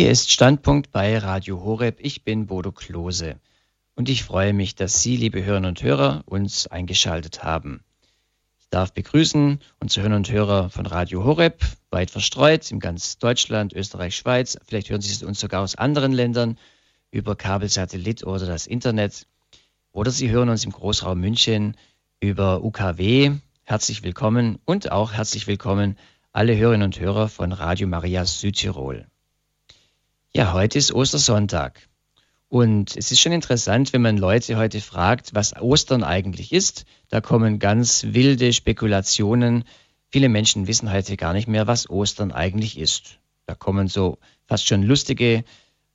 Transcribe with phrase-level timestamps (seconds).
[0.00, 1.98] Hier ist Standpunkt bei Radio Horeb.
[2.00, 3.38] Ich bin Bodo Klose
[3.94, 7.84] und ich freue mich, dass Sie, liebe Hörerinnen und Hörer, uns eingeschaltet haben.
[8.58, 13.74] Ich darf begrüßen unsere Hörerinnen und Hörer von Radio Horeb, weit verstreut in ganz Deutschland,
[13.74, 14.58] Österreich, Schweiz.
[14.64, 16.56] Vielleicht hören Sie uns sogar aus anderen Ländern
[17.10, 19.26] über Kabelsatellit oder das Internet.
[19.92, 21.76] Oder Sie hören uns im Großraum München
[22.20, 23.32] über UKW.
[23.64, 25.98] Herzlich willkommen und auch herzlich willkommen
[26.32, 29.09] alle Hörerinnen und Hörer von Radio Maria Südtirol.
[30.32, 31.88] Ja, heute ist Ostersonntag.
[32.48, 36.84] Und es ist schon interessant, wenn man Leute heute fragt, was Ostern eigentlich ist.
[37.08, 39.64] Da kommen ganz wilde Spekulationen.
[40.08, 43.18] Viele Menschen wissen heute gar nicht mehr, was Ostern eigentlich ist.
[43.46, 45.42] Da kommen so fast schon lustige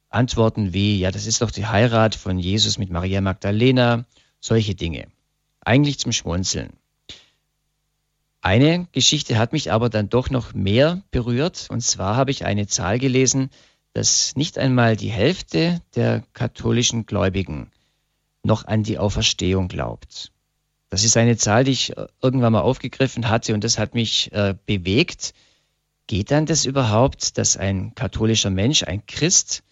[0.09, 4.03] Antworten wie, ja, das ist doch die Heirat von Jesus mit Maria Magdalena,
[4.41, 5.07] solche Dinge.
[5.61, 6.73] Eigentlich zum Schmunzeln.
[8.41, 11.67] Eine Geschichte hat mich aber dann doch noch mehr berührt.
[11.69, 13.49] Und zwar habe ich eine Zahl gelesen,
[13.95, 17.71] dass nicht einmal die Hälfte der katholischen Gläubigen
[18.43, 20.31] noch an die Auferstehung glaubt.
[20.89, 24.31] Das ist eine Zahl, die ich äh, irgendwann mal aufgegriffen hatte und das hat mich
[24.33, 25.33] äh, bewegt.
[26.05, 29.63] Geht dann das überhaupt, dass ein katholischer Mensch, ein Christ,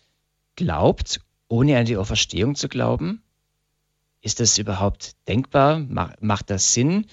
[0.56, 3.22] glaubt, ohne an die Auferstehung zu glauben?
[4.22, 5.80] Ist das überhaupt denkbar?
[6.20, 7.06] Macht das Sinn?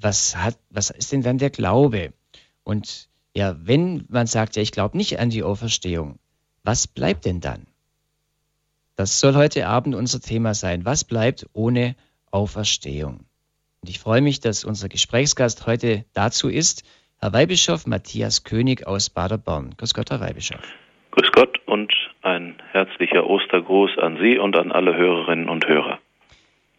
[0.00, 2.12] was hat, was ist denn dann der Glaube?
[2.62, 6.18] Und ja, wenn man sagt, ja, ich glaube nicht an die Auferstehung,
[6.64, 7.66] was bleibt denn dann?
[8.96, 10.84] Das soll heute Abend unser Thema sein.
[10.84, 11.94] Was bleibt ohne
[12.30, 13.26] Auferstehung?
[13.82, 16.84] Und ich freue mich, dass unser Gesprächsgast heute dazu ist,
[17.20, 19.74] Herr Weihbischof Matthias König aus Baderborn.
[19.76, 20.60] Grüß Gott, Herr Weihbischof.
[21.10, 25.98] Grüß Gott und ein herzlicher Ostergruß an Sie und an alle Hörerinnen und Hörer.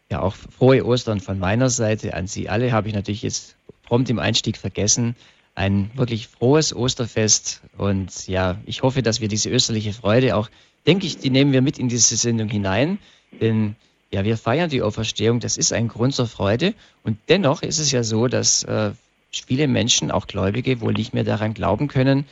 [0.10, 2.72] Ja, auch frohe Ostern von meiner Seite an Sie alle.
[2.72, 5.16] Habe ich natürlich jetzt prompt im Einstieg vergessen.
[5.56, 10.50] Ein wirklich frohes Osterfest und ja, ich hoffe, dass wir diese österliche Freude auch,
[10.86, 13.00] denke ich, die nehmen wir mit in diese Sendung hinein,
[13.40, 13.76] denn
[14.12, 17.92] ja, wir feiern die Auferstehung, das ist ein Grund zur Freude und dennoch ist es
[17.92, 18.92] ja so, dass äh,
[19.32, 22.26] viele Menschen, auch Gläubige, wohl nicht mehr daran glauben können.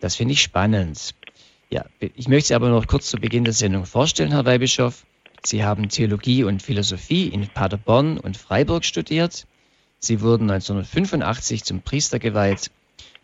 [0.00, 1.14] Das finde ich spannend.
[1.70, 5.04] Ja, ich möchte Sie aber noch kurz zu Beginn der Sendung vorstellen, Herr Weihbischof.
[5.44, 9.46] Sie haben Theologie und Philosophie in Paderborn und Freiburg studiert.
[10.04, 12.70] Sie wurden 1985 zum Priester geweiht,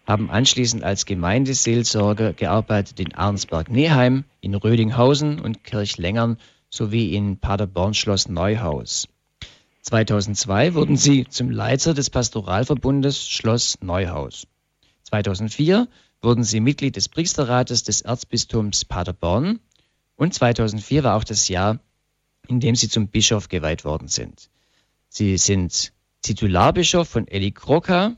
[0.07, 6.39] haben anschließend als Gemeindeseelsorger gearbeitet in Arnsberg-Neheim, in Rödinghausen und Kirchlengern
[6.71, 9.09] sowie in Paderborn-Schloss Neuhaus.
[9.83, 14.47] 2002 wurden sie zum Leiter des Pastoralverbundes Schloss Neuhaus.
[15.03, 15.87] 2004
[16.23, 19.61] wurden sie Mitglied des Priesterrates des Erzbistums Paderborn
[20.17, 21.79] und 2004 war auch das Jahr,
[22.49, 24.49] indem sie zum Bischof geweiht worden sind.
[25.11, 28.17] Sie sind Titularbischof von Eli Kroka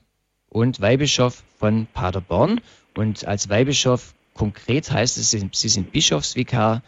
[0.48, 2.60] und Weihbischof von Paderborn.
[2.96, 6.82] Und als Weihbischof konkret heißt es, sie sind Bischofsvikar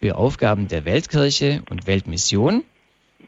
[0.00, 2.64] für Aufgaben der Weltkirche und Weltmission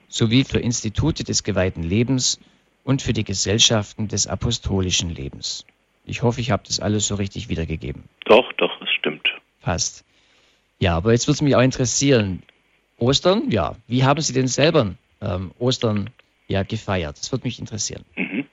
[0.08, 2.40] sowie für Institute des geweihten Lebens
[2.84, 5.66] und für die Gesellschaften des apostolischen Lebens.
[6.04, 8.04] Ich hoffe, ich habe das alles so richtig wiedergegeben.
[8.24, 9.28] Doch, doch, es stimmt.
[9.60, 10.04] Passt.
[10.78, 12.42] Ja, aber jetzt würde es mich auch interessieren,
[12.98, 13.76] Ostern, ja.
[13.86, 16.10] Wie haben Sie denn selber ähm, Ostern
[16.50, 17.16] ja gefeiert?
[17.18, 18.04] Das würde mich interessieren.
[18.16, 18.46] Mhm.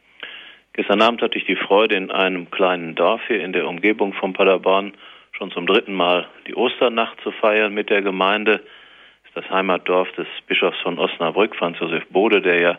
[0.73, 4.33] Gestern Abend hatte ich die Freude, in einem kleinen Dorf hier in der Umgebung von
[4.33, 4.93] Paderborn
[5.31, 8.59] schon zum dritten Mal die Osternacht zu feiern mit der Gemeinde.
[9.23, 12.77] Das ist das Heimatdorf des Bischofs von Osnabrück, Franz Josef Bode, der ja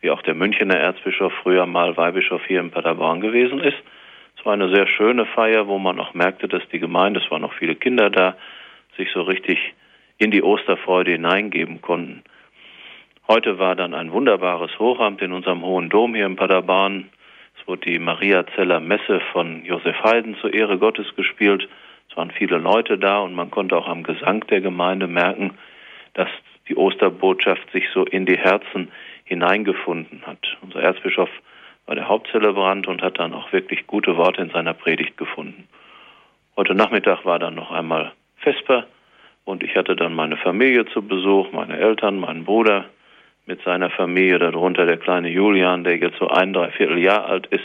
[0.00, 3.78] wie auch der Münchener Erzbischof früher mal Weihbischof hier in Paderborn gewesen ist.
[4.38, 7.40] Es war eine sehr schöne Feier, wo man auch merkte, dass die Gemeinde, es waren
[7.42, 8.36] noch viele Kinder da,
[8.98, 9.58] sich so richtig
[10.18, 12.22] in die Osterfreude hineingeben konnten.
[13.26, 17.08] Heute war dann ein wunderbares Hochamt in unserem Hohen Dom hier in Paderborn.
[17.58, 21.66] Es wurde die Mariazeller Messe von Josef Haydn zur Ehre Gottes gespielt.
[22.10, 25.54] Es waren viele Leute da und man konnte auch am Gesang der Gemeinde merken,
[26.12, 26.28] dass
[26.68, 28.92] die Osterbotschaft sich so in die Herzen
[29.24, 30.58] hineingefunden hat.
[30.60, 31.30] Unser Erzbischof
[31.86, 35.66] war der Hauptzelebrant und hat dann auch wirklich gute Worte in seiner Predigt gefunden.
[36.58, 38.84] Heute Nachmittag war dann noch einmal Vesper
[39.46, 42.84] und ich hatte dann meine Familie zu Besuch, meine Eltern, meinen Bruder
[43.46, 47.62] mit seiner Familie, darunter der kleine Julian, der jetzt so ein, dreiviertel Jahr alt ist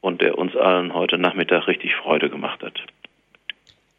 [0.00, 2.80] und der uns allen heute Nachmittag richtig Freude gemacht hat.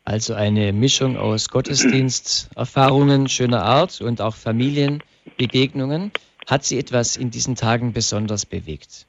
[0.06, 6.12] Also eine Mischung aus Gottesdiensterfahrungen schöner Art und auch Familienbegegnungen.
[6.50, 9.06] Hat Sie etwas in diesen Tagen besonders bewegt?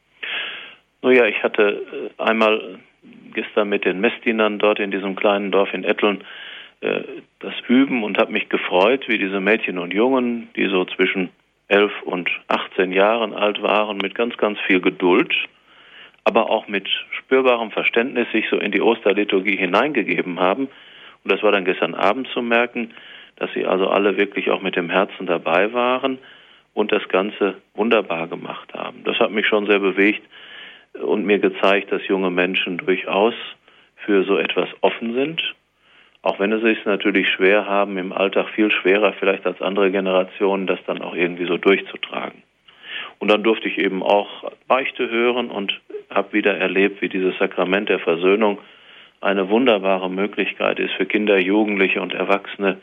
[1.03, 2.79] Nun ja, ich hatte äh, einmal
[3.33, 6.23] gestern mit den Messdienern dort in diesem kleinen Dorf in Etteln
[6.83, 7.01] äh,
[7.39, 11.31] das Üben und habe mich gefreut, wie diese Mädchen und Jungen, die so zwischen
[11.70, 15.32] elf und 18 Jahren alt waren, mit ganz, ganz viel Geduld,
[16.25, 16.88] aber auch mit
[17.19, 20.69] spürbarem Verständnis sich so in die Osterliturgie hineingegeben haben
[21.22, 22.93] Und das war dann gestern Abend zu merken,
[23.37, 26.19] dass sie also alle wirklich auch mit dem Herzen dabei waren
[26.75, 29.02] und das Ganze wunderbar gemacht haben.
[29.05, 30.22] Das hat mich schon sehr bewegt
[30.94, 33.34] und mir gezeigt, dass junge Menschen durchaus
[34.05, 35.55] für so etwas offen sind,
[36.22, 40.67] auch wenn sie es natürlich schwer haben, im Alltag viel schwerer vielleicht als andere Generationen,
[40.67, 42.43] das dann auch irgendwie so durchzutragen.
[43.19, 45.81] Und dann durfte ich eben auch Beichte hören und
[46.11, 48.58] habe wieder erlebt, wie dieses Sakrament der Versöhnung
[49.20, 52.78] eine wunderbare Möglichkeit ist für Kinder, Jugendliche und Erwachsene,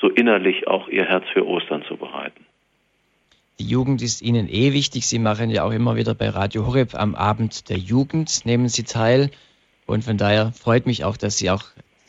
[0.00, 2.44] so innerlich auch ihr Herz für Ostern zu bereiten.
[3.60, 5.06] Die Jugend ist Ihnen eh wichtig.
[5.06, 8.84] Sie machen ja auch immer wieder bei Radio Horeb am Abend der Jugend, nehmen Sie
[8.84, 9.30] teil.
[9.86, 11.62] Und von daher freut mich auch, dass Sie auch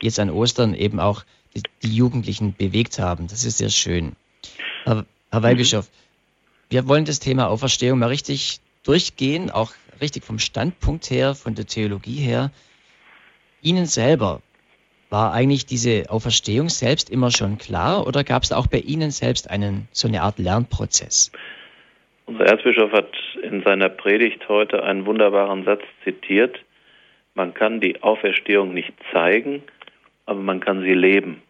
[0.04, 1.24] jetzt an Ostern eben auch
[1.56, 3.28] die, die Jugendlichen bewegt haben.
[3.28, 4.16] Das ist sehr schön.
[4.84, 5.44] Herr, Herr mhm.
[5.44, 6.74] Weihbischof, mhm.
[6.74, 9.72] wir wollen das Thema Auferstehung mal richtig durchgehen, auch
[10.02, 12.52] richtig vom Standpunkt her, von der Theologie her.
[13.62, 14.42] Ihnen selber,
[15.14, 19.48] war eigentlich diese Auferstehung selbst immer schon klar oder gab es auch bei Ihnen selbst
[19.48, 21.32] einen so eine Art Lernprozess?
[22.26, 23.12] Unser Erzbischof hat
[23.44, 26.58] in seiner Predigt heute einen wunderbaren Satz zitiert.
[27.36, 29.62] Man kann die Auferstehung nicht zeigen,
[30.26, 31.42] aber man kann sie leben.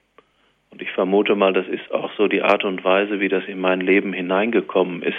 [0.72, 3.60] Und ich vermute mal, das ist auch so die Art und Weise, wie das in
[3.60, 5.18] mein Leben hineingekommen ist,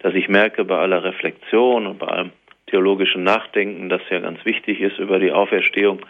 [0.00, 2.30] dass ich merke bei aller Reflexion und bei allem
[2.66, 6.00] theologischen Nachdenken, das ja ganz wichtig ist über die Auferstehung,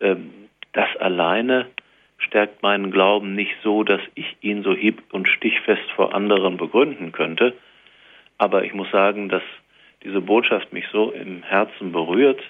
[0.00, 0.30] ähm,
[0.72, 1.66] das alleine
[2.18, 7.12] stärkt meinen Glauben nicht so, dass ich ihn so hieb- und stichfest vor anderen begründen
[7.12, 7.54] könnte.
[8.38, 9.42] Aber ich muss sagen, dass
[10.04, 12.42] diese Botschaft mich so im Herzen berührt,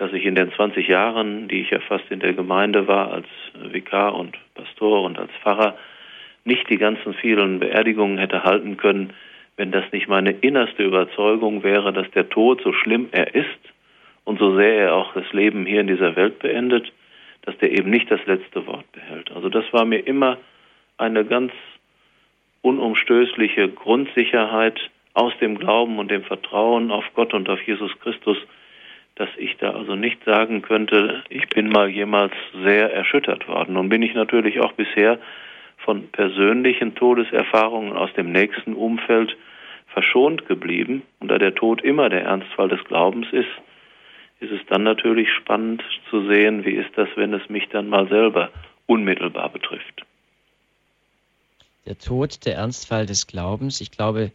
[0.00, 3.26] dass ich in den 20 Jahren, die ich ja fast in der Gemeinde war, als
[3.70, 5.76] Vikar und Pastor und als Pfarrer,
[6.46, 9.12] nicht die ganzen vielen Beerdigungen hätte halten können,
[9.58, 13.60] wenn das nicht meine innerste Überzeugung wäre, dass der Tod, so schlimm er ist
[14.24, 16.90] und so sehr er auch das Leben hier in dieser Welt beendet,
[17.42, 19.30] dass der eben nicht das letzte Wort behält.
[19.32, 20.38] Also das war mir immer
[20.96, 21.52] eine ganz
[22.62, 24.80] unumstößliche Grundsicherheit
[25.12, 28.38] aus dem Glauben und dem Vertrauen auf Gott und auf Jesus Christus,
[29.20, 32.32] dass ich da also nicht sagen könnte, ich bin mal jemals
[32.64, 33.74] sehr erschüttert worden.
[33.74, 35.18] Nun bin ich natürlich auch bisher
[35.76, 39.36] von persönlichen Todeserfahrungen aus dem nächsten Umfeld
[39.88, 41.02] verschont geblieben.
[41.18, 43.50] Und da der Tod immer der Ernstfall des Glaubens ist,
[44.40, 48.08] ist es dann natürlich spannend zu sehen, wie ist das, wenn es mich dann mal
[48.08, 48.48] selber
[48.86, 50.06] unmittelbar betrifft.
[51.84, 53.82] Der Tod, der Ernstfall des Glaubens.
[53.82, 54.32] Ich glaube,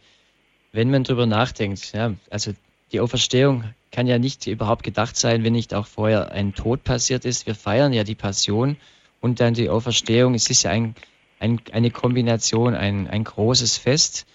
[0.70, 2.52] wenn man darüber nachdenkt, ja, also
[2.92, 7.24] die Auferstehung kann ja nicht überhaupt gedacht sein, wenn nicht auch vorher ein Tod passiert
[7.24, 7.46] ist.
[7.46, 8.76] Wir feiern ja die Passion
[9.20, 10.34] und dann die Auferstehung.
[10.34, 10.94] Es ist ja ein,
[11.40, 14.26] ein, eine Kombination, ein, ein großes Fest.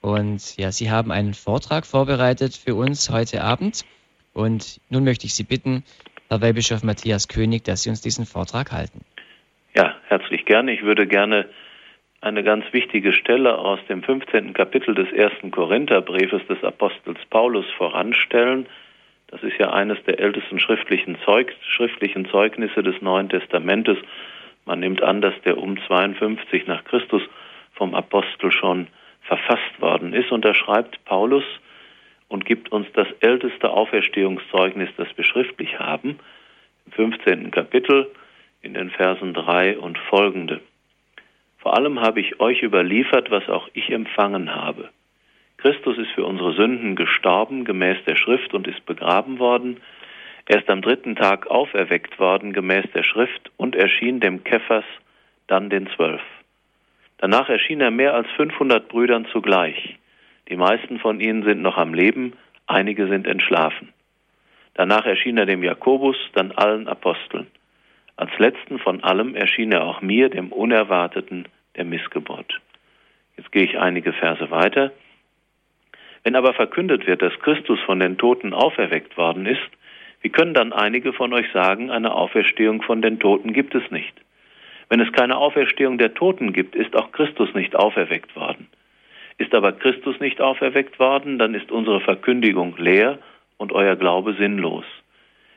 [0.00, 3.84] Und ja, Sie haben einen Vortrag vorbereitet für uns heute Abend.
[4.34, 5.82] Und nun möchte ich Sie bitten,
[6.28, 9.00] Herr Weihbischof Matthias König, dass Sie uns diesen Vortrag halten.
[9.74, 10.72] Ja, herzlich gerne.
[10.72, 11.48] Ich würde gerne
[12.26, 14.52] eine ganz wichtige Stelle aus dem 15.
[14.52, 18.66] Kapitel des ersten Korintherbriefes des Apostels Paulus voranstellen.
[19.28, 23.96] Das ist ja eines der ältesten schriftlichen, Zeug, schriftlichen Zeugnisse des Neuen Testamentes.
[24.64, 27.22] Man nimmt an, dass der um 52 nach Christus
[27.74, 28.88] vom Apostel schon
[29.22, 30.32] verfasst worden ist.
[30.32, 31.44] Und da schreibt Paulus,
[32.28, 36.18] und gibt uns das älteste Auferstehungszeugnis, das wir schriftlich haben,
[36.86, 37.52] im 15.
[37.52, 38.10] Kapitel
[38.62, 40.60] in den Versen 3 und folgende.
[41.66, 44.88] Vor allem habe ich euch überliefert, was auch ich empfangen habe.
[45.56, 49.80] Christus ist für unsere Sünden gestorben gemäß der Schrift und ist begraben worden.
[50.44, 54.84] Er ist am dritten Tag auferweckt worden gemäß der Schrift und erschien dem Kephas,
[55.48, 56.20] dann den Zwölf.
[57.18, 59.98] Danach erschien er mehr als 500 Brüdern zugleich
[60.48, 62.34] die meisten von ihnen sind noch am Leben,
[62.68, 63.92] einige sind entschlafen.
[64.74, 67.48] Danach erschien er dem Jakobus, dann allen Aposteln.
[68.14, 72.60] Als letzten von allem erschien er auch mir, dem Unerwarteten der Missgeburt.
[73.36, 74.92] Jetzt gehe ich einige Verse weiter.
[76.24, 79.70] Wenn aber verkündet wird, dass Christus von den Toten auferweckt worden ist,
[80.22, 84.14] wie können dann einige von euch sagen, eine Auferstehung von den Toten gibt es nicht?
[84.88, 88.68] Wenn es keine Auferstehung der Toten gibt, ist auch Christus nicht auferweckt worden.
[89.38, 93.18] Ist aber Christus nicht auferweckt worden, dann ist unsere Verkündigung leer
[93.58, 94.84] und euer Glaube sinnlos.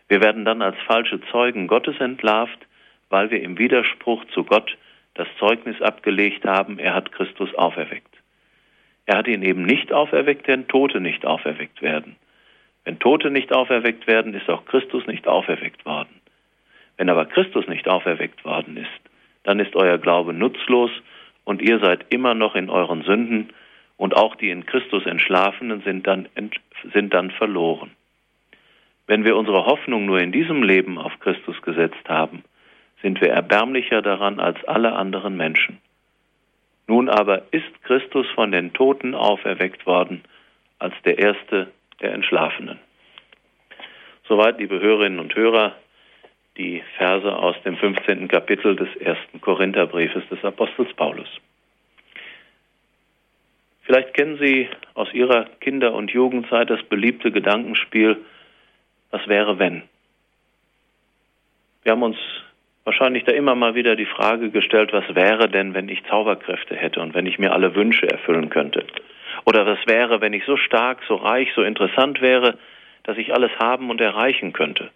[0.08, 2.60] Wir werden dann als falsche Zeugen Gottes entlarvt,
[3.10, 4.78] weil wir im Widerspruch zu Gott
[5.20, 8.16] das Zeugnis abgelegt haben, er hat Christus auferweckt.
[9.06, 12.16] Er hat ihn eben nicht auferweckt, denn Tote nicht auferweckt werden.
[12.86, 16.22] Wenn Tote nicht auferweckt werden, ist auch Christus nicht auferweckt worden.
[16.96, 18.88] Wenn aber Christus nicht auferweckt worden ist,
[19.44, 20.92] dann ist euer Glaube nutzlos
[21.44, 23.50] und ihr seid immer noch in euren Sünden
[23.98, 26.30] und auch die in Christus Entschlafenen sind dann,
[26.94, 27.92] sind dann verloren.
[29.06, 32.44] Wenn wir unsere Hoffnung nur in diesem Leben auf Christus gesetzt haben,
[33.02, 35.80] sind wir erbärmlicher daran als alle anderen Menschen.
[36.88, 40.24] Nun aber ist Christus von den Toten auferweckt worden
[40.80, 42.80] als der Erste der Entschlafenen.
[44.28, 45.76] Soweit, liebe Hörerinnen und Hörer,
[46.58, 48.28] die Verse aus dem 15.
[48.28, 51.30] Kapitel des ersten Korintherbriefes des Apostels Paulus.
[53.84, 58.18] Vielleicht kennen Sie aus Ihrer Kinder- und Jugendzeit das beliebte Gedankenspiel,
[59.10, 59.84] was wäre wenn?
[61.84, 62.18] Wir haben uns
[62.90, 67.02] wahrscheinlich da immer mal wieder die Frage gestellt, was wäre denn, wenn ich Zauberkräfte hätte
[67.02, 68.84] und wenn ich mir alle Wünsche erfüllen könnte?
[69.46, 72.58] Oder was wäre, wenn ich so stark, so reich, so interessant wäre,
[73.04, 74.90] dass ich alles haben und erreichen könnte?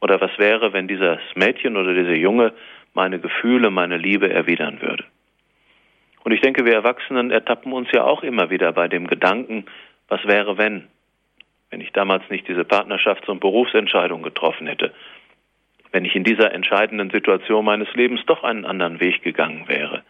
[0.00, 2.54] Oder was wäre, wenn dieses Mädchen oder dieser Junge
[2.94, 5.04] meine Gefühle, meine Liebe erwidern würde?
[6.24, 9.66] Und ich denke, wir Erwachsenen ertappen uns ja auch immer wieder bei dem Gedanken,
[10.08, 10.84] was wäre, wenn?
[11.68, 14.94] Wenn ich damals nicht diese Partnerschafts- und Berufsentscheidung getroffen hätte.
[15.92, 20.02] Wenn ich in dieser entscheidenden Situation meines Lebens doch einen anderen Weg gegangen wäre.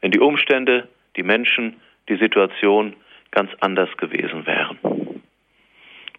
[0.00, 1.76] Wenn die Umstände, die Menschen,
[2.08, 2.94] die Situation
[3.30, 4.78] ganz anders gewesen wären.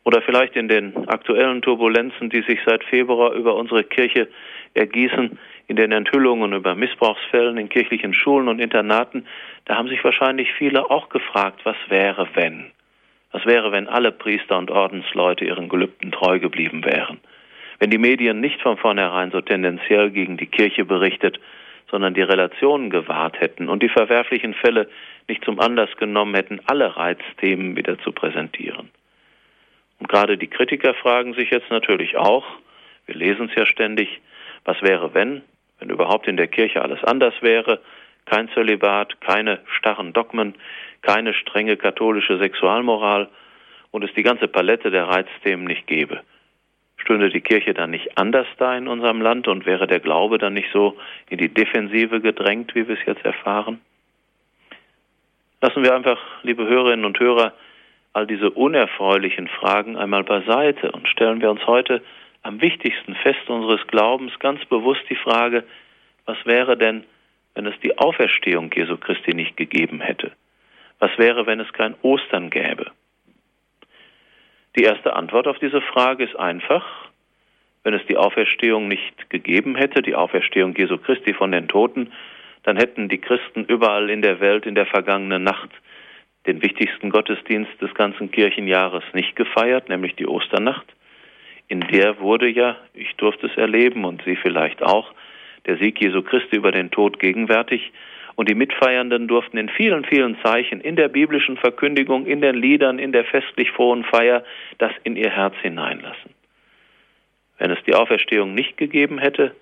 [0.04, 4.27] Oder vielleicht in den aktuellen Turbulenzen, die sich seit Februar über unsere Kirche
[4.75, 9.25] ergießen, in den Enthüllungen über Missbrauchsfällen in kirchlichen Schulen und Internaten,
[9.65, 12.72] da haben sich wahrscheinlich viele auch gefragt, was wäre, wenn?
[13.32, 17.20] Was wäre, wenn alle Priester und Ordensleute ihren Gelübden treu geblieben wären?
[17.79, 21.39] Wenn die Medien nicht von vornherein so tendenziell gegen die Kirche berichtet,
[21.89, 24.89] sondern die Relationen gewahrt hätten und die verwerflichen Fälle
[25.27, 28.89] nicht zum Anlass genommen hätten, alle Reizthemen wieder zu präsentieren.
[30.00, 32.46] Und gerade die Kritiker fragen sich jetzt natürlich auch,
[33.05, 34.22] wir lesen es ja ständig,
[34.63, 35.41] was wäre, wenn,
[35.79, 37.79] wenn überhaupt in der Kirche alles anders wäre,
[38.25, 40.55] kein Zölibat, keine starren Dogmen,
[41.01, 43.29] keine strenge katholische Sexualmoral
[43.91, 46.22] und es die ganze Palette der Reizthemen nicht gäbe.
[47.05, 50.55] Stünde die Kirche dann nicht anders da in unserem Land und wäre der Glaube dann
[50.55, 50.97] nicht so
[51.29, 53.79] in die Defensive gedrängt, wie wir es jetzt erfahren?
[55.62, 57.53] Lassen wir einfach, liebe Hörerinnen und Hörer,
[58.13, 62.01] all diese unerfreulichen Fragen einmal beiseite und stellen wir uns heute
[62.41, 65.63] am wichtigsten Fest unseres Glaubens ganz bewusst die Frage,
[66.25, 67.03] was wäre denn,
[67.53, 70.31] wenn es die Auferstehung Jesu Christi nicht gegeben hätte?
[70.97, 72.88] Was wäre, wenn es kein Ostern gäbe?
[74.77, 76.86] Die erste Antwort auf diese Frage ist einfach,
[77.84, 82.12] wenn es die Auferstehung nicht gegeben hätte, die Auferstehung Jesu Christi von den Toten,
[82.63, 85.70] dann hätten die Christen überall in der Welt in der vergangenen Nacht
[86.48, 90.86] den wichtigsten Gottesdienst des ganzen Kirchenjahres nicht gefeiert, nämlich die Osternacht
[91.67, 95.12] in der wurde ja, ich durfte es erleben und Sie vielleicht auch,
[95.65, 97.91] der Sieg Jesu Christi über den Tod gegenwärtig.
[98.36, 103.00] Und die Mitfeiernden durften in vielen, vielen Zeichen, in der biblischen Verkündigung, in den Liedern,
[103.00, 104.44] in der festlich frohen Feier,
[104.77, 106.34] das in ihr Herz hineinlassen.
[107.58, 109.56] Wenn es die Auferstehung nicht gegeben hätte,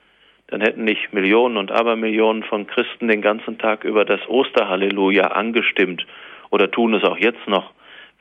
[0.48, 6.06] dann hätten nicht Millionen und Abermillionen von Christen den ganzen Tag über das Osterhalleluja angestimmt
[6.50, 7.72] oder tun es auch jetzt noch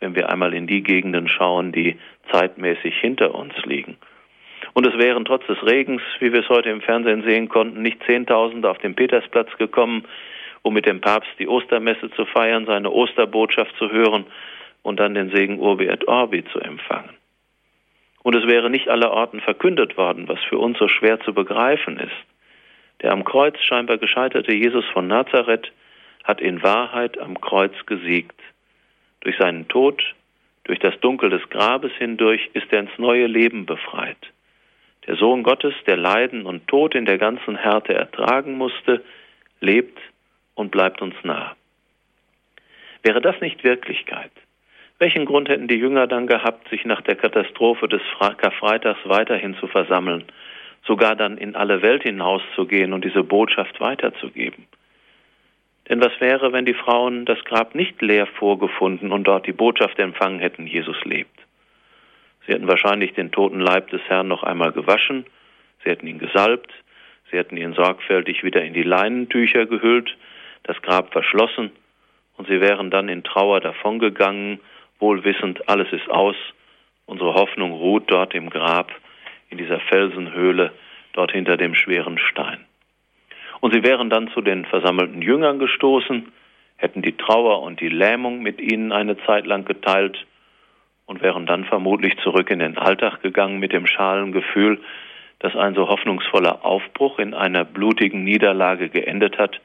[0.03, 1.97] wenn wir einmal in die Gegenden schauen, die
[2.33, 3.97] zeitmäßig hinter uns liegen.
[4.75, 8.03] Und es wären trotz des Regens, wie wir es heute im Fernsehen sehen konnten, nicht
[8.05, 10.05] Zehntausende auf den Petersplatz gekommen,
[10.62, 14.26] um mit dem Papst die Ostermesse zu feiern, seine Osterbotschaft zu hören
[14.83, 17.11] und dann den Segen Urbi et Orbi zu empfangen.
[18.23, 22.12] Und es wäre nicht allerorten verkündet worden, was für uns so schwer zu begreifen ist.
[23.02, 25.73] Der am Kreuz scheinbar gescheiterte Jesus von Nazareth
[26.23, 28.38] hat in Wahrheit am Kreuz gesiegt
[29.23, 30.02] durch seinen Tod,
[30.64, 34.19] durch das Dunkel des Grabes hindurch ist er ins neue Leben befreit.
[35.07, 39.02] Der Sohn Gottes, der Leiden und Tod in der ganzen Härte ertragen musste,
[39.61, 39.99] lebt
[40.55, 41.55] und bleibt uns nah.
[43.03, 44.31] Wäre das nicht Wirklichkeit?
[44.99, 49.67] Welchen Grund hätten die Jünger dann gehabt, sich nach der Katastrophe des Karfreitags weiterhin zu
[49.67, 50.25] versammeln,
[50.87, 54.67] sogar dann in alle Welt hinauszugehen und diese Botschaft weiterzugeben?
[55.89, 59.99] Denn was wäre, wenn die Frauen das Grab nicht leer vorgefunden und dort die Botschaft
[59.99, 61.37] empfangen hätten, Jesus lebt?
[62.47, 65.27] Sie hätten wahrscheinlich den toten Leib des Herrn noch einmal gewaschen,
[65.83, 66.73] sie hätten ihn gesalbt,
[67.31, 70.17] sie hätten ihn sorgfältig wieder in die Leinentücher gehüllt,
[70.64, 71.71] das Grab verschlossen,
[72.37, 74.59] und sie wären dann in Trauer davongegangen,
[74.99, 76.37] wohl wissend, alles ist aus,
[77.07, 78.90] unsere Hoffnung ruht dort im Grab,
[79.50, 80.73] in dieser Felsenhöhle,
[81.12, 82.64] dort hinter dem schweren Stein.
[83.61, 86.33] Und sie wären dann zu den versammelten Jüngern gestoßen,
[86.76, 90.26] hätten die Trauer und die Lähmung mit ihnen eine Zeit lang geteilt
[91.07, 94.81] und wären dann vermutlich zurück in den Alltag gegangen mit dem schalen Gefühl,
[95.38, 99.61] dass ein so hoffnungsvoller Aufbruch in einer blutigen Niederlage geendet hat,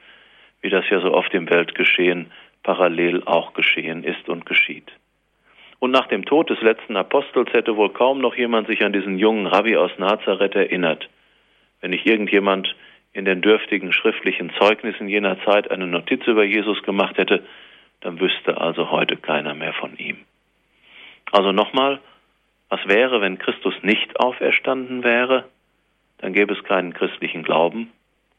[0.60, 2.30] wie das ja so oft im Weltgeschehen
[2.62, 4.90] parallel auch geschehen ist und geschieht.
[5.78, 9.18] Und nach dem Tod des letzten Apostels hätte wohl kaum noch jemand sich an diesen
[9.18, 11.08] jungen Rabbi aus Nazareth erinnert.
[11.80, 12.74] Wenn nicht irgendjemand
[13.12, 17.44] in den dürftigen schriftlichen Zeugnissen jener Zeit eine Notiz über Jesus gemacht hätte,
[18.00, 20.18] dann wüsste also heute keiner mehr von ihm.
[21.32, 22.00] Also nochmal,
[22.68, 25.44] was wäre, wenn Christus nicht auferstanden wäre?
[26.18, 27.92] Dann gäbe es keinen christlichen Glauben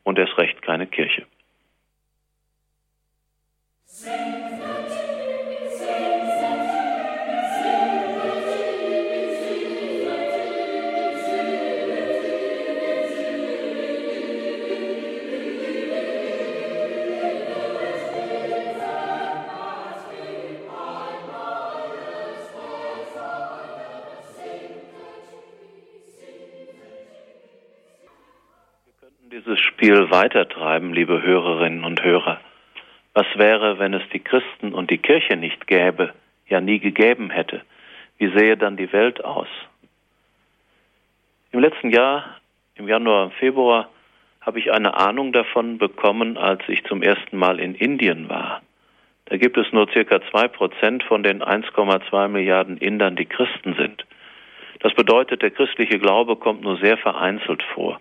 [0.03, 1.25] und erst recht keine Kirche.
[29.31, 32.39] Dieses Spiel weitertreiben, liebe Hörerinnen und Hörer.
[33.13, 36.13] Was wäre, wenn es die Christen und die Kirche nicht gäbe,
[36.47, 37.61] ja nie gegeben hätte?
[38.17, 39.47] Wie sähe dann die Welt aus?
[41.51, 42.39] Im letzten Jahr,
[42.75, 43.89] im Januar und Februar,
[44.41, 48.61] habe ich eine Ahnung davon bekommen, als ich zum ersten Mal in Indien war.
[49.25, 54.05] Da gibt es nur circa zwei Prozent von den 1,2 Milliarden Indern, die Christen sind.
[54.79, 57.99] Das bedeutet, der christliche Glaube kommt nur sehr vereinzelt vor.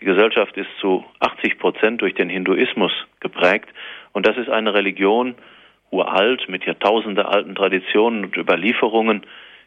[0.00, 3.68] Die Gesellschaft ist zu 80 Prozent durch den Hinduismus geprägt
[4.12, 5.34] und das ist eine Religion,
[5.90, 9.22] uralt, mit Jahrtausende alten Traditionen und Überlieferungen,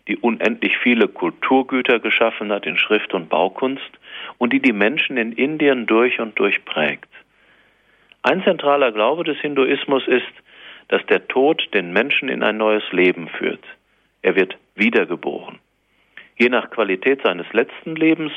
[0.08, 3.90] die unendlich viele Kulturgüter geschaffen hat in Schrift und Baukunst
[4.38, 7.10] und die die Menschen in Indien durch und durch prägt.
[8.22, 10.24] Ein zentraler Glaube des Hinduismus ist,
[10.88, 13.64] dass der Tod den Menschen in ein neues Leben führt.
[14.22, 15.60] Er wird wiedergeboren.
[16.38, 18.32] Je nach Qualität seines letzten Lebens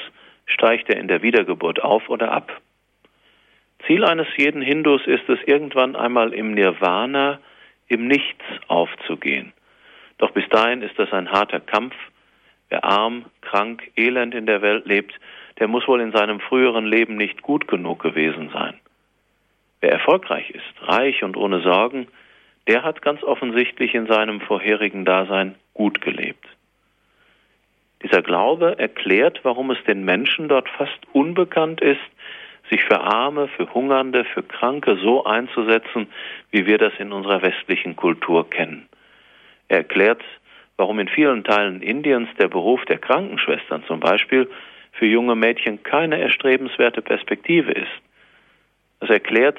[0.46, 2.60] steigt er in der Wiedergeburt auf oder ab.
[3.86, 7.38] Ziel eines jeden Hindus ist es, irgendwann einmal im Nirvana,
[7.88, 9.52] im Nichts aufzugehen.
[10.18, 11.94] Doch bis dahin ist das ein harter Kampf.
[12.68, 15.14] Wer arm, krank, elend in der Welt lebt,
[15.58, 18.74] der muss wohl in seinem früheren Leben nicht gut genug gewesen sein.
[19.80, 22.08] Wer erfolgreich ist, reich und ohne Sorgen,
[22.66, 26.44] der hat ganz offensichtlich in seinem vorherigen Dasein gut gelebt.
[28.02, 32.00] Dieser Glaube erklärt, warum es den Menschen dort fast unbekannt ist,
[32.70, 36.08] sich für Arme, für Hungernde, für Kranke so einzusetzen,
[36.50, 38.88] wie wir das in unserer westlichen Kultur kennen.
[39.68, 40.22] Er erklärt,
[40.76, 44.48] warum in vielen Teilen Indiens der Beruf der Krankenschwestern zum Beispiel
[44.92, 47.92] für junge Mädchen keine erstrebenswerte Perspektive ist.
[49.00, 49.58] Es erklärt,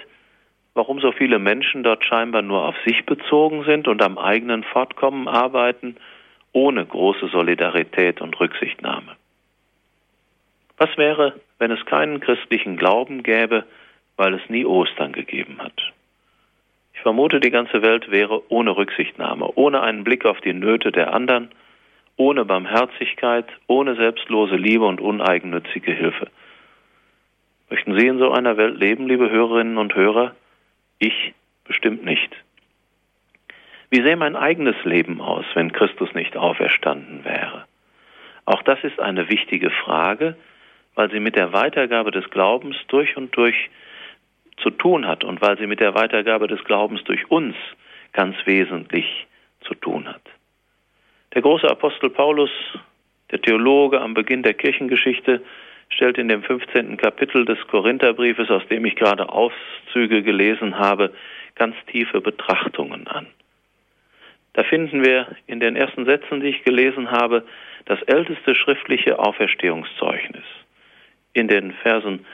[0.73, 5.27] warum so viele Menschen dort scheinbar nur auf sich bezogen sind und am eigenen Fortkommen
[5.27, 5.95] arbeiten
[6.51, 9.15] ohne große Solidarität und Rücksichtnahme.
[10.79, 13.65] Was wäre, wenn es keinen christlichen Glauben gäbe,
[14.15, 15.73] weil es nie Ostern gegeben hat?
[16.93, 21.13] Ich vermute, die ganze Welt wäre ohne Rücksichtnahme, ohne einen Blick auf die Nöte der
[21.13, 21.49] anderen,
[22.15, 26.27] ohne Barmherzigkeit, ohne selbstlose Liebe und uneigennützige Hilfe.
[27.69, 30.33] Möchten Sie in so einer Welt leben, liebe Hörerinnen und Hörer?
[30.97, 31.33] Ich
[31.65, 32.33] bestimmt nicht.
[33.89, 37.65] Wie sähe mein eigenes Leben aus, wenn Christus nicht auferstanden wäre?
[38.45, 40.37] Auch das ist eine wichtige Frage,
[40.99, 43.55] weil sie mit der Weitergabe des Glaubens durch und durch
[44.57, 47.55] zu tun hat und weil sie mit der Weitergabe des Glaubens durch uns
[48.11, 49.25] ganz wesentlich
[49.61, 50.21] zu tun hat.
[51.33, 52.49] Der große Apostel Paulus,
[53.31, 55.41] der Theologe am Beginn der Kirchengeschichte,
[55.87, 56.97] stellt in dem 15.
[56.97, 61.13] Kapitel des Korintherbriefes, aus dem ich gerade Auszüge gelesen habe,
[61.55, 63.25] ganz tiefe Betrachtungen an.
[64.51, 67.45] Da finden wir in den ersten Sätzen, die ich gelesen habe,
[67.85, 70.43] das älteste schriftliche Auferstehungszeugnis
[71.33, 72.25] in den Versen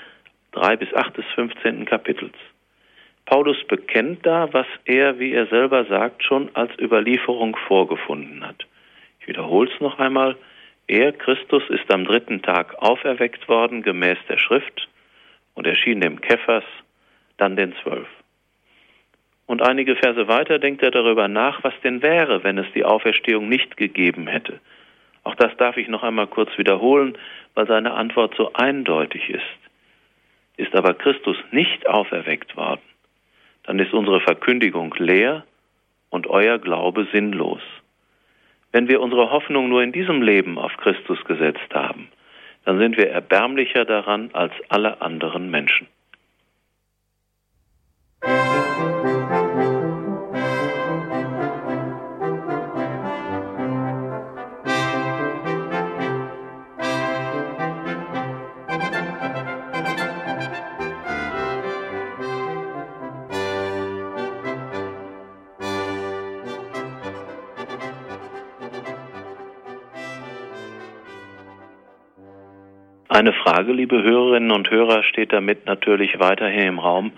[0.52, 1.86] 3 bis 8 des 15.
[1.86, 2.36] Kapitels.
[3.26, 8.66] Paulus bekennt da, was er, wie er selber sagt, schon als Überlieferung vorgefunden hat.
[9.20, 10.36] Ich wiederhole es noch einmal.
[10.88, 14.88] Er, Christus, ist am dritten Tag auferweckt worden, gemäß der Schrift,
[15.56, 16.64] und erschien dem Kephas,
[17.38, 18.08] dann den Zwölf.
[19.48, 23.50] Und einige Verse weiter denkt er darüber nach, was denn wäre, wenn es die Auferstehung
[23.50, 24.60] nicht gegeben hätte.
[25.24, 27.18] Auch das darf ich noch einmal kurz wiederholen,
[27.56, 29.42] weil seine Antwort so eindeutig ist.
[30.58, 32.82] Ist aber Christus nicht auferweckt worden,
[33.64, 35.44] dann ist unsere Verkündigung leer
[36.10, 37.62] und euer Glaube sinnlos.
[38.72, 42.10] Wenn wir unsere Hoffnung nur in diesem Leben auf Christus gesetzt haben,
[42.66, 45.88] dann sind wir erbärmlicher daran als alle anderen Menschen.
[73.16, 77.14] Eine Frage, liebe Hörerinnen und Hörer, steht damit natürlich weiterhin im Raum.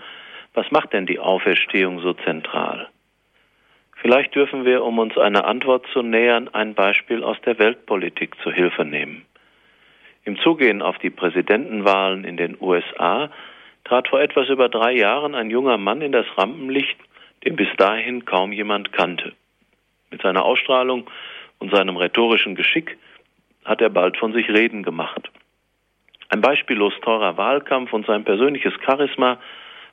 [0.54, 2.88] Was macht denn die Auferstehung so zentral?
[3.96, 8.52] Vielleicht dürfen wir, um uns eine Antwort zu nähern, ein Beispiel aus der Weltpolitik zu
[8.52, 9.26] Hilfe nehmen.
[10.22, 13.32] Im Zugehen auf die Präsidentenwahlen in den USA
[13.82, 16.96] trat vor etwas über drei Jahren ein junger Mann in das Rampenlicht,
[17.44, 19.32] den bis dahin kaum jemand kannte.
[20.12, 21.10] Mit seiner Ausstrahlung
[21.58, 22.96] und seinem rhetorischen Geschick
[23.64, 25.28] hat er bald von sich reden gemacht.
[26.28, 29.38] Ein beispiellos teurer Wahlkampf und sein persönliches Charisma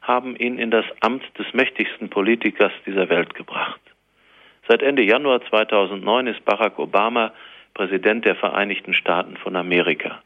[0.02, 3.80] haben ihn in das Amt des mächtigsten Politikers dieser Welt gebracht.
[4.67, 7.32] Seit Ende Januar 2009 ist Barack Obama
[7.74, 10.21] Präsident der Vereinigten Staaten von Amerika.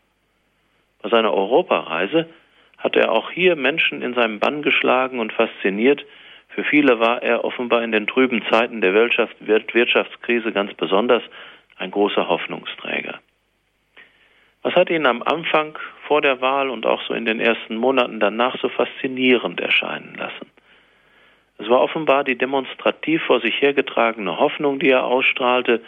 [1.02, 2.30] Bei seiner Europareise
[2.78, 6.06] hat er auch hier Menschen in seinem Bann geschlagen und fasziniert.
[6.50, 11.24] Für viele war er offenbar in den trüben Zeiten der Wirtschaftskrise ganz besonders
[11.78, 13.19] ein großer Hoffnungsträger.
[14.62, 18.19] Was hat ihn am Anfang vor der Wahl und auch so in den ersten Monaten
[18.19, 20.52] danach so faszinierend erscheinen lassen?
[21.60, 25.82] Es war offenbar die demonstrativ vor sich hergetragene Hoffnung, die er ausstrahlte,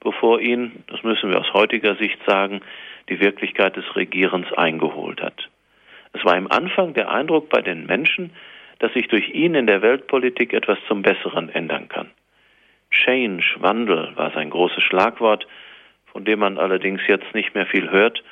[0.00, 2.60] bevor ihn, das müssen wir aus heutiger Sicht sagen,
[3.08, 5.48] die Wirklichkeit des Regierens eingeholt hat.
[6.12, 8.32] Es war im Anfang der Eindruck bei den Menschen,
[8.78, 12.10] dass sich durch ihn in der Weltpolitik etwas zum Besseren ändern kann.
[12.90, 15.46] Change, Wandel war sein großes Schlagwort,
[16.12, 18.22] von dem man allerdings jetzt nicht mehr viel hört,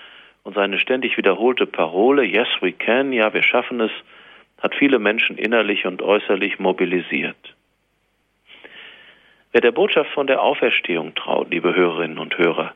[0.43, 3.91] und seine ständig wiederholte Parole Yes, we can, ja, wir schaffen es,
[4.63, 7.55] hat viele Menschen innerlich und äußerlich mobilisiert.
[9.53, 12.73] Wer der Botschaft von der Auferstehung traut, liebe Hörerinnen und Hörer,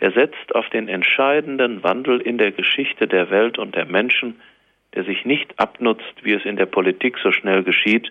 [0.00, 4.40] der setzt auf den entscheidenden Wandel in der Geschichte der Welt und der Menschen,
[4.94, 8.10] der sich nicht abnutzt, wie es in der Politik so schnell geschieht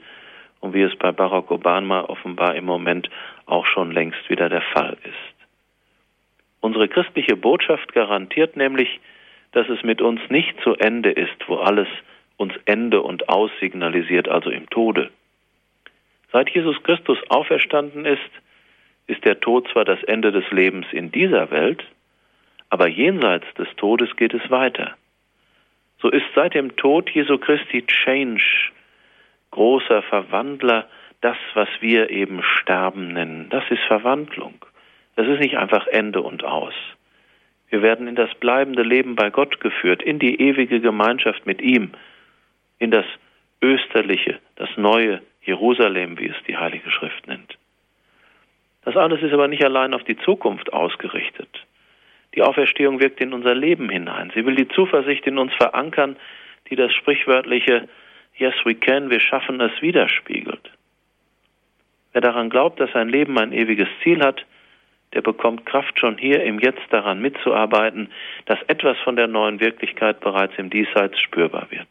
[0.60, 3.10] und wie es bei Barack Obama offenbar im Moment
[3.46, 5.37] auch schon längst wieder der Fall ist.
[6.62, 9.00] Unsere christliche Botschaft garantiert nämlich,
[9.52, 11.88] dass es mit uns nicht zu Ende ist, wo alles
[12.38, 15.10] uns Ende und Aus signalisiert, also im Tode.
[16.32, 18.20] Seit Jesus Christus auferstanden ist,
[19.08, 21.84] ist der Tod zwar das Ende des Lebens in dieser Welt,
[22.70, 24.96] aber jenseits des Todes geht es weiter.
[26.00, 28.44] So ist seit dem Tod Jesu Christi Change,
[29.52, 30.88] großer Verwandler,
[31.22, 33.48] das, was wir eben Sterben nennen.
[33.50, 34.54] Das ist Verwandlung.
[35.18, 36.76] Das ist nicht einfach Ende und aus.
[37.70, 41.92] Wir werden in das bleibende Leben bei Gott geführt, in die ewige Gemeinschaft mit ihm,
[42.78, 43.06] in das
[43.60, 47.58] österliche, das neue Jerusalem, wie es die Heilige Schrift nennt.
[48.86, 51.50] Das alles ist aber nicht allein auf die Zukunft ausgerichtet.
[52.36, 54.32] Die Auferstehung wirkt in unser Leben hinein.
[54.36, 56.16] Sie will die Zuversicht in uns verankern,
[56.70, 57.90] die das sprichwörtliche
[58.36, 60.72] Yes, we can, wir schaffen es widerspiegelt.
[62.14, 64.46] Wer daran glaubt, dass sein Leben ein ewiges Ziel hat,
[65.14, 68.10] der bekommt Kraft schon hier im Jetzt daran mitzuarbeiten,
[68.46, 71.88] dass etwas von der neuen Wirklichkeit bereits im Diesseits spürbar wird.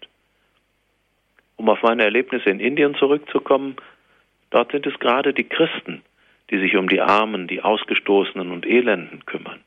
[1.57, 3.77] Um auf meine Erlebnisse in Indien zurückzukommen,
[4.51, 6.03] dort sind es gerade die Christen,
[6.51, 9.61] die sich um die Armen, die Ausgestoßenen und Elenden kümmern.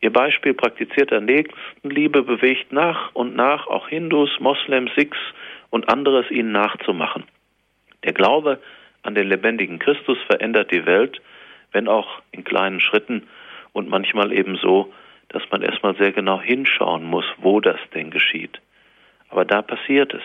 [0.00, 5.18] Ihr Beispiel praktizierter Nächstenliebe bewegt nach und nach auch Hindus, Moslems, Sikhs
[5.70, 7.24] und anderes ihnen nachzumachen.
[8.02, 8.60] Der Glaube
[9.04, 11.20] an den lebendigen Christus verändert die Welt
[11.72, 13.28] wenn auch in kleinen Schritten
[13.72, 14.92] und manchmal eben so,
[15.28, 18.60] dass man erstmal sehr genau hinschauen muss, wo das denn geschieht.
[19.30, 20.22] Aber da passiert es.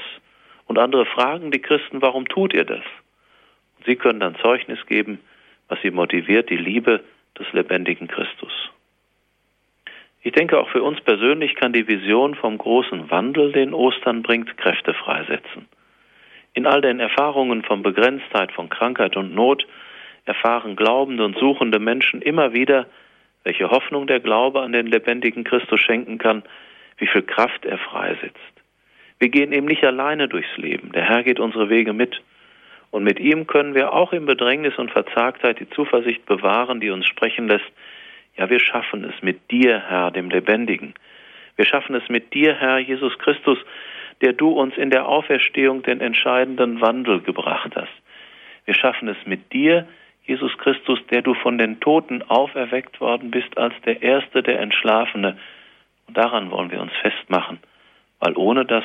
[0.65, 2.83] Und andere fragen die Christen, warum tut ihr das?
[3.77, 5.19] Und sie können dann Zeugnis geben,
[5.69, 7.03] was sie motiviert, die Liebe
[7.39, 8.51] des lebendigen Christus.
[10.21, 14.57] Ich denke, auch für uns persönlich kann die Vision vom großen Wandel, den Ostern bringt,
[14.57, 15.67] Kräfte freisetzen.
[16.53, 19.65] In all den Erfahrungen von Begrenztheit, von Krankheit und Not
[20.28, 22.88] erfahren glaubende und suchende Menschen immer wieder,
[23.44, 26.44] welche Hoffnung der Glaube an den lebendigen Christus schenken kann,
[26.98, 28.38] wie viel Kraft er freisetzt.
[29.20, 32.22] Wir gehen eben nicht alleine durchs Leben, der Herr geht unsere Wege mit.
[32.92, 37.06] Und mit ihm können wir auch in Bedrängnis und Verzagtheit die Zuversicht bewahren, die uns
[37.06, 37.66] sprechen lässt,
[38.38, 40.94] ja, wir schaffen es mit dir, Herr, dem Lebendigen.
[41.56, 43.58] Wir schaffen es mit dir, Herr Jesus Christus,
[44.22, 47.92] der du uns in der Auferstehung den entscheidenden Wandel gebracht hast.
[48.66, 49.88] Wir schaffen es mit dir,
[50.28, 55.38] Jesus Christus, der du von den Toten auferweckt worden bist als der Erste, der Entschlafene.
[56.08, 57.60] Und daran wollen wir uns festmachen,
[58.20, 58.84] weil ohne das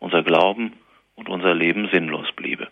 [0.00, 0.72] unser Glauben
[1.14, 2.68] und unser Leben sinnlos bliebe.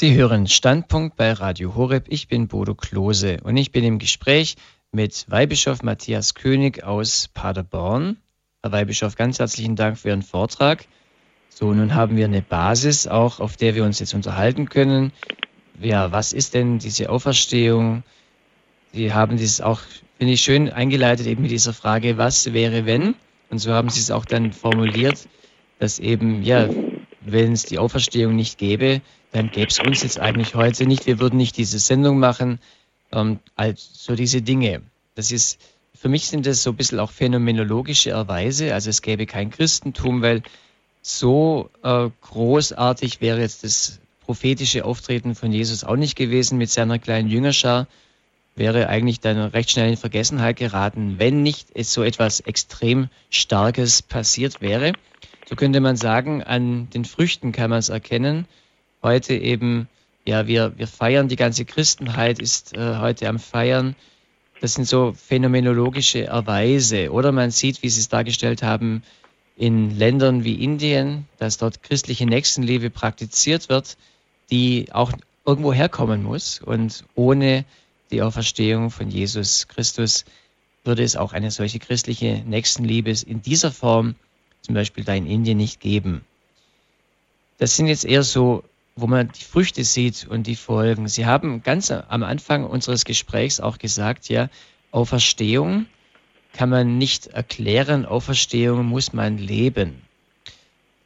[0.00, 2.06] Sie hören Standpunkt bei Radio Horeb.
[2.08, 4.56] Ich bin Bodo Klose und ich bin im Gespräch
[4.92, 8.16] mit Weihbischof Matthias König aus Paderborn.
[8.62, 10.86] Herr Weihbischof, ganz herzlichen Dank für Ihren Vortrag.
[11.50, 15.12] So, nun haben wir eine Basis auch, auf der wir uns jetzt unterhalten können.
[15.78, 18.02] Ja, was ist denn diese Auferstehung?
[18.94, 19.80] Sie haben dieses auch,
[20.16, 23.16] finde ich, schön eingeleitet eben mit dieser Frage, was wäre wenn?
[23.50, 25.28] Und so haben Sie es auch dann formuliert,
[25.78, 26.70] dass eben, ja,
[27.20, 29.02] wenn es die Auferstehung nicht gäbe,
[29.32, 31.06] dann gäbe es uns jetzt eigentlich heute nicht.
[31.06, 32.58] Wir würden nicht diese Sendung machen.
[33.12, 34.82] Ähm, also diese Dinge.
[35.14, 35.60] Das ist,
[35.94, 38.74] für mich sind das so ein bisschen auch phänomenologische Erweise.
[38.74, 40.42] Also es gäbe kein Christentum, weil
[41.02, 46.98] so äh, großartig wäre jetzt das prophetische Auftreten von Jesus auch nicht gewesen mit seiner
[46.98, 47.86] kleinen Jüngerschar.
[48.56, 54.60] Wäre eigentlich dann recht schnell in Vergessenheit geraten, wenn nicht so etwas extrem Starkes passiert
[54.60, 54.92] wäre.
[55.50, 58.46] So könnte man sagen, an den Früchten kann man es erkennen
[59.02, 59.88] heute eben,
[60.24, 63.96] ja, wir, wir feiern, die ganze Christenheit ist äh, heute am Feiern.
[64.60, 67.10] Das sind so phänomenologische Erweise.
[67.10, 69.02] Oder man sieht, wie Sie es dargestellt haben,
[69.56, 73.96] in Ländern wie Indien, dass dort christliche Nächstenliebe praktiziert wird,
[74.52, 75.12] die auch
[75.44, 76.60] irgendwo herkommen muss.
[76.60, 77.64] Und ohne
[78.12, 80.24] die Auferstehung von Jesus Christus
[80.84, 84.14] würde es auch eine solche christliche Nächstenliebe in dieser Form
[84.60, 86.24] zum Beispiel da in Indien nicht geben.
[87.58, 88.64] Das sind jetzt eher so
[89.00, 91.08] wo man die Früchte sieht und die Folgen.
[91.08, 94.48] Sie haben ganz am Anfang unseres Gesprächs auch gesagt, ja,
[94.90, 95.86] Auferstehung
[96.52, 100.02] kann man nicht erklären, Auferstehung muss man leben.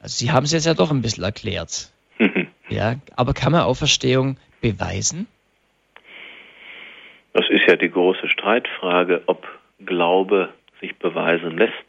[0.00, 1.90] Also Sie haben es jetzt ja doch ein bisschen erklärt.
[2.68, 5.26] ja, aber kann man Auferstehung beweisen?
[7.32, 9.46] Das ist ja die große Streitfrage, ob
[9.84, 11.83] Glaube sich beweisen lässt.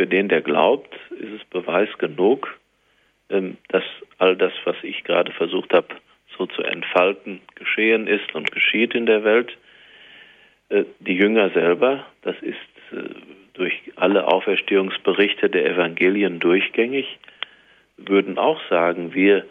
[0.00, 2.58] Für den, der glaubt, ist es Beweis genug,
[3.28, 3.84] ähm, dass
[4.16, 5.88] all das, was ich gerade versucht habe,
[6.38, 9.58] so zu entfalten, geschehen ist und geschieht in der Welt.
[10.70, 12.56] Äh, die Jünger selber, das ist
[12.92, 13.10] äh,
[13.52, 17.18] durch alle Auferstehungsberichte der Evangelien durchgängig,
[17.98, 19.44] würden auch sagen, wir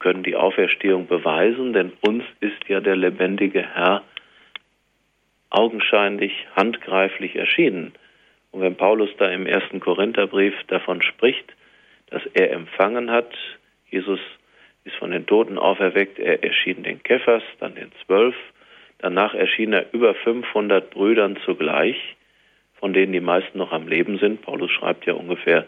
[0.00, 4.02] können die Auferstehung beweisen, denn uns ist ja der lebendige Herr
[5.50, 7.92] augenscheinlich, handgreiflich erschienen.
[8.52, 11.52] Und wenn Paulus da im ersten Korintherbrief davon spricht,
[12.12, 13.32] dass er empfangen hat.
[13.90, 14.20] Jesus
[14.84, 16.18] ist von den Toten auferweckt.
[16.18, 18.34] Er erschien den Kephas, dann den Zwölf.
[18.98, 21.96] Danach erschien er über 500 Brüdern zugleich,
[22.78, 24.42] von denen die meisten noch am Leben sind.
[24.42, 25.66] Paulus schreibt ja ungefähr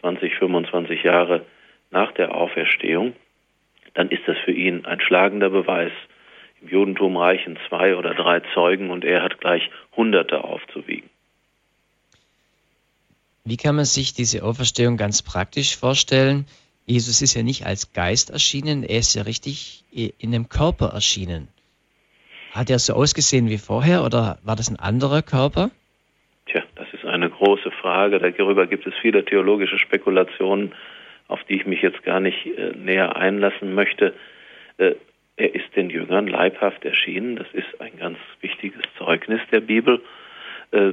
[0.00, 1.44] 20, 25 Jahre
[1.90, 3.14] nach der Auferstehung.
[3.94, 5.92] Dann ist das für ihn ein schlagender Beweis.
[6.60, 11.10] Im Judentum reichen zwei oder drei Zeugen und er hat gleich Hunderte aufzuwiegen.
[13.44, 16.46] Wie kann man sich diese Auferstehung ganz praktisch vorstellen?
[16.86, 21.48] Jesus ist ja nicht als Geist erschienen, er ist ja richtig in dem Körper erschienen.
[22.52, 25.70] Hat er so ausgesehen wie vorher oder war das ein anderer Körper?
[26.46, 28.18] Tja, das ist eine große Frage.
[28.18, 30.72] Darüber gibt es viele theologische Spekulationen,
[31.28, 34.14] auf die ich mich jetzt gar nicht äh, näher einlassen möchte.
[34.76, 34.94] Äh,
[35.36, 37.36] er ist den Jüngern leibhaft erschienen.
[37.36, 40.02] Das ist ein ganz wichtiges Zeugnis der Bibel.
[40.72, 40.92] Äh,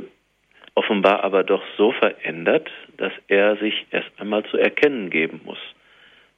[0.79, 5.59] offenbar aber doch so verändert, dass er sich erst einmal zu erkennen geben muss.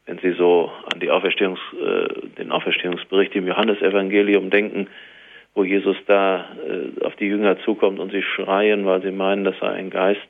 [0.07, 4.87] Wenn Sie so an Auferstehungs, äh, den Auferstehungsbericht im Johannesevangelium denken,
[5.53, 9.59] wo Jesus da äh, auf die Jünger zukommt und sie schreien, weil sie meinen, das
[9.59, 10.27] sei ein Geist,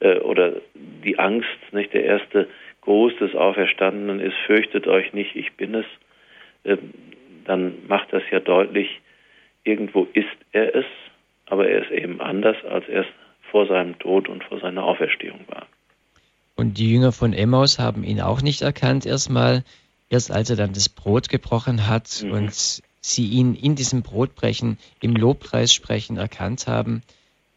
[0.00, 2.46] äh, oder die Angst, nicht der erste
[2.82, 5.86] Gruß des Auferstandenen ist, fürchtet euch nicht, ich bin es,
[6.64, 6.76] äh,
[7.46, 9.00] dann macht das ja deutlich,
[9.64, 10.86] irgendwo ist er es,
[11.46, 13.06] aber er ist eben anders, als er es
[13.50, 15.66] vor seinem Tod und vor seiner Auferstehung war.
[16.56, 19.64] Und die Jünger von Emmaus haben ihn auch nicht erkannt erstmal,
[20.10, 22.32] erst als er dann das Brot gebrochen hat mhm.
[22.32, 27.02] und sie ihn in diesem Brotbrechen, im Lobpreis sprechen erkannt haben.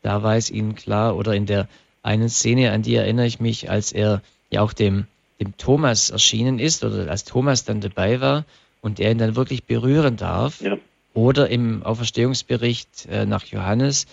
[0.02, 1.68] Da war es ihnen klar, oder in der
[2.02, 5.08] einen Szene, an die erinnere ich mich, als er ja auch dem,
[5.40, 8.46] dem Thomas erschienen ist, oder als Thomas dann dabei war
[8.82, 10.62] und er ihn dann wirklich berühren darf.
[10.62, 10.78] Ja.
[11.14, 14.08] Oder im Auferstehungsbericht äh, nach Johannes,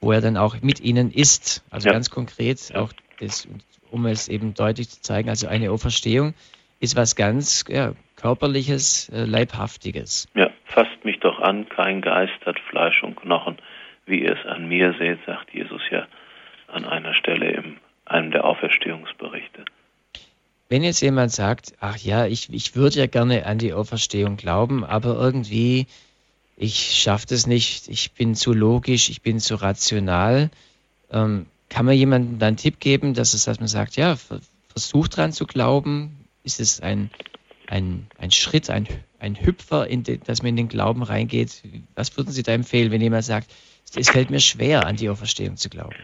[0.00, 1.64] wo er dann auch mit ihnen ist.
[1.70, 1.92] Also ja.
[1.92, 3.48] ganz konkret, auch das,
[3.90, 6.34] um es eben deutlich zu zeigen, also eine Auferstehung
[6.80, 10.28] ist was ganz ja, körperliches, äh, leibhaftiges.
[10.34, 13.56] Ja, fasst mich doch an, kein Geist hat Fleisch und Knochen,
[14.04, 16.06] wie ihr es an mir seht, sagt Jesus ja
[16.68, 19.64] an einer Stelle in einem der Auferstehungsberichte.
[20.68, 24.84] Wenn jetzt jemand sagt, ach ja, ich, ich würde ja gerne an die Auferstehung glauben,
[24.84, 25.86] aber irgendwie
[26.56, 30.50] ich schaffe das nicht, ich bin zu logisch, ich bin zu rational.
[31.12, 34.16] Ähm, kann man jemandem dann einen Tipp geben, dass, es, dass man sagt, ja,
[34.68, 36.24] versucht dran zu glauben?
[36.44, 37.10] Ist es ein,
[37.66, 38.86] ein, ein Schritt, ein
[39.18, 41.62] ein Hüpfer, den, dass man in den Glauben reingeht?
[41.94, 43.48] Was würden Sie da empfehlen, wenn jemand sagt,
[43.96, 45.96] es fällt mir schwer, an die Auferstehung zu glauben?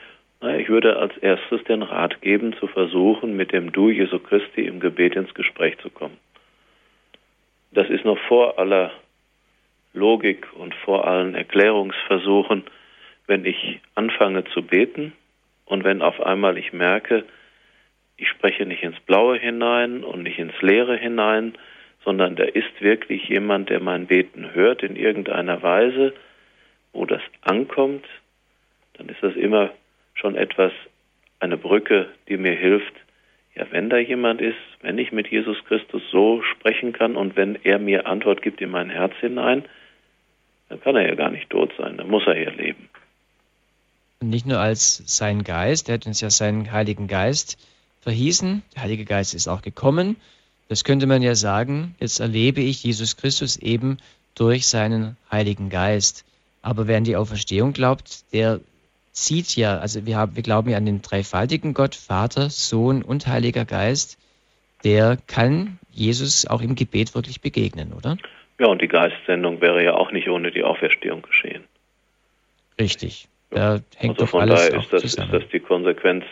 [0.59, 4.81] Ich würde als erstes den Rat geben, zu versuchen, mit dem Du Jesu Christi im
[4.81, 6.17] Gebet ins Gespräch zu kommen.
[7.71, 8.91] Das ist noch vor aller
[9.93, 12.65] Logik und vor allen Erklärungsversuchen,
[13.27, 15.13] wenn ich anfange zu beten
[15.67, 17.25] und wenn auf einmal ich merke,
[18.17, 21.55] ich spreche nicht ins Blaue hinein und nicht ins Leere hinein,
[22.05, 26.15] sondern da ist wirklich jemand, der mein Beten hört in irgendeiner Weise,
[26.93, 28.05] wo das ankommt,
[28.95, 29.71] dann ist das immer
[30.15, 30.73] schon etwas,
[31.41, 32.95] eine Brücke, die mir hilft,
[33.55, 37.59] ja, wenn da jemand ist, wenn ich mit Jesus Christus so sprechen kann und wenn
[37.65, 39.65] er mir Antwort gibt in mein Herz hinein,
[40.73, 42.89] dann kann er ja gar nicht tot sein, dann muss er hier leben.
[44.23, 47.59] Nicht nur als sein Geist, er hat uns ja seinen Heiligen Geist
[48.01, 50.17] verhießen, der Heilige Geist ist auch gekommen.
[50.71, 53.99] Das könnte man ja sagen, jetzt erlebe ich Jesus Christus eben
[54.35, 56.25] durch seinen Heiligen Geist.
[56.63, 58.61] Aber wer an die Auferstehung glaubt, der
[59.13, 63.27] sieht ja, also wir, haben, wir glauben ja an den dreifaltigen Gott, Vater, Sohn und
[63.27, 64.17] Heiliger Geist,
[64.85, 68.17] der kann Jesus auch im Gebet wirklich begegnen, oder?
[68.63, 71.65] Ja, und die Geistsendung wäre ja auch nicht ohne die Auferstehung geschehen.
[72.81, 73.27] Richtig.
[73.51, 76.25] Da hängt also doch von alles daher ist das, ist das die Konsequenz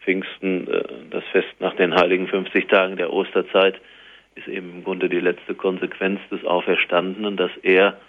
[0.00, 3.80] Pfingsten, äh, das Fest nach den heiligen 50 Tagen der Osterzeit,
[4.34, 8.00] ist eben im Grunde die letzte Konsequenz des Auferstandenen, dass er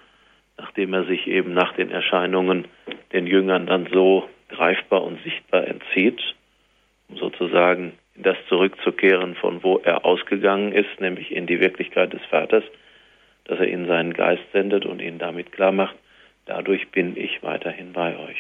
[0.57, 2.65] nachdem er sich eben nach den Erscheinungen
[3.13, 6.19] den Jüngern dann so greifbar und sichtbar entzieht,
[7.09, 12.23] um sozusagen in das zurückzukehren, von wo er ausgegangen ist, nämlich in die Wirklichkeit des
[12.25, 12.63] Vaters,
[13.51, 15.95] dass er ihnen seinen Geist sendet und ihnen damit klar macht,
[16.45, 18.37] dadurch bin ich weiterhin bei euch.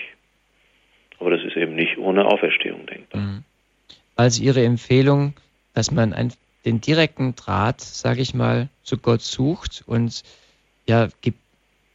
[1.19, 3.21] Aber das ist eben nicht ohne Auferstehung denkbar.
[3.21, 3.43] Mhm.
[4.15, 5.33] Also Ihre Empfehlung,
[5.73, 6.31] dass man einen,
[6.63, 10.23] den direkten Draht, sage ich mal, zu Gott sucht und
[10.87, 11.09] ja,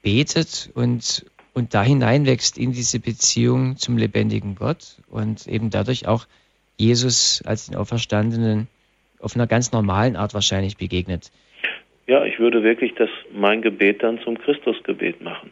[0.02, 1.24] betet und,
[1.55, 6.26] und da hineinwächst in diese Beziehung zum lebendigen Gott und eben dadurch auch
[6.76, 8.68] Jesus als den Auferstandenen
[9.20, 11.31] auf einer ganz normalen Art wahrscheinlich begegnet.
[12.07, 15.51] Ja, ich würde wirklich das mein Gebet dann zum Christusgebet machen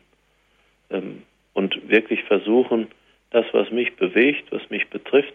[0.91, 2.89] ähm, und wirklich versuchen,
[3.31, 5.35] das, was mich bewegt, was mich betrifft,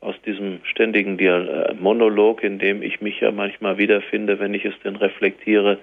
[0.00, 4.74] aus diesem ständigen äh, Monolog, in dem ich mich ja manchmal wiederfinde, wenn ich es
[4.84, 5.78] denn reflektiere,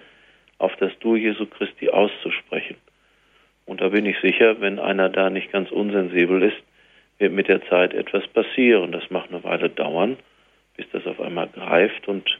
[0.57, 2.77] auf das Du Jesu Christi auszusprechen.
[3.65, 6.57] Und da bin ich sicher, wenn einer da nicht ganz unsensibel ist,
[7.19, 8.91] wird mit der Zeit etwas passieren.
[8.91, 10.17] Das mag eine Weile dauern,
[10.77, 12.39] bis das auf einmal greift und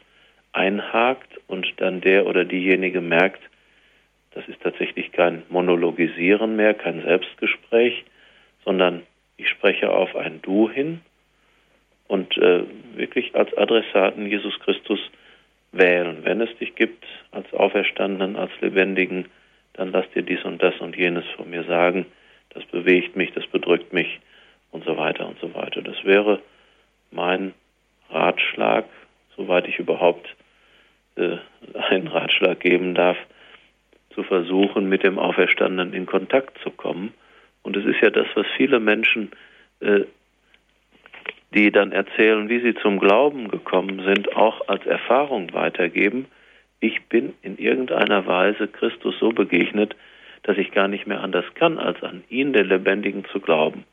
[0.58, 3.40] einhakt und dann der oder diejenige merkt,
[4.32, 8.04] das ist tatsächlich kein Monologisieren mehr, kein Selbstgespräch,
[8.64, 9.02] sondern
[9.36, 11.00] ich spreche auf ein Du hin
[12.08, 15.00] und äh, wirklich als Adressaten Jesus Christus
[15.72, 16.18] wählen.
[16.24, 19.26] Wenn es dich gibt als Auferstandenen, als Lebendigen,
[19.74, 22.06] dann lass dir dies und das und jenes von mir sagen.
[22.50, 24.18] Das bewegt mich, das bedrückt mich
[24.72, 25.82] und so weiter und so weiter.
[25.82, 26.40] Das wäre
[27.10, 27.54] mein
[28.10, 28.86] Ratschlag,
[29.36, 30.34] soweit ich überhaupt
[31.18, 31.38] äh,
[31.90, 33.16] einen Ratschlag geben darf,
[34.14, 37.12] zu versuchen, mit dem Auferstandenen in Kontakt zu kommen.
[37.62, 39.30] Und es ist ja das, was viele Menschen
[39.80, 40.04] äh,
[41.54, 46.26] die dann erzählen, wie sie zum Glauben gekommen sind, auch als Erfahrung weitergeben.
[46.80, 49.96] Ich bin in irgendeiner Weise Christus so begegnet,
[50.42, 53.84] dass ich gar nicht mehr anders kann, als an ihn, den Lebendigen, zu glauben.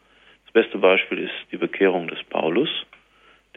[0.45, 2.69] Das beste Beispiel ist die Bekehrung des Paulus,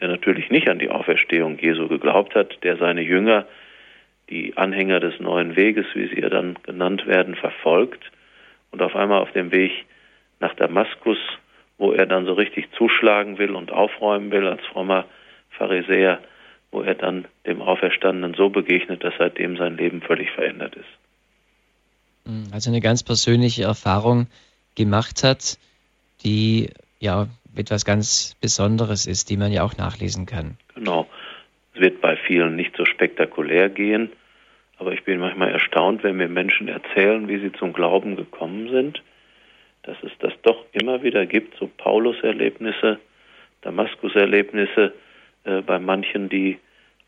[0.01, 3.45] der natürlich nicht an die Auferstehung Jesu geglaubt hat, der seine Jünger,
[4.29, 8.11] die Anhänger des neuen Weges, wie sie ja dann genannt werden, verfolgt
[8.71, 9.71] und auf einmal auf dem Weg
[10.39, 11.17] nach Damaskus
[11.79, 15.05] wo er dann so richtig zuschlagen will und aufräumen will als frommer
[15.49, 16.19] Pharisäer,
[16.71, 22.53] wo er dann dem Auferstandenen so begegnet, dass seitdem sein Leben völlig verändert ist.
[22.53, 24.27] Also eine ganz persönliche Erfahrung
[24.75, 25.57] gemacht hat,
[26.23, 30.57] die ja etwas ganz Besonderes ist, die man ja auch nachlesen kann.
[30.75, 31.07] Genau.
[31.73, 34.11] Es wird bei vielen nicht so spektakulär gehen,
[34.77, 39.01] aber ich bin manchmal erstaunt, wenn mir Menschen erzählen, wie sie zum Glauben gekommen sind
[39.83, 42.99] dass es das doch immer wieder gibt, so Paulus-Erlebnisse,
[43.61, 44.93] Damaskus-Erlebnisse
[45.45, 46.59] äh, bei manchen, die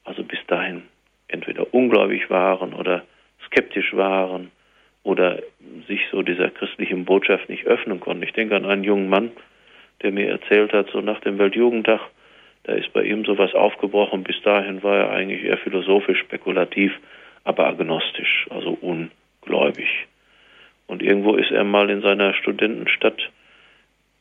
[0.04, 0.84] also bis dahin
[1.28, 3.04] entweder ungläubig waren oder
[3.46, 4.52] skeptisch waren
[5.04, 5.40] oder
[5.88, 8.24] sich so dieser christlichen Botschaft nicht öffnen konnten.
[8.24, 9.32] Ich denke an einen jungen Mann,
[10.04, 12.02] der mir erzählt hat, so nach dem Weltjugendtag,
[12.64, 14.24] da ist bei ihm sowas aufgebrochen.
[14.24, 16.94] Bis dahin war er eigentlich eher philosophisch, spekulativ,
[17.44, 20.08] aber agnostisch, also ungläubig.
[20.88, 23.30] Und irgendwo ist er mal in seiner Studentenstadt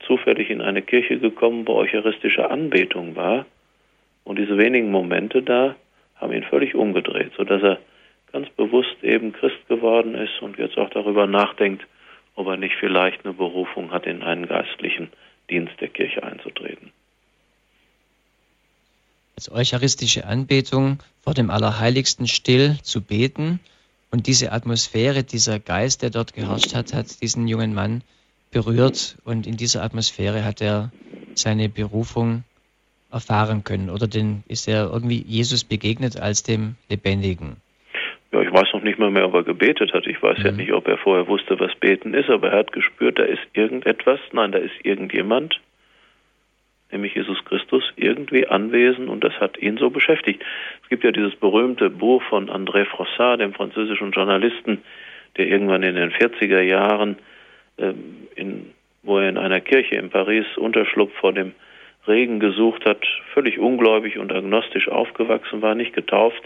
[0.01, 3.45] zufällig in eine Kirche gekommen, wo eucharistische Anbetung war.
[4.24, 5.74] Und diese wenigen Momente da
[6.16, 7.78] haben ihn völlig umgedreht, sodass er
[8.33, 11.87] ganz bewusst eben Christ geworden ist und jetzt auch darüber nachdenkt,
[12.37, 15.09] ob er nicht vielleicht eine Berufung hat, in einen geistlichen
[15.51, 16.92] Dienst der Kirche einzutreten.
[19.36, 23.61] Als eucharistische Anbetung vor dem Allerheiligsten still zu beten
[24.11, 28.03] und diese Atmosphäre, dieser Geist, der dort geherrscht hat, hat diesen jungen Mann
[28.51, 30.92] berührt und in dieser Atmosphäre hat er
[31.34, 32.44] seine Berufung
[33.11, 37.57] erfahren können oder denn ist er irgendwie Jesus begegnet als dem Lebendigen?
[38.33, 40.07] Ja, ich weiß noch nicht mal mehr, ob er gebetet hat.
[40.07, 40.45] Ich weiß mhm.
[40.45, 43.43] ja nicht, ob er vorher wusste, was Beten ist, aber er hat gespürt, da ist
[43.55, 45.61] irgendetwas, nein, da ist irgendjemand,
[46.93, 50.43] nämlich Jesus Christus, irgendwie anwesend und das hat ihn so beschäftigt.
[50.83, 54.83] Es gibt ja dieses berühmte Buch von André Frossard, dem französischen Journalisten,
[55.37, 57.18] der irgendwann in den 40er Jahren,
[57.78, 58.70] ähm, in,
[59.03, 61.53] wo er in einer Kirche in Paris Unterschlupf vor dem
[62.07, 63.05] Regen gesucht hat,
[63.35, 66.43] völlig ungläubig und agnostisch aufgewachsen war, nicht getauft,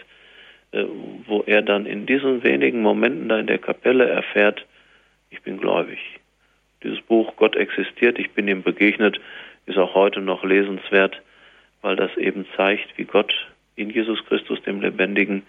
[1.27, 4.67] wo er dann in diesen wenigen Momenten da in der Kapelle erfährt,
[5.31, 5.99] ich bin gläubig.
[6.83, 9.21] Dieses Buch Gott existiert, ich bin ihm begegnet,
[9.67, 11.21] ist auch heute noch lesenswert,
[11.81, 13.33] weil das eben zeigt, wie Gott
[13.77, 15.43] in Jesus Christus, dem Lebendigen,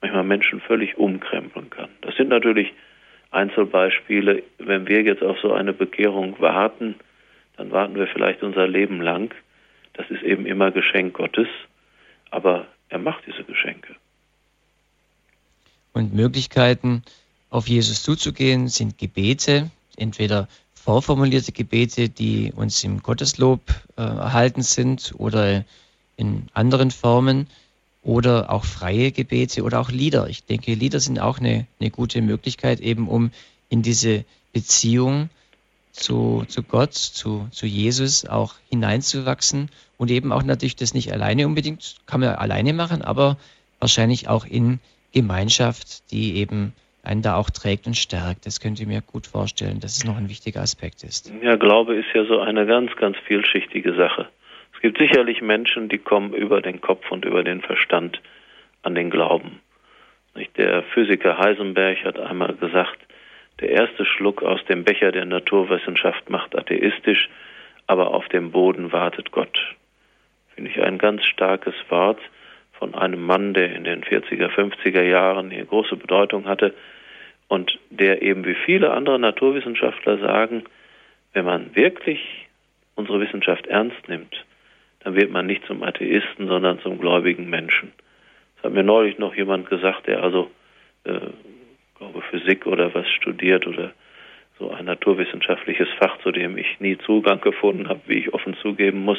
[0.00, 1.88] manchmal Menschen völlig umkrempeln kann.
[2.02, 2.72] Das sind natürlich
[3.30, 4.42] Einzelbeispiele.
[4.58, 6.94] Wenn wir jetzt auf so eine Bekehrung warten,
[7.56, 9.34] dann warten wir vielleicht unser Leben lang.
[9.94, 11.48] Das ist eben immer Geschenk Gottes,
[12.30, 13.96] aber er macht diese Geschenke.
[15.96, 17.02] Und Möglichkeiten,
[17.48, 23.62] auf Jesus zuzugehen, sind Gebete, entweder vorformulierte Gebete, die uns im Gotteslob
[23.96, 25.64] äh, erhalten sind oder
[26.18, 27.46] in anderen Formen
[28.02, 30.28] oder auch freie Gebete oder auch Lieder.
[30.28, 33.30] Ich denke, Lieder sind auch eine, eine gute Möglichkeit, eben um
[33.70, 35.30] in diese Beziehung
[35.92, 41.46] zu, zu Gott, zu, zu Jesus auch hineinzuwachsen und eben auch natürlich das nicht alleine
[41.46, 43.38] unbedingt, kann man alleine machen, aber
[43.78, 44.78] wahrscheinlich auch in
[45.16, 48.44] Gemeinschaft, die eben einen da auch trägt und stärkt.
[48.44, 51.32] Das könnt ihr mir gut vorstellen, dass es noch ein wichtiger Aspekt ist.
[51.40, 54.28] Ja, Glaube ist ja so eine ganz, ganz vielschichtige Sache.
[54.74, 58.20] Es gibt sicherlich Menschen, die kommen über den Kopf und über den Verstand
[58.82, 59.60] an den Glauben.
[60.58, 62.98] Der Physiker Heisenberg hat einmal gesagt,
[63.60, 67.30] der erste Schluck aus dem Becher der Naturwissenschaft macht atheistisch,
[67.86, 69.58] aber auf dem Boden wartet Gott.
[70.54, 72.20] Finde ich ein ganz starkes Wort
[72.78, 76.74] von einem Mann, der in den 40er, 50er Jahren eine große Bedeutung hatte
[77.48, 80.64] und der eben wie viele andere Naturwissenschaftler sagen,
[81.32, 82.20] wenn man wirklich
[82.94, 84.44] unsere Wissenschaft ernst nimmt,
[85.00, 87.92] dann wird man nicht zum Atheisten, sondern zum gläubigen Menschen.
[88.56, 90.50] Das hat mir neulich noch jemand gesagt, der also,
[91.04, 91.20] äh,
[91.98, 93.92] glaube Physik oder was studiert oder
[94.58, 99.04] so ein naturwissenschaftliches Fach, zu dem ich nie Zugang gefunden habe, wie ich offen zugeben
[99.04, 99.18] muss.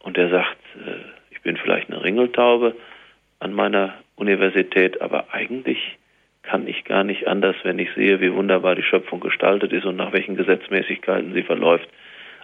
[0.00, 1.17] Und der sagt, äh,
[1.48, 2.74] bin vielleicht eine Ringeltaube
[3.38, 5.96] an meiner Universität, aber eigentlich
[6.42, 9.96] kann ich gar nicht anders, wenn ich sehe, wie wunderbar die Schöpfung gestaltet ist und
[9.96, 11.88] nach welchen Gesetzmäßigkeiten sie verläuft,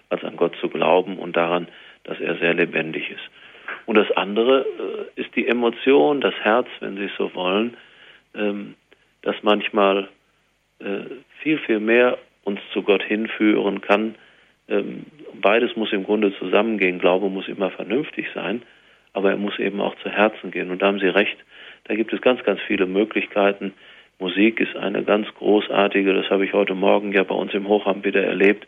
[0.09, 1.69] als an Gott zu glauben und daran,
[2.05, 3.29] dass er sehr lebendig ist.
[3.85, 7.77] Und das andere äh, ist die Emotion, das Herz, wenn Sie es so wollen,
[8.35, 8.75] ähm,
[9.21, 10.09] das manchmal
[10.79, 11.01] äh,
[11.43, 14.15] viel, viel mehr uns zu Gott hinführen kann.
[14.67, 17.01] Ähm, beides muss im Grunde zusammengehen.
[17.01, 18.63] Glaube muss immer vernünftig sein
[19.15, 20.71] aber er muss eben auch zu Herzen gehen.
[20.71, 21.37] Und da haben Sie recht,
[21.85, 23.73] da gibt es ganz, ganz viele Möglichkeiten.
[24.19, 28.05] Musik ist eine ganz großartige, das habe ich heute Morgen ja bei uns im Hochamt
[28.05, 28.67] wieder erlebt,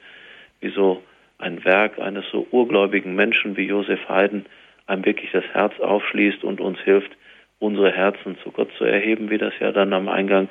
[0.60, 1.02] wie so
[1.38, 4.46] ein Werk eines so urgläubigen Menschen wie Josef Haydn
[4.86, 7.10] einem wirklich das Herz aufschließt und uns hilft,
[7.58, 10.48] unsere Herzen zu Gott zu erheben, wie das ja dann am Eingang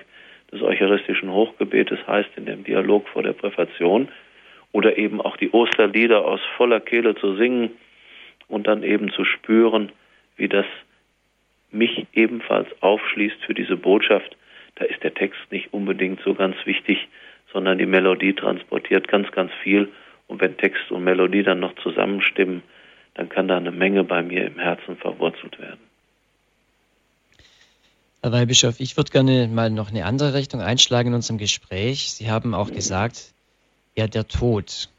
[0.51, 4.09] des eucharistischen Hochgebetes heißt, in dem Dialog vor der Präfation,
[4.71, 7.71] oder eben auch die Osterlieder aus voller Kehle zu singen,
[8.47, 9.91] und dann eben zu spüren,
[10.37, 10.65] wie das
[11.71, 14.35] mich ebenfalls aufschließt für diese Botschaft.
[14.75, 17.07] Da ist der Text nicht unbedingt so ganz wichtig,
[17.51, 19.89] sondern die Melodie transportiert ganz, ganz viel.
[20.27, 22.63] Und wenn Text und Melodie dann noch zusammenstimmen,
[23.13, 25.79] dann kann da eine Menge bei mir im Herzen verwurzelt werden.
[28.21, 32.11] Herr Weihbischof, ich würde gerne mal noch eine andere Richtung einschlagen in unserem Gespräch.
[32.11, 33.33] Sie haben auch gesagt,
[33.95, 34.89] ja, der Tod.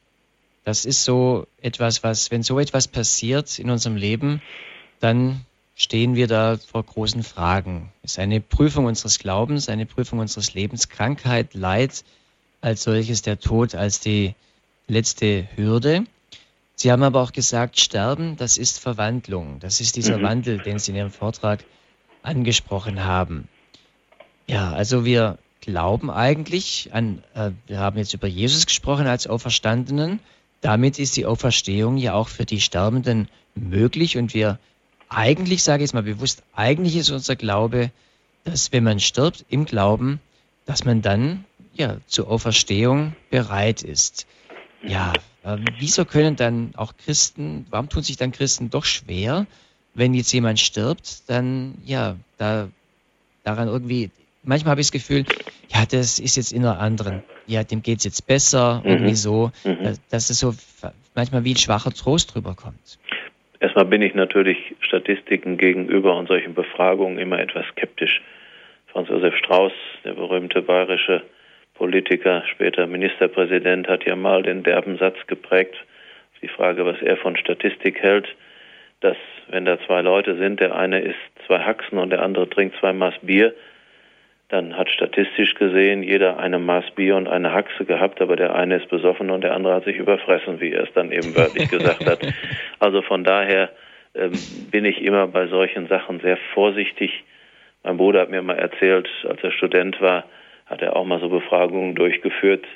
[0.66, 4.42] Das ist so etwas, was, wenn so etwas passiert in unserem Leben,
[4.98, 5.46] dann
[5.76, 7.92] stehen wir da vor großen Fragen.
[8.02, 12.02] Es ist eine Prüfung unseres Glaubens, eine Prüfung unseres Lebens, Krankheit, Leid,
[12.62, 14.34] als solches der Tod als die
[14.88, 16.04] letzte Hürde.
[16.74, 19.60] Sie haben aber auch gesagt, Sterben, das ist Verwandlung.
[19.60, 20.22] Das ist dieser mhm.
[20.24, 21.62] Wandel, den Sie in Ihrem Vortrag
[22.24, 23.46] angesprochen haben.
[24.48, 30.18] Ja, also wir glauben eigentlich an, äh, wir haben jetzt über Jesus gesprochen als Auferstandenen,
[30.60, 34.58] damit ist die Auferstehung ja auch für die Sterbenden möglich und wir
[35.08, 37.90] eigentlich, sage ich es mal bewusst, eigentlich ist unser Glaube,
[38.44, 40.20] dass wenn man stirbt im Glauben,
[40.64, 41.44] dass man dann
[41.74, 44.26] ja zur Auferstehung bereit ist.
[44.82, 49.46] Ja, äh, wieso können dann auch Christen, warum tun sich dann Christen doch schwer,
[49.94, 52.68] wenn jetzt jemand stirbt, dann ja, da
[53.44, 54.10] daran irgendwie,
[54.46, 55.24] manchmal habe ich das Gefühl,
[55.68, 58.90] ja, das ist jetzt in einer anderen, ja, dem geht es jetzt besser, mhm.
[58.90, 59.96] irgendwie so, mhm.
[60.10, 60.54] dass es so
[61.14, 62.98] manchmal wie ein schwacher Trost drüber kommt.
[63.60, 68.22] Erstmal bin ich natürlich Statistiken gegenüber und solchen Befragungen immer etwas skeptisch.
[68.92, 69.72] Franz Josef Strauß,
[70.04, 71.22] der berühmte bayerische
[71.74, 75.74] Politiker, später Ministerpräsident, hat ja mal den derben Satz geprägt,
[76.42, 78.28] die Frage, was er von Statistik hält,
[79.00, 79.16] dass
[79.48, 82.92] wenn da zwei Leute sind, der eine isst zwei Haxen und der andere trinkt zwei
[82.92, 83.54] Maß Bier,
[84.48, 88.76] dann hat statistisch gesehen jeder eine Maß Bier und eine Haxe gehabt, aber der eine
[88.76, 92.06] ist besoffen und der andere hat sich überfressen, wie er es dann eben wörtlich gesagt
[92.06, 92.20] hat.
[92.78, 93.70] Also von daher
[94.14, 94.32] ähm,
[94.70, 97.24] bin ich immer bei solchen Sachen sehr vorsichtig.
[97.82, 100.24] Mein Bruder hat mir mal erzählt, als er Student war,
[100.66, 102.66] hat er auch mal so Befragungen durchgeführt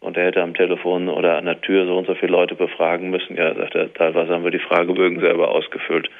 [0.00, 3.10] und er hätte am Telefon oder an der Tür so und so viele Leute befragen
[3.10, 3.36] müssen.
[3.36, 6.10] Ja, sagt er, teilweise haben wir die Fragebögen selber ausgefüllt.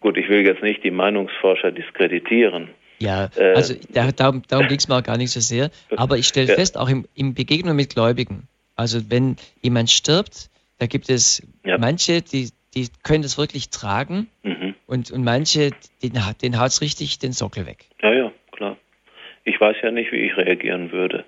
[0.00, 2.70] Gut, ich will jetzt nicht die Meinungsforscher diskreditieren.
[2.98, 5.70] Ja, äh, also da, darum, darum ging es mir auch gar nicht so sehr.
[5.96, 6.54] Aber ich stelle ja.
[6.54, 11.78] fest, auch im, im Begegnung mit Gläubigen, also wenn jemand stirbt, da gibt es ja.
[11.78, 14.74] manche, die, die können das wirklich tragen mhm.
[14.86, 15.70] und, und manche,
[16.02, 17.86] denen, denen haut es richtig den Sockel weg.
[18.02, 18.76] Ja, ja, klar.
[19.44, 21.24] Ich weiß ja nicht, wie ich reagieren würde,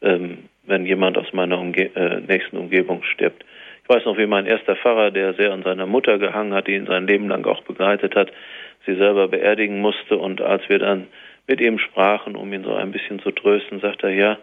[0.00, 3.44] ähm, wenn jemand aus meiner Umge äh, nächsten Umgebung stirbt.
[3.82, 6.74] Ich weiß noch, wie mein erster Pfarrer, der sehr an seiner Mutter gehangen hat, die
[6.74, 8.32] ihn sein Leben lang auch begleitet hat,
[8.86, 10.16] sie selber beerdigen musste.
[10.16, 11.08] Und als wir dann
[11.46, 14.38] mit ihm sprachen, um ihn so ein bisschen zu trösten, sagte er, ja,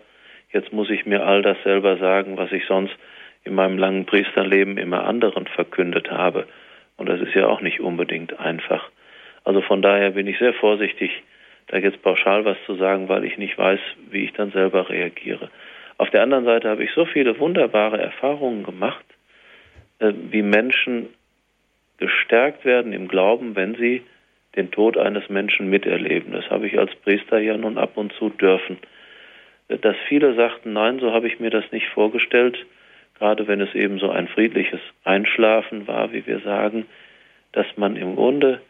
[0.52, 2.96] jetzt muss ich mir all das selber sagen, was ich sonst
[3.44, 6.48] in meinem langen Priesterleben immer anderen verkündet habe.
[6.98, 8.90] Und das ist ja auch nicht unbedingt einfach.
[9.44, 11.12] Also von daher bin ich sehr vorsichtig,
[11.68, 13.80] da jetzt pauschal was zu sagen, weil ich nicht weiß,
[14.10, 15.50] wie ich dann selber reagiere.
[15.98, 19.06] Auf der anderen Seite habe ich so viele wunderbare Erfahrungen gemacht,
[20.00, 21.10] äh, wie Menschen
[21.98, 24.04] gestärkt werden im Glauben, wenn sie
[24.56, 26.34] den Tod eines Menschen miterleben.
[26.34, 28.78] Das habe ich als Priester ja nun ab und zu dürfen.
[29.68, 32.66] Dass viele sagten, nein, so habe ich mir das nicht vorgestellt,
[33.18, 36.86] gerade wenn es eben so ein friedliches Einschlafen war, wie wir sagen,
[37.52, 38.62] dass man im Grunde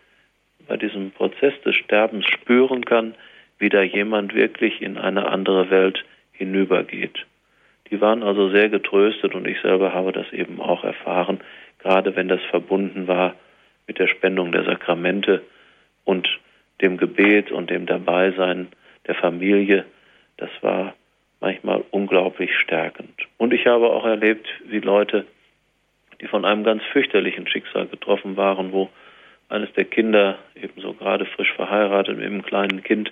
[0.67, 3.15] bei diesem Prozess des Sterbens spüren kann,
[3.59, 7.25] wie da jemand wirklich in eine andere Welt hinübergeht.
[7.91, 11.39] Die waren also sehr getröstet und ich selber habe das eben auch erfahren,
[11.79, 13.35] gerade wenn das verbunden war
[13.87, 15.41] mit der Spendung der Sakramente
[16.05, 16.27] und
[16.81, 18.67] dem Gebet und dem Dabeisein
[19.07, 19.85] der Familie.
[20.37, 20.93] Das war
[21.39, 23.27] manchmal unglaublich stärkend.
[23.37, 25.25] Und ich habe auch erlebt, wie Leute,
[26.21, 28.89] die von einem ganz fürchterlichen Schicksal getroffen waren, wo
[29.49, 33.11] eines der Kinder, ebenso gerade frisch verheiratet mit einem kleinen Kind,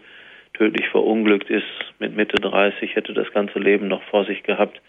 [0.54, 1.66] tödlich verunglückt ist,
[2.00, 4.82] mit Mitte 30, hätte das ganze Leben noch vor sich gehabt.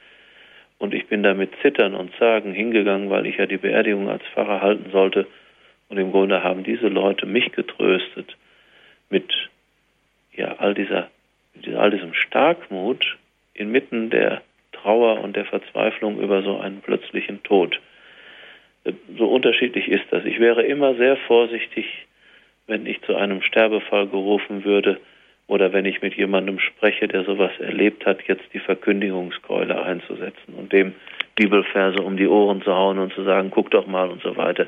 [0.78, 4.22] Und ich bin da mit Zittern und Zagen hingegangen, weil ich ja die Beerdigung als
[4.34, 5.26] Pfarrer halten sollte.
[5.92, 8.36] Und im Grunde haben diese Leute mich getröstet
[9.10, 9.30] mit
[10.32, 11.10] ja, all, dieser,
[11.76, 13.18] all diesem Starkmut
[13.54, 17.78] inmitten der Trauer und der Verzweiflung über so einen plötzlichen Tod
[19.16, 20.24] so unterschiedlich ist das.
[20.24, 21.86] Ich wäre immer sehr vorsichtig,
[22.66, 24.98] wenn ich zu einem Sterbefall gerufen würde
[25.46, 30.72] oder wenn ich mit jemandem spreche, der sowas erlebt hat, jetzt die Verkündigungskeule einzusetzen und
[30.72, 30.94] dem
[31.34, 34.66] Bibelverse um die Ohren zu hauen und zu sagen, guck doch mal und so weiter.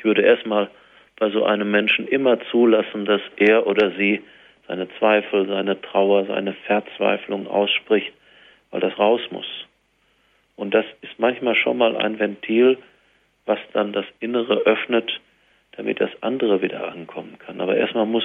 [0.00, 0.70] Ich würde erstmal
[1.18, 4.22] bei so einem Menschen immer zulassen, dass er oder sie
[4.66, 8.10] seine Zweifel, seine Trauer, seine Verzweiflung ausspricht,
[8.70, 9.44] weil das raus muss.
[10.56, 12.78] Und das ist manchmal schon mal ein Ventil,
[13.44, 15.20] was dann das Innere öffnet,
[15.72, 17.60] damit das andere wieder ankommen kann.
[17.60, 18.24] Aber erstmal muss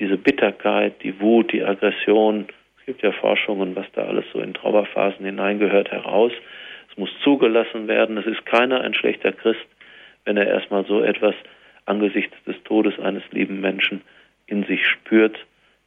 [0.00, 2.48] diese Bitterkeit, die Wut, die Aggression,
[2.80, 6.32] es gibt ja Forschungen, was da alles so in Trauerphasen hineingehört, heraus.
[6.90, 8.18] Es muss zugelassen werden.
[8.18, 9.64] Es ist keiner ein schlechter Christ,
[10.24, 11.34] wenn er erstmal so etwas
[11.86, 14.02] angesichts des Todes eines lieben Menschen
[14.46, 15.36] in sich spürt,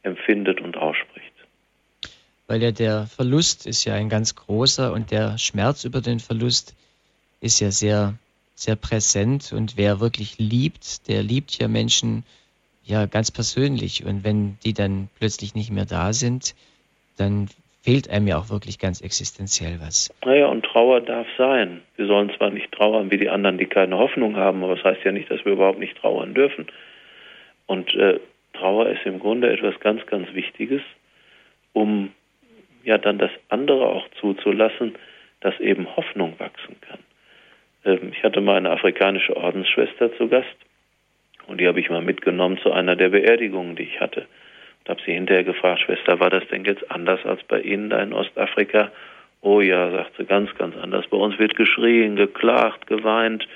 [0.02, 1.32] empfindet und ausspricht.
[2.46, 6.76] Weil ja der Verlust ist ja ein ganz großer und der Schmerz über den Verlust
[7.40, 8.14] ist ja sehr
[8.54, 12.24] sehr präsent und wer wirklich liebt, der liebt ja Menschen
[12.84, 16.54] ja ganz persönlich und wenn die dann plötzlich nicht mehr da sind,
[17.18, 17.48] dann
[17.86, 20.12] fehlt einem ja auch wirklich ganz existenziell was.
[20.24, 21.82] Naja, und Trauer darf sein.
[21.94, 25.04] Wir sollen zwar nicht trauern wie die anderen, die keine Hoffnung haben, aber das heißt
[25.04, 26.66] ja nicht, dass wir überhaupt nicht trauern dürfen.
[27.66, 28.18] Und äh,
[28.54, 30.82] Trauer ist im Grunde etwas ganz, ganz Wichtiges,
[31.74, 32.10] um
[32.82, 34.96] ja dann das andere auch zuzulassen,
[35.38, 36.98] dass eben Hoffnung wachsen kann.
[37.84, 40.56] Ähm, ich hatte mal eine afrikanische Ordensschwester zu Gast
[41.46, 44.26] und die habe ich mal mitgenommen zu einer der Beerdigungen, die ich hatte.
[45.06, 48.90] Sie hinterher gefragt, Schwester, war das denn jetzt anders als bei Ihnen da in Ostafrika?
[49.40, 51.06] Oh ja, sagt sie, ganz, ganz anders.
[51.06, 53.46] Bei uns wird geschrien, geklagt, geweint.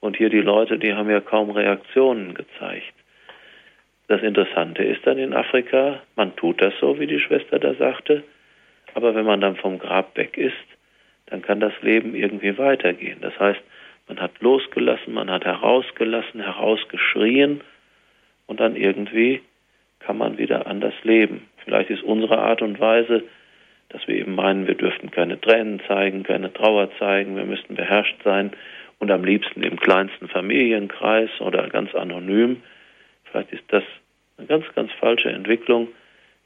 [0.00, 2.94] Und hier die Leute, die haben ja kaum Reaktionen gezeigt.
[4.08, 8.22] Das Interessante ist dann in Afrika, man tut das so, wie die Schwester da sagte,
[8.94, 10.52] aber wenn man dann vom Grab weg ist,
[11.26, 13.18] dann kann das Leben irgendwie weitergehen.
[13.22, 13.60] Das heißt,
[14.08, 17.62] man hat losgelassen, man hat herausgelassen, herausgeschrien
[18.46, 19.40] und dann irgendwie
[20.04, 21.48] kann man wieder anders leben.
[21.64, 23.22] Vielleicht ist unsere Art und Weise,
[23.88, 28.22] dass wir eben meinen, wir dürften keine Tränen zeigen, keine Trauer zeigen, wir müssten beherrscht
[28.24, 28.52] sein
[28.98, 32.62] und am liebsten im kleinsten Familienkreis oder ganz anonym.
[33.24, 33.84] Vielleicht ist das
[34.38, 35.88] eine ganz, ganz falsche Entwicklung,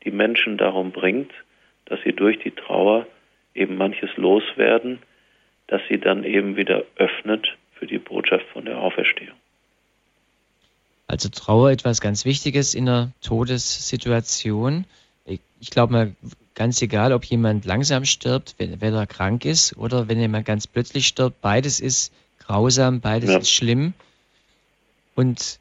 [0.05, 1.33] die Menschen darum bringt,
[1.87, 3.07] dass sie durch die Trauer
[3.55, 4.99] eben manches loswerden,
[5.67, 9.37] das sie dann eben wieder öffnet für die Botschaft von der Auferstehung.
[11.07, 14.85] Also Trauer etwas ganz Wichtiges in einer Todessituation.
[15.25, 16.17] Ich glaube mal,
[16.55, 20.67] ganz egal, ob jemand langsam stirbt, wenn, wenn, er krank ist oder wenn jemand ganz
[20.67, 23.39] plötzlich stirbt, beides ist grausam, beides ja.
[23.39, 23.95] ist schlimm.
[25.15, 25.61] Und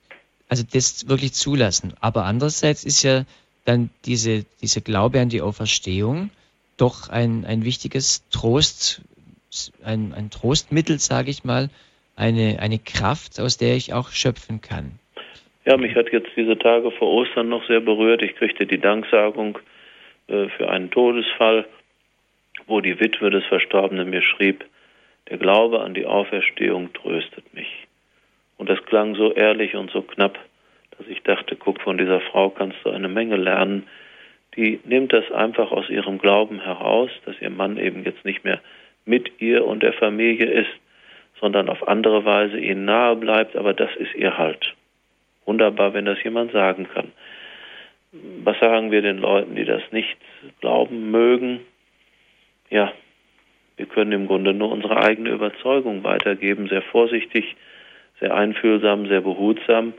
[0.50, 1.93] also das wirklich zulassen.
[2.00, 3.26] Aber andererseits ist ja
[3.66, 6.30] dann diese, diese Glaube an die Auferstehung
[6.78, 9.02] doch ein, ein wichtiges Trost,
[9.84, 11.70] ein, ein Trostmittel, sage ich mal,
[12.16, 15.00] eine, eine Kraft, aus der ich auch schöpfen kann.
[15.66, 18.22] Ja, mich hat jetzt diese Tage vor Ostern noch sehr berührt.
[18.22, 19.57] Ich kriegte die Danksagung
[20.28, 21.66] äh, für einen Todesfall,
[22.68, 24.63] wo die Witwe des Verstorbenen mir schrieb,
[25.30, 27.88] der Glaube an die Auferstehung tröstet mich.
[28.57, 30.38] Und das klang so ehrlich und so knapp,
[30.97, 33.88] dass ich dachte, guck, von dieser Frau kannst du eine Menge lernen.
[34.55, 38.61] Die nimmt das einfach aus ihrem Glauben heraus, dass ihr Mann eben jetzt nicht mehr
[39.03, 40.70] mit ihr und der Familie ist,
[41.41, 44.76] sondern auf andere Weise ihnen nahe bleibt, aber das ist ihr Halt.
[45.46, 47.12] Wunderbar, wenn das jemand sagen kann.
[48.43, 50.18] Was sagen wir den Leuten, die das nicht
[50.62, 51.62] glauben mögen?
[52.70, 52.91] Ja,
[53.78, 57.56] wir können im Grunde nur unsere eigene Überzeugung weitergeben, sehr vorsichtig,
[58.20, 59.93] sehr einfühlsam, sehr behutsam.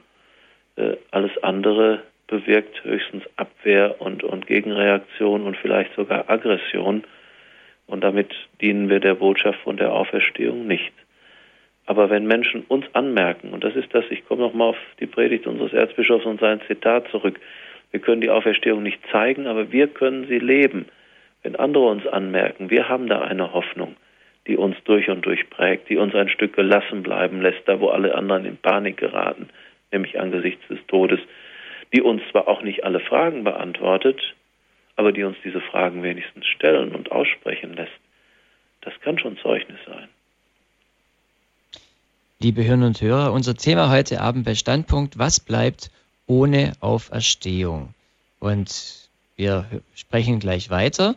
[0.76, 7.04] Äh, alles andere bewirkt höchstens Abwehr und, und Gegenreaktion und vielleicht sogar Aggression.
[7.86, 10.92] Und damit dienen wir der Botschaft von der Auferstehung nicht.
[11.86, 15.46] Aber wenn Menschen uns anmerken, und das ist das, ich komme nochmal auf die Predigt
[15.46, 17.38] unseres Erzbischofs und sein Zitat zurück,
[17.92, 20.86] wir können die Auferstehung nicht zeigen, aber wir können sie leben.
[21.42, 23.94] Wenn andere uns anmerken, wir haben da eine Hoffnung,
[24.48, 27.88] die uns durch und durch prägt, die uns ein Stück gelassen bleiben lässt, da wo
[27.88, 29.48] alle anderen in Panik geraten,
[29.92, 31.20] nämlich angesichts des Todes,
[31.94, 34.34] die uns zwar auch nicht alle Fragen beantwortet,
[34.96, 37.92] aber die uns diese Fragen wenigstens stellen und aussprechen lässt.
[38.80, 40.08] Das kann schon Zeugnis sein.
[42.38, 45.90] Liebe Hörerinnen und Hörer, unser Thema heute Abend bei Standpunkt, was bleibt
[46.26, 47.94] ohne Auferstehung?
[48.40, 49.64] Und wir
[49.94, 51.16] sprechen gleich weiter.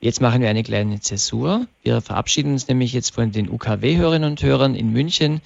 [0.00, 1.68] Jetzt machen wir eine kleine Zäsur.
[1.84, 5.40] Wir verabschieden uns nämlich jetzt von den UKW-Hörerinnen und Hörern in München,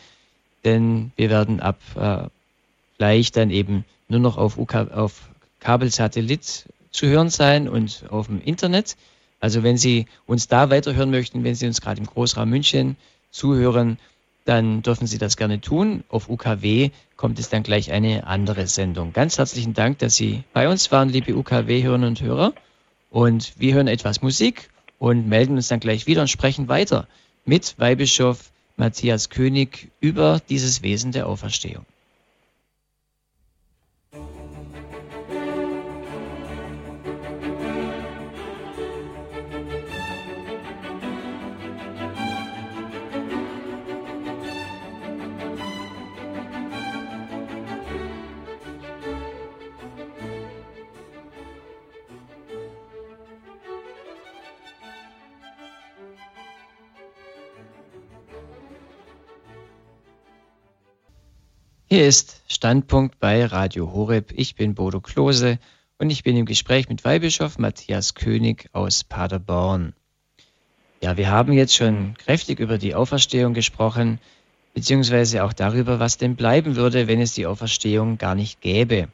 [0.64, 2.28] denn wir werden ab äh,
[2.96, 5.28] gleich dann eben nur noch auf, UK, auf
[5.60, 8.96] Kabelsatellit zu hören sein und auf dem Internet.
[9.38, 12.96] Also wenn Sie uns da weiterhören möchten, wenn Sie uns gerade im Großraum München
[13.30, 13.98] zuhören,
[14.50, 16.02] dann dürfen Sie das gerne tun.
[16.08, 19.12] Auf UKW kommt es dann gleich eine andere Sendung.
[19.12, 22.52] Ganz herzlichen Dank, dass Sie bei uns waren, liebe UKW-Hörerinnen und Hörer.
[23.10, 27.06] Und wir hören etwas Musik und melden uns dann gleich wieder und sprechen weiter
[27.44, 31.86] mit Weihbischof Matthias König über dieses Wesen der Auferstehung.
[61.92, 64.32] Hier ist Standpunkt bei Radio Horeb.
[64.36, 65.58] Ich bin Bodo Klose
[65.98, 69.92] und ich bin im Gespräch mit Weihbischof Matthias König aus Paderborn.
[71.02, 74.20] Ja, wir haben jetzt schon kräftig über die Auferstehung gesprochen,
[74.72, 79.08] beziehungsweise auch darüber, was denn bleiben würde, wenn es die Auferstehung gar nicht gäbe.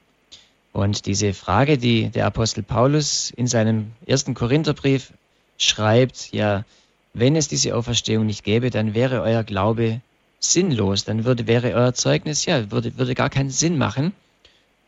[0.74, 5.14] Und diese Frage, die der Apostel Paulus in seinem ersten Korintherbrief
[5.56, 6.66] schreibt, ja,
[7.14, 10.02] wenn es diese Auferstehung nicht gäbe, dann wäre euer Glaube
[10.38, 11.04] sinnlos.
[11.04, 14.12] Dann würde, wäre euer Zeugnis, ja, würde, würde gar keinen Sinn machen.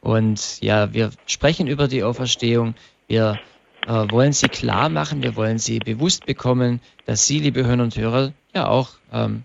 [0.01, 2.75] Und ja, wir sprechen über die Auferstehung.
[3.09, 3.39] Wir
[3.87, 5.23] äh, wollen sie klar machen.
[5.23, 9.45] Wir wollen sie bewusst bekommen, dass Sie, liebe Hörer und Hörer, ja auch ähm,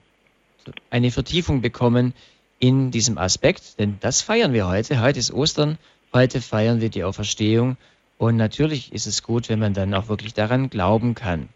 [0.89, 2.13] eine Vertiefung bekommen
[2.59, 3.79] in diesem Aspekt.
[3.79, 5.01] Denn das feiern wir heute.
[5.01, 5.77] Heute ist Ostern.
[6.13, 7.77] Heute feiern wir die Auferstehung.
[8.17, 11.49] Und natürlich ist es gut, wenn man dann auch wirklich daran glauben kann.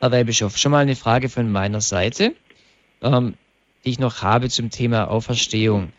[0.00, 2.34] Herr Weihbischof, schon mal eine Frage von meiner Seite,
[3.02, 3.34] ähm,
[3.84, 5.92] die ich noch habe zum Thema Auferstehung.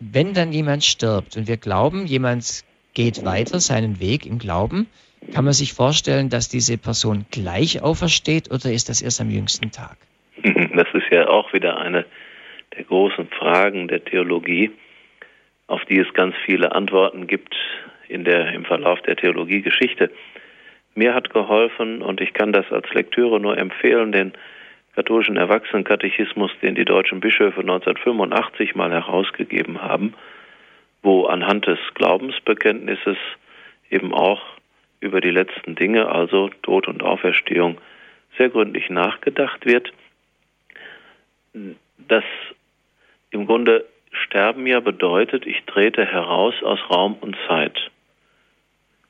[0.00, 2.64] Wenn dann jemand stirbt und wir glauben, jemand
[2.94, 4.86] geht weiter seinen Weg im Glauben,
[5.32, 9.70] kann man sich vorstellen, dass diese Person gleich aufersteht oder ist das erst am jüngsten
[9.70, 9.96] Tag?
[10.74, 12.06] Das ist ja auch wieder eine
[12.76, 14.70] der großen Fragen der Theologie,
[15.66, 17.56] auf die es ganz viele Antworten gibt
[18.08, 20.10] in der, im Verlauf der Theologiegeschichte.
[20.94, 24.32] Mir hat geholfen, und ich kann das als Lektüre nur empfehlen, den
[24.98, 30.14] katholischen Erwachsenenkatechismus, den die deutschen Bischöfe 1985 mal herausgegeben haben,
[31.04, 33.16] wo anhand des Glaubensbekenntnisses
[33.90, 34.42] eben auch
[34.98, 37.78] über die letzten Dinge, also Tod und Auferstehung,
[38.38, 39.92] sehr gründlich nachgedacht wird.
[41.98, 42.24] Das
[43.30, 47.92] im Grunde Sterben ja bedeutet, ich trete heraus aus Raum und Zeit.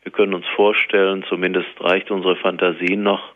[0.03, 3.33] Wir können uns vorstellen, zumindest reicht unsere Fantasie noch,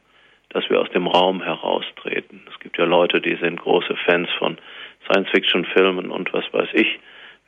[0.52, 2.42] dass wir aus dem Raum heraustreten.
[2.50, 4.58] Es gibt ja Leute, die sind große Fans von
[5.06, 6.98] Science-Fiction-Filmen und was weiß ich.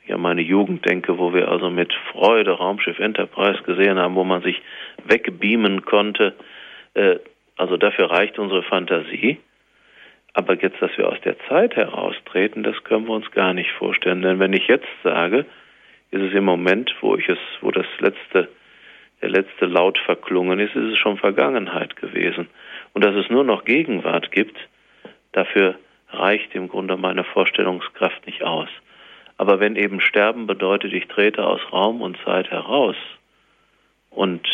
[0.05, 4.23] Ich an meine Jugend denke, wo wir also mit Freude Raumschiff Enterprise gesehen haben, wo
[4.23, 4.61] man sich
[5.05, 6.33] wegbeamen konnte.
[6.93, 7.17] Äh,
[7.57, 9.39] also dafür reicht unsere Fantasie.
[10.33, 14.21] Aber jetzt, dass wir aus der Zeit heraustreten, das können wir uns gar nicht vorstellen.
[14.21, 15.45] Denn wenn ich jetzt sage,
[16.11, 18.49] ist es im Moment, wo ich es, wo das letzte,
[19.21, 22.47] der letzte Laut verklungen ist, ist es schon Vergangenheit gewesen.
[22.95, 24.57] Und dass es nur noch Gegenwart gibt,
[25.33, 25.75] dafür
[26.11, 28.69] reicht im Grunde meine Vorstellungskraft nicht aus.
[29.35, 32.95] Aber wenn eben Sterben bedeutet, ich trete aus Raum und Zeit heraus
[34.11, 34.47] und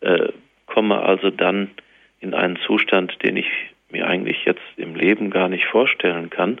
[0.00, 0.32] äh,
[0.66, 1.70] komme also dann
[2.18, 3.46] in einen Zustand, den ich
[3.90, 6.60] mir eigentlich jetzt im Leben gar nicht vorstellen kann,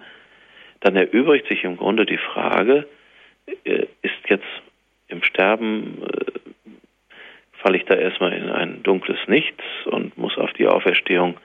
[0.78, 2.86] dann erübrigt sich im Grunde die Frage,
[3.64, 4.46] äh, ist jetzt
[5.08, 6.27] im Sterben, äh,
[7.58, 11.36] falle ich da erstmal in ein dunkles Nichts und muss auf die Auferstehung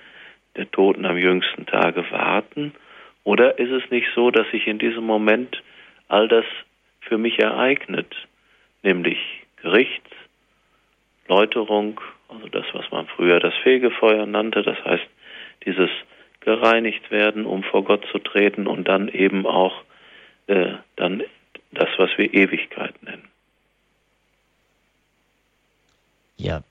[0.56, 2.74] der Toten am jüngsten Tage warten?
[3.24, 5.62] Oder ist es nicht so, dass sich in diesem Moment
[6.08, 6.46] all das
[7.02, 8.16] für mich ereignet,
[8.84, 9.18] nämlich
[9.62, 10.04] Gericht,
[11.28, 15.08] Läuterung, also das, was man früher das Fegefeuer nannte, das heißt
[15.66, 15.90] dieses
[16.42, 19.84] gereinigt werden, um vor Gott zu treten und dann eben auch
[20.48, 21.24] äh, dann
[21.72, 23.30] das, was wir Ewigkeit nennen.
[26.38, 26.64] Ja.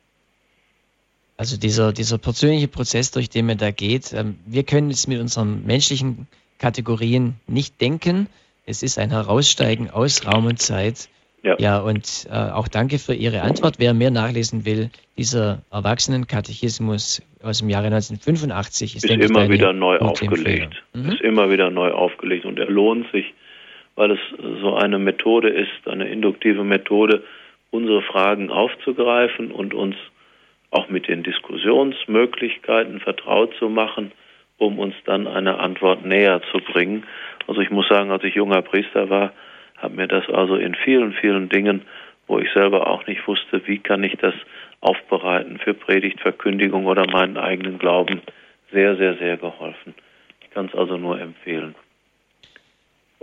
[1.37, 5.21] Also dieser, dieser persönliche Prozess, durch den man da geht, ähm, wir können es mit
[5.21, 8.29] unseren menschlichen Kategorien nicht denken.
[8.65, 11.09] Es ist ein Heraussteigen aus Raum und Zeit.
[11.43, 13.77] Ja, ja und äh, auch danke für Ihre Antwort.
[13.79, 19.99] Wer mehr nachlesen will, dieser Erwachsenenkatechismus aus dem Jahre 1985 ist, ist immer wieder neu
[19.99, 20.81] aufgelegt.
[20.95, 21.11] Mhm.
[21.11, 23.35] Ist immer wieder neu aufgelegt und er lohnt sich,
[23.97, 24.21] weil es
[24.61, 27.25] so eine Methode ist, eine induktive Methode,
[27.73, 29.97] unsere Fragen aufzugreifen und uns
[30.71, 34.13] auch mit den Diskussionsmöglichkeiten vertraut zu machen,
[34.59, 37.05] um uns dann eine Antwort näher zu bringen.
[37.49, 39.33] Also ich muss sagen, als ich junger Priester war,
[39.79, 41.83] habe mir das also in vielen, vielen Dingen,
[42.29, 44.35] wo ich selber auch nicht wusste, wie kann ich das
[44.81, 48.21] aufbereiten für Predigtverkündigung oder meinen eigenen Glauben,
[48.71, 49.95] sehr, sehr, sehr geholfen.
[50.43, 51.75] Ich kann es also nur empfehlen.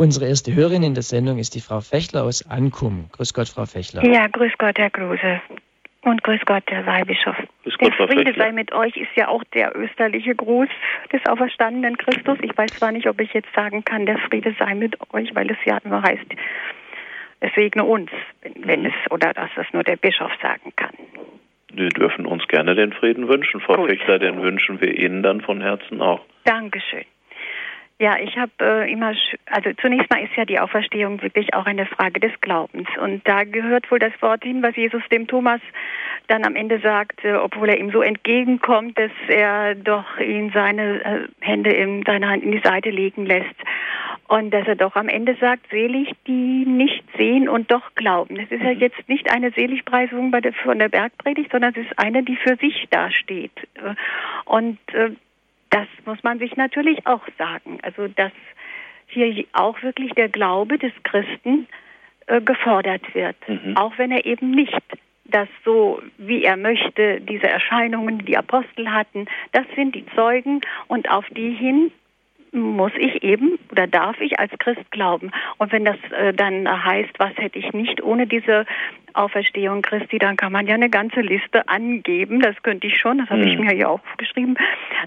[0.01, 3.09] Unsere erste Hörerin in der Sendung ist die Frau Fechler aus Ankum.
[3.11, 4.01] Grüß Gott, Frau Fechler.
[4.05, 5.41] Ja, grüß Gott, Herr Kruse.
[6.03, 7.35] Und grüß Gott, Herr Weihbischof.
[7.63, 10.69] Grüß Gott, der Friede sei mit euch ist ja auch der österliche Gruß
[11.11, 12.37] des auferstandenen Christus.
[12.41, 15.51] Ich weiß zwar nicht, ob ich jetzt sagen kann, der Friede sei mit euch, weil
[15.51, 16.27] es ja immer heißt,
[17.41, 18.09] es segne uns,
[18.55, 20.95] wenn es oder dass das nur der Bischof sagen kann.
[21.73, 23.89] Wir dürfen uns gerne den Frieden wünschen, Frau Gut.
[23.89, 26.21] Fichtler, den wünschen wir Ihnen dann von Herzen auch.
[26.45, 27.03] Dankeschön.
[28.01, 29.13] Ja, ich habe äh, immer,
[29.47, 32.87] also zunächst mal ist ja die Auferstehung wirklich auch eine Frage des Glaubens.
[32.97, 35.59] Und da gehört wohl das Wort hin, was Jesus dem Thomas
[36.27, 41.03] dann am Ende sagt, äh, obwohl er ihm so entgegenkommt, dass er doch ihn seine
[41.03, 43.55] äh, Hände in seine Hand in die Seite legen lässt.
[44.29, 48.35] Und dass er doch am Ende sagt, selig, die nicht sehen und doch glauben.
[48.35, 48.79] Das ist ja mhm.
[48.79, 52.87] jetzt nicht eine Seligpreisung der, von der Bergpredigt, sondern es ist eine, die für sich
[52.91, 53.51] dasteht.
[54.45, 55.09] Und äh,
[55.69, 57.79] das muss man sich natürlich auch sagen.
[57.83, 58.31] Also dass
[59.07, 61.67] hier auch wirklich der Glaube des Christen
[62.27, 63.75] äh, gefordert wird, mhm.
[63.75, 64.81] auch wenn er eben nicht
[65.25, 70.61] das so, wie er möchte, diese Erscheinungen, die die Apostel hatten, das sind die Zeugen
[70.87, 71.91] und auf die hin
[72.51, 75.31] muss ich eben oder darf ich als Christ glauben.
[75.57, 78.65] Und wenn das äh, dann heißt, was hätte ich nicht ohne diese
[79.13, 82.41] Auferstehung Christi, dann kann man ja eine ganze Liste angeben.
[82.41, 83.65] Das könnte ich schon, das habe ich Mhm.
[83.65, 84.55] mir hier auch geschrieben.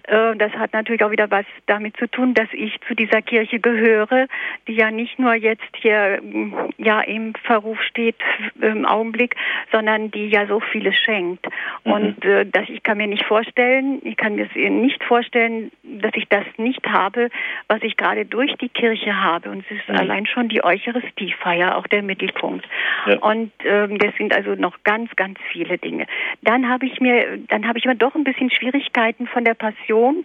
[0.04, 3.60] Äh, Das hat natürlich auch wieder was damit zu tun, dass ich zu dieser Kirche
[3.60, 4.26] gehöre,
[4.66, 8.16] die ja nicht nur jetzt hier mm, ja im Verruf steht
[8.60, 9.36] im Augenblick,
[9.70, 11.46] sondern die ja so vieles schenkt.
[11.84, 11.92] Mhm.
[11.92, 16.12] Und äh, dass ich kann mir nicht vorstellen, ich kann mir es nicht vorstellen, dass
[16.14, 17.28] ich das nicht habe,
[17.68, 19.50] was ich gerade durch die Kirche habe.
[19.50, 19.96] Und es ist Mhm.
[19.96, 22.66] allein schon die Eucharistiefeier auch der Mittelpunkt.
[23.06, 23.18] Ja.
[23.18, 26.06] Und ähm, das sind also noch ganz, ganz viele Dinge.
[26.42, 30.24] Dann habe ich mir, dann habe ich mir doch ein bisschen Schwierigkeiten von der Passion,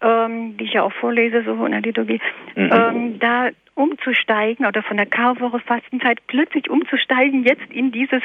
[0.00, 2.20] ähm, die ich ja auch vorlese, so in der Liturgie,
[2.54, 2.70] Mhm.
[2.72, 8.22] ähm, da umzusteigen oder von der Karwoche Fastenzeit plötzlich umzusteigen jetzt in dieses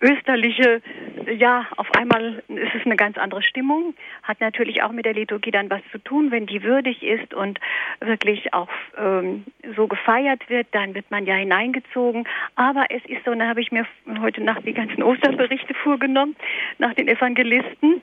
[0.00, 0.82] österliche,
[1.36, 5.50] ja, auf einmal ist es eine ganz andere Stimmung, hat natürlich auch mit der Liturgie
[5.50, 7.58] dann was zu tun, wenn die würdig ist und
[8.00, 9.44] wirklich auch ähm,
[9.76, 12.26] so gefeiert wird, dann wird man ja hineingezogen.
[12.56, 13.86] Aber es ist so, und da habe ich mir
[14.20, 16.36] heute Nacht die ganzen Osterberichte vorgenommen,
[16.78, 18.02] nach den Evangelisten.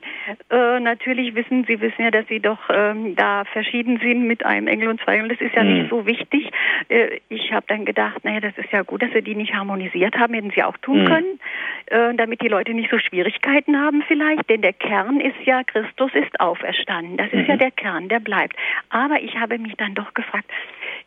[0.50, 4.66] Äh, natürlich wissen Sie wissen ja, dass sie doch ähm, da verschieden sind mit einem
[4.66, 5.28] Engel und zwei Engeln.
[5.30, 5.72] Das ist ja Mhm.
[5.74, 6.50] nicht so wichtig.
[6.88, 10.16] Äh, ich habe dann gedacht, naja, das ist ja gut, dass sie die nicht harmonisiert
[10.18, 11.06] haben, hätten sie auch tun Mhm.
[11.06, 11.40] können,
[11.86, 14.48] äh, damit die Leute nicht so Schwierigkeiten haben vielleicht.
[14.50, 17.16] Denn der Kern ist ja, Christus ist auferstanden.
[17.16, 17.46] Das ist Mhm.
[17.46, 18.56] ja der Kern, der bleibt.
[18.90, 20.50] Aber ich habe mich dann doch gefragt,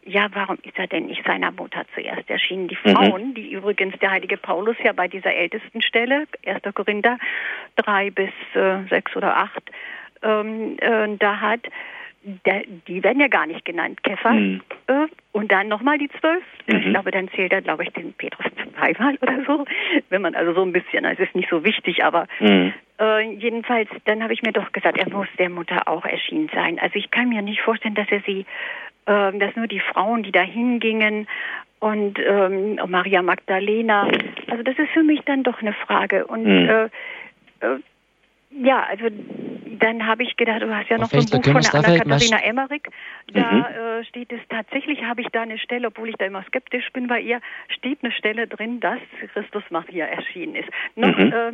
[0.04, 2.68] ja, warum ist er denn nicht seiner Mutter zuerst erschienen?
[2.68, 2.91] Die Mhm.
[2.91, 6.62] Frauen, die übrigens der heilige Paulus ja bei dieser ältesten Stelle, 1.
[6.74, 7.18] Korinther
[7.78, 9.64] 3 bis äh, 6 oder 8,
[10.24, 11.62] ähm, äh, da hat,
[12.45, 14.34] der, die werden ja gar nicht genannt, Kephas.
[14.34, 14.61] Mhm.
[14.88, 16.43] Äh, und dann nochmal die zwölf.
[16.67, 16.76] Mhm.
[16.78, 18.45] Ich glaube, dann zählt er, glaube ich, den Petrus
[18.76, 19.65] zweimal oder so.
[20.09, 22.73] Wenn man also so ein bisschen, also es ist nicht so wichtig, aber Mhm.
[22.99, 26.80] äh, jedenfalls, dann habe ich mir doch gesagt, er muss der Mutter auch erschienen sein.
[26.80, 28.45] Also ich kann mir nicht vorstellen, dass er sie,
[29.05, 31.28] äh, dass nur die Frauen, die da hingingen
[31.80, 34.07] und ähm, Maria Magdalena,
[34.49, 36.26] also das ist für mich dann doch eine Frage.
[36.26, 36.69] Und Mhm.
[36.69, 36.84] äh,
[37.59, 37.80] äh,
[38.64, 39.06] ja, also
[39.80, 42.84] dann habe ich gedacht, du hast ja noch so ein Buch von Anna-Katharina Emmerich.
[43.34, 43.76] Da Mhm.
[44.01, 47.08] äh, steht es tatsächlich, habe ich da eine Stelle, obwohl ich da immer skeptisch bin
[47.08, 48.99] bei ihr, steht eine Stelle drin, dass
[49.34, 50.70] Christus Maria erschienen ist.
[50.95, 51.32] Noch, Mhm.
[51.34, 51.51] äh,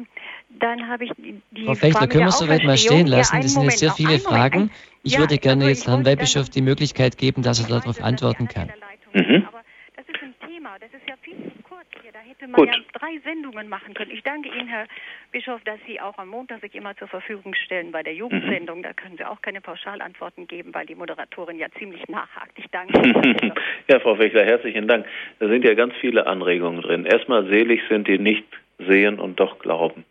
[0.49, 3.17] dann habe ich die, die Frau Fechtler, Frage können wir es soweit mal stehen Ja,
[3.17, 3.33] lassen?
[3.33, 4.59] einen Das sind jetzt sehr viele Moment, Fragen.
[4.63, 4.71] ein-
[5.03, 8.47] Ich ja, würde gerne also jetzt Herrn Weihbischof die Möglichkeit geben, dass er darauf antworten
[8.47, 8.69] kann.
[9.13, 9.19] Mhm.
[9.19, 9.61] ist, Aber
[9.95, 12.11] das ist ein Thema, das ist ja viel zu kurz hier.
[12.11, 12.67] Da hätte man Gut.
[12.67, 14.11] ja drei Sendungen machen können.
[14.11, 14.85] Ich danke Ihnen, Herr
[15.31, 18.83] Bischof, dass Sie auch am Montag sich immer zur Verfügung stellen bei der Jugendsendung.
[18.83, 22.57] Da können Sie auch keine Pauschalantworten geben, weil die Moderatorin ja ziemlich nachhakt.
[22.57, 23.53] Ich danke Ihnen.
[23.87, 25.05] ja, Frau Fechler, herzlichen Dank.
[25.39, 27.05] Da sind ja ganz viele Anregungen drin.
[27.05, 28.45] Erstmal selig sind die nicht
[28.77, 30.05] sehen und doch glauben.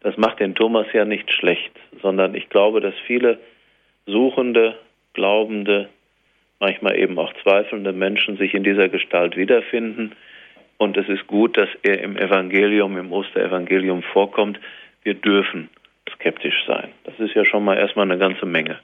[0.00, 1.72] Das macht den Thomas ja nicht schlecht,
[2.02, 3.38] sondern ich glaube, dass viele
[4.06, 4.78] suchende,
[5.14, 5.88] glaubende,
[6.60, 10.12] manchmal eben auch zweifelnde Menschen sich in dieser Gestalt wiederfinden.
[10.78, 14.58] Und es ist gut, dass er im Evangelium, im Osterevangelium vorkommt.
[15.02, 15.70] Wir dürfen
[16.14, 16.90] skeptisch sein.
[17.04, 18.78] Das ist ja schon mal erstmal eine ganze Menge.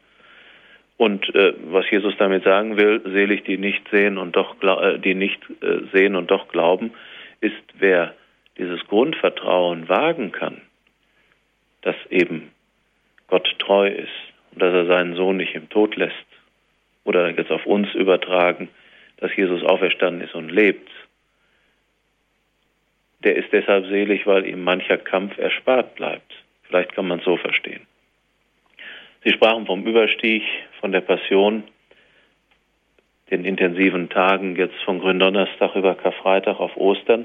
[0.97, 5.14] Und äh, was Jesus damit sagen will, selig die nicht sehen und doch äh, die
[5.14, 6.93] nicht äh, sehen und doch glauben,
[7.41, 8.14] ist wer
[8.59, 10.61] dieses Grundvertrauen wagen kann,
[11.81, 12.53] dass eben
[13.27, 14.12] Gott treu ist
[14.53, 16.14] und dass er seinen Sohn nicht im Tod lässt
[17.05, 18.68] oder jetzt auf uns übertragen,
[19.18, 20.88] dass Jesus auferstanden ist und lebt.
[23.24, 26.32] Der ist deshalb selig, weil ihm mancher Kampf erspart bleibt.
[26.64, 27.86] Vielleicht kann man es so verstehen.
[29.24, 30.42] Sie sprachen vom Überstieg,
[30.80, 31.62] von der Passion,
[33.30, 37.24] den intensiven Tagen jetzt von Gründonnerstag über Karfreitag auf Ostern.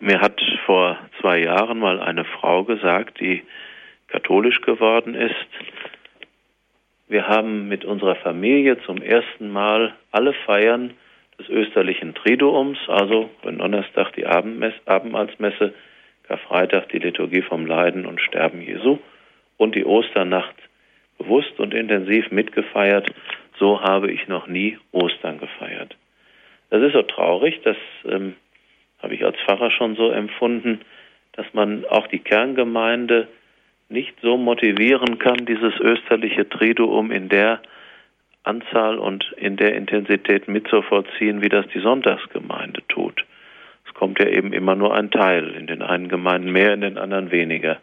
[0.00, 3.42] Mir hat vor zwei Jahren mal eine Frau gesagt, die
[4.08, 5.34] katholisch geworden ist,
[7.06, 10.94] wir haben mit unserer Familie zum ersten Mal alle Feiern
[11.38, 15.74] des österlichen Triduums, also Gründonnerstag die Abendmesse, Abendmahlsmesse,
[16.24, 18.98] Karfreitag die Liturgie vom Leiden und Sterben Jesu
[19.56, 20.54] und die Osternacht
[21.18, 23.12] bewusst und intensiv mitgefeiert.
[23.58, 25.96] So habe ich noch nie Ostern gefeiert.
[26.70, 28.34] Das ist so traurig, das ähm,
[29.00, 30.80] habe ich als Pfarrer schon so empfunden,
[31.32, 33.28] dass man auch die Kerngemeinde
[33.94, 37.60] nicht so motivieren kann, dieses österliche Triduum in der
[38.42, 43.24] Anzahl und in der Intensität mitzuvollziehen, wie das die Sonntagsgemeinde tut.
[43.86, 46.98] Es kommt ja eben immer nur ein Teil, in den einen Gemeinden mehr, in den
[46.98, 47.78] anderen weniger.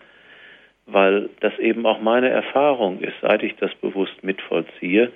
[0.86, 5.12] Weil das eben auch meine Erfahrung ist, seit ich das bewusst mitvollziehe.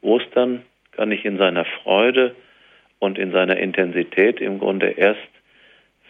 [0.00, 0.62] Ostern
[0.92, 2.36] kann ich in seiner Freude
[3.00, 5.28] und in seiner Intensität im Grunde erst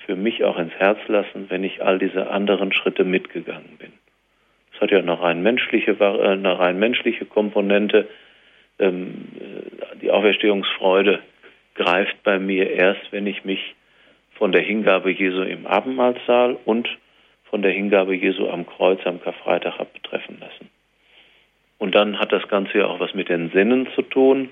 [0.04, 3.92] für mich auch ins Herz lassen, wenn ich all diese anderen Schritte mitgegangen bin.
[4.78, 8.06] Es hat ja eine rein menschliche, eine rein menschliche Komponente.
[8.80, 11.18] Die Auferstehungsfreude
[11.74, 13.74] greift bei mir erst, wenn ich mich
[14.34, 16.88] von der Hingabe Jesu im Abendmahlsaal und
[17.50, 20.70] von der Hingabe Jesu am Kreuz am Karfreitag hat betreffen lassen.
[21.78, 24.50] Und dann hat das Ganze ja auch was mit den Sinnen zu tun.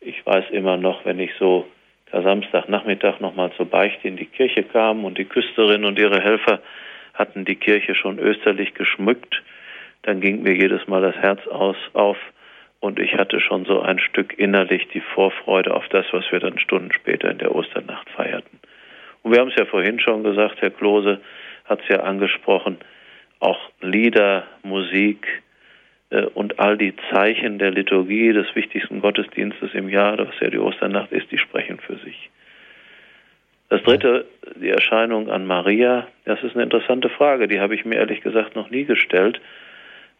[0.00, 1.66] Ich weiß immer noch, wenn ich so
[2.12, 6.60] Samstagnachmittag nochmal zur Beichte in die Kirche kam und die Küsterin und ihre Helfer
[7.18, 9.42] hatten die Kirche schon österlich geschmückt,
[10.02, 12.16] dann ging mir jedes Mal das Herz aus, auf
[12.80, 16.58] und ich hatte schon so ein Stück innerlich die Vorfreude auf das, was wir dann
[16.58, 18.60] Stunden später in der Osternacht feierten.
[19.22, 21.20] Und wir haben es ja vorhin schon gesagt, Herr Klose
[21.64, 22.78] hat es ja angesprochen,
[23.40, 25.42] auch Lieder, Musik
[26.10, 30.58] äh, und all die Zeichen der Liturgie des wichtigsten Gottesdienstes im Jahr, was ja die
[30.58, 32.30] Osternacht ist, die sprechen für sich.
[33.68, 34.24] Das dritte,
[34.56, 38.56] die Erscheinung an Maria, das ist eine interessante Frage, die habe ich mir ehrlich gesagt
[38.56, 39.40] noch nie gestellt,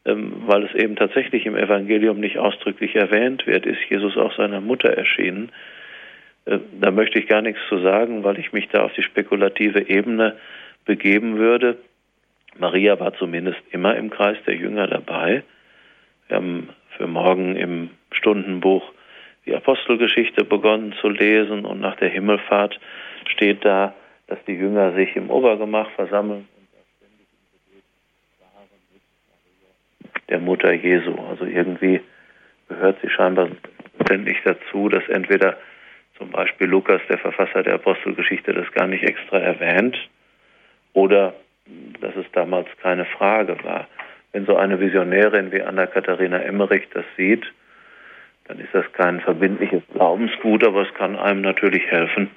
[0.05, 4.61] ähm, weil es eben tatsächlich im Evangelium nicht ausdrücklich erwähnt wird, ist Jesus auch seiner
[4.61, 5.51] Mutter erschienen.
[6.45, 9.89] Äh, da möchte ich gar nichts zu sagen, weil ich mich da auf die spekulative
[9.89, 10.37] Ebene
[10.85, 11.79] begeben würde.
[12.59, 15.43] Maria war zumindest immer im Kreis der Jünger dabei.
[16.29, 18.93] Wir haben für morgen im Stundenbuch
[19.47, 22.79] die Apostelgeschichte begonnen zu lesen und nach der Himmelfahrt
[23.29, 23.95] steht da,
[24.27, 26.49] dass die Jünger sich im Obergemach versammeln
[30.29, 31.15] der Mutter Jesu.
[31.29, 32.01] Also irgendwie
[32.69, 33.49] gehört sie scheinbar
[34.05, 35.57] ständig dazu, dass entweder
[36.17, 39.97] zum Beispiel Lukas, der Verfasser der Apostelgeschichte, das gar nicht extra erwähnt
[40.93, 41.35] oder
[42.01, 43.87] dass es damals keine Frage war.
[44.33, 47.45] Wenn so eine Visionärin wie Anna-Katharina Emmerich das sieht,
[48.47, 52.31] dann ist das kein verbindliches Glaubensgut, aber es kann einem natürlich helfen,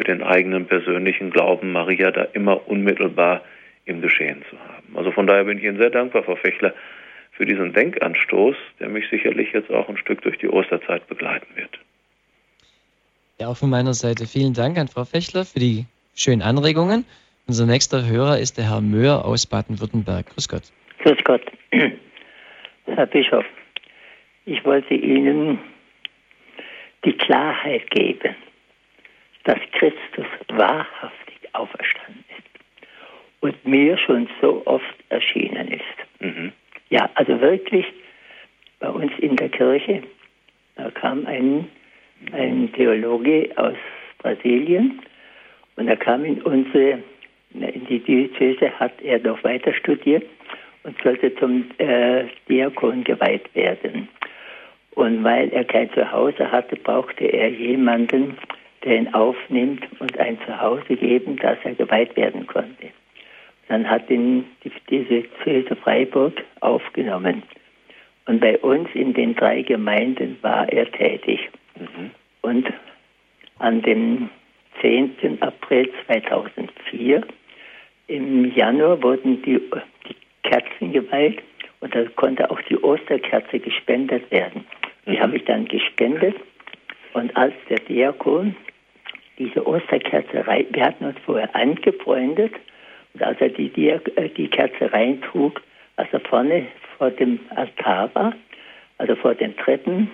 [0.00, 3.42] für den eigenen persönlichen Glauben Maria da immer unmittelbar
[3.84, 4.96] im Geschehen zu haben.
[4.96, 6.72] Also von daher bin ich Ihnen sehr dankbar, Frau Fechler,
[7.32, 11.78] für diesen Denkanstoß, der mich sicherlich jetzt auch ein Stück durch die Osterzeit begleiten wird.
[13.38, 15.84] Ja, auch von meiner Seite vielen Dank an Frau Fechler für die
[16.16, 17.04] schönen Anregungen.
[17.46, 20.30] Unser nächster Hörer ist der Herr Möhr aus Baden-Württemberg.
[20.34, 20.62] Grüß Gott.
[21.00, 21.42] Grüß Gott.
[22.86, 23.44] Herr Bischof,
[24.46, 25.58] ich wollte Ihnen
[27.04, 28.34] die Klarheit geben,
[29.44, 32.50] dass Christus wahrhaftig auferstanden ist
[33.40, 36.20] und mir schon so oft erschienen ist.
[36.20, 36.52] Mhm.
[36.90, 37.86] Ja, also wirklich
[38.80, 40.02] bei uns in der Kirche,
[40.76, 41.68] da kam ein,
[42.32, 43.76] ein Theologe aus
[44.18, 45.00] Brasilien
[45.76, 47.02] und er kam in unsere,
[47.54, 50.24] in die Diözese hat er noch weiter studiert
[50.82, 54.08] und sollte zum äh, Diakon geweiht werden.
[54.92, 58.36] Und weil er kein Zuhause hatte, brauchte er jemanden,
[58.84, 62.88] der ihn aufnimmt und ein Zuhause geben, dass er geweiht werden konnte.
[63.68, 67.42] Dann hat ihn die, diese Kirche Freiburg aufgenommen.
[68.26, 71.50] Und bei uns in den drei Gemeinden war er tätig.
[71.76, 72.10] Mhm.
[72.42, 72.72] Und
[73.58, 74.30] an dem
[74.80, 75.38] 10.
[75.40, 77.22] April 2004
[78.06, 79.60] im Januar wurden die,
[80.08, 81.42] die Kerzen geweiht
[81.80, 84.64] und da konnte auch die Osterkerze gespendet werden.
[85.06, 85.20] Die mhm.
[85.20, 86.34] habe ich dann gespendet
[87.12, 88.56] und als der Diakon
[89.40, 92.52] diese Osterkerze, wir hatten uns vorher angefreundet
[93.14, 95.60] und als er die, die, äh, die Kerze reintrug,
[95.96, 96.66] als er vorne
[96.98, 98.34] vor dem Altar war,
[98.98, 100.10] also vor den Treppen,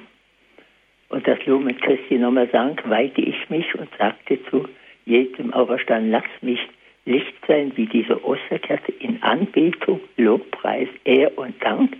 [1.08, 4.68] und das Lumen Christi nochmal sang, weihte ich mich und sagte zu
[5.04, 6.60] jedem Auferstand, lass mich
[7.04, 11.96] Licht sein wie diese Osterkerze in Anbetung, Lobpreis, Ehr und Dank.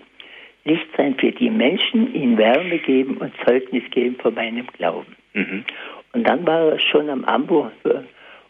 [0.64, 5.14] Licht sein für die Menschen, ihnen Wärme geben und Zeugnis geben von meinem Glauben.
[5.34, 5.64] Mhm.
[6.16, 7.70] Und dann war er schon am Ambo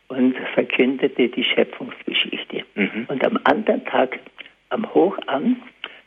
[0.06, 2.62] und verkündete die Schöpfungsgeschichte.
[2.76, 3.06] Mhm.
[3.08, 4.20] Und am anderen Tag,
[4.68, 5.58] am Hochamt,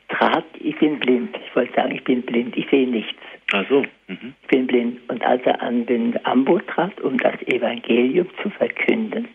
[0.08, 3.20] trat, ich bin blind, ich wollte sagen, ich bin blind, ich sehe nichts.
[3.52, 3.82] Ach so.
[4.08, 4.32] Mhm.
[4.40, 5.00] Ich bin blind.
[5.10, 9.28] Und als er an den Ambo trat, um das Evangelium zu verkünden,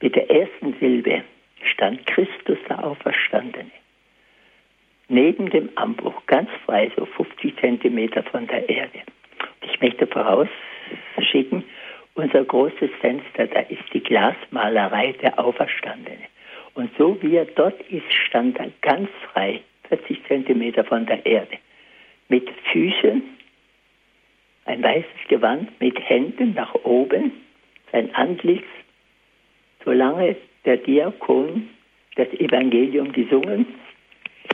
[0.00, 1.22] mit der ersten Silbe
[1.62, 3.70] stand Christus der Auferstandene.
[5.06, 8.98] Neben dem Ambo, ganz frei, so 50 Zentimeter von der Erde.
[9.74, 11.64] Ich möchte vorausschicken,
[12.14, 14.02] unser großes Fenster, da ist die
[14.74, 16.26] Der Auferstandene.
[16.74, 21.58] Und so wie er dort ist, stand er ganz frei, 40 Zentimeter von der Erde,
[22.28, 23.22] mit Füßen,
[24.64, 27.32] ein weißes Gewand, mit Händen nach oben,
[27.92, 28.64] sein Antlitz,
[29.84, 31.68] solange der Diakon
[32.16, 33.66] das Evangelium gesungen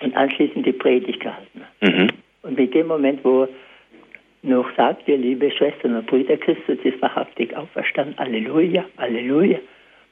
[0.03, 1.93] und anschließend die Predigt gehalten hat.
[1.93, 2.09] Mhm.
[2.43, 3.49] Und mit dem Moment, wo
[4.43, 8.19] noch sagt ihr, liebe Schwestern und Brüder, Christus ist wahrhaftig auferstanden.
[8.19, 9.59] Halleluja, Halleluja.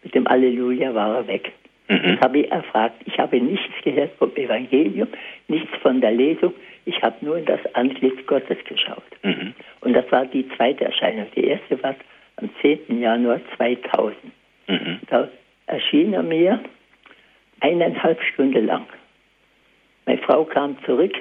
[0.02, 1.52] Mit dem Halleluja war er weg.
[1.88, 2.02] Mhm.
[2.02, 2.96] Das habe ich erfragt.
[3.06, 5.08] Ich habe nichts gehört vom Evangelium,
[5.48, 6.52] nichts von der Lesung.
[6.84, 9.02] Ich habe nur in das Antlitz Gottes geschaut.
[9.22, 9.54] Mhm.
[9.80, 11.26] Und das war die zweite Erscheinung.
[11.34, 11.94] Die erste war
[12.36, 13.00] am 10.
[13.00, 14.16] Januar 2000.
[14.68, 15.00] Mhm.
[15.08, 15.28] Da
[15.66, 16.60] erschien er mir
[17.60, 18.86] eineinhalb Stunden lang.
[20.06, 21.14] Meine Frau kam zurück.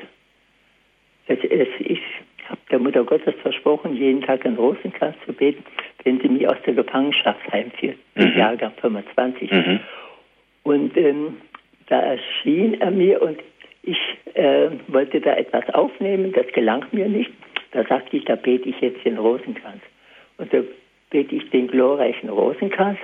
[1.28, 2.00] Es, es, ich
[2.50, 5.64] habe der Mutter Gottes versprochen, jeden Tag einen Rosenkranz zu beten,
[6.04, 8.24] wenn sie mich aus der Gefangenschaft heimführt, mhm.
[8.24, 9.52] im Jahrgang 25.
[9.52, 9.80] Mhm.
[10.64, 11.38] Und ähm,
[11.88, 13.40] da erschien er mir und
[13.84, 13.98] ich
[14.34, 17.32] äh, wollte da etwas aufnehmen, das gelang mir nicht.
[17.72, 19.82] Da sagte ich, da bete ich jetzt den Rosenkranz.
[20.38, 20.60] Und da
[21.10, 23.00] bete ich den glorreichen Rosenkranz.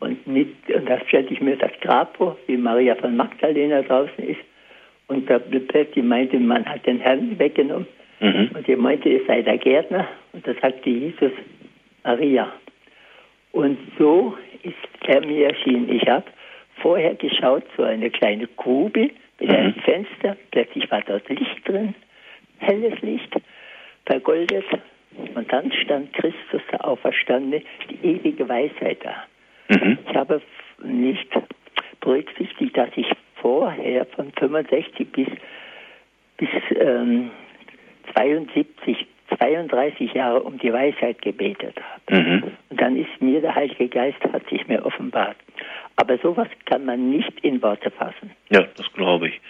[0.00, 4.24] Und, mit, und da stellte ich mir das Grab vor, wie Maria von Magdalena draußen
[4.24, 4.40] ist.
[5.06, 7.86] Und der die meinte, man hat den Herrn weggenommen.
[8.22, 8.50] Mhm.
[8.54, 10.06] Und sie meinte, es sei der Gärtner.
[10.32, 11.32] Und da sagte Jesus,
[12.04, 12.52] Maria.
[13.50, 14.74] Und so ist
[15.08, 15.90] er mir erschienen.
[15.90, 16.24] Ich habe
[16.76, 19.10] vorher geschaut, so eine kleine Grube
[19.40, 19.54] mit mhm.
[19.54, 20.36] einem Fenster.
[20.52, 21.94] Plötzlich war dort Licht drin,
[22.58, 23.34] helles Licht,
[24.06, 24.64] vergoldet.
[25.34, 29.24] Und dann stand Christus, der Auferstandene, die ewige Weisheit da.
[29.68, 29.98] Mhm.
[30.08, 30.40] Ich habe
[30.84, 31.28] nicht
[32.00, 33.06] berücksichtigt, dass ich
[33.36, 35.28] vorher von 65 bis,
[36.36, 36.48] bis
[36.78, 37.30] ähm,
[38.14, 39.06] 72,
[39.38, 42.20] 32 Jahre um die Weisheit gebetet habe.
[42.20, 42.42] Mhm.
[42.70, 45.36] Und dann ist mir der Heilige Geist, hat sich mir offenbart.
[45.96, 48.30] Aber sowas kann man nicht in Worte fassen.
[48.50, 49.40] Ja, das glaube ich.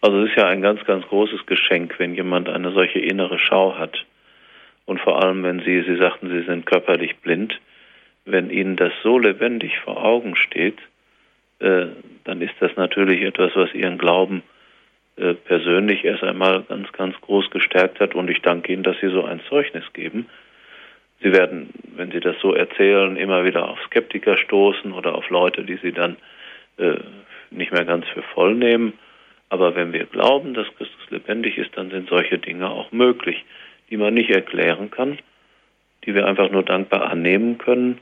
[0.00, 3.78] Also es ist ja ein ganz, ganz großes Geschenk, wenn jemand eine solche innere Schau
[3.78, 4.04] hat.
[4.84, 7.58] Und vor allem, wenn Sie, Sie sagten, Sie sind körperlich blind,
[8.24, 10.78] wenn Ihnen das so lebendig vor Augen steht,
[11.60, 11.86] äh,
[12.24, 14.42] dann ist das natürlich etwas, was Ihren Glauben
[15.16, 18.14] persönlich erst einmal ganz, ganz groß gestärkt hat.
[18.14, 20.26] Und ich danke Ihnen, dass Sie so ein Zeugnis geben.
[21.22, 25.64] Sie werden, wenn Sie das so erzählen, immer wieder auf Skeptiker stoßen oder auf Leute,
[25.64, 26.16] die Sie dann
[26.76, 26.96] äh,
[27.50, 28.92] nicht mehr ganz für voll nehmen.
[29.48, 33.44] Aber wenn wir glauben, dass Christus lebendig ist, dann sind solche Dinge auch möglich,
[33.90, 35.18] die man nicht erklären kann,
[36.04, 37.98] die wir einfach nur dankbar annehmen können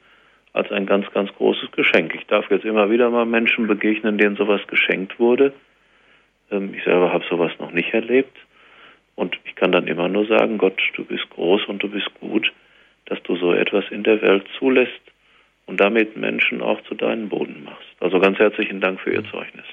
[0.53, 2.15] als ein ganz, ganz großes Geschenk.
[2.15, 5.53] Ich darf jetzt immer wieder mal Menschen begegnen, denen sowas geschenkt wurde.
[6.51, 8.37] Ähm, ich selber habe sowas noch nicht erlebt.
[9.17, 12.53] Und ich kann dann immer nur sagen, Gott, du bist groß und du bist gut,
[13.07, 15.01] dass du so etwas in der Welt zulässt
[15.67, 17.87] und damit Menschen auch zu deinen Boden machst.
[18.01, 19.65] Also ganz herzlichen Dank für Ihr Zeugnis.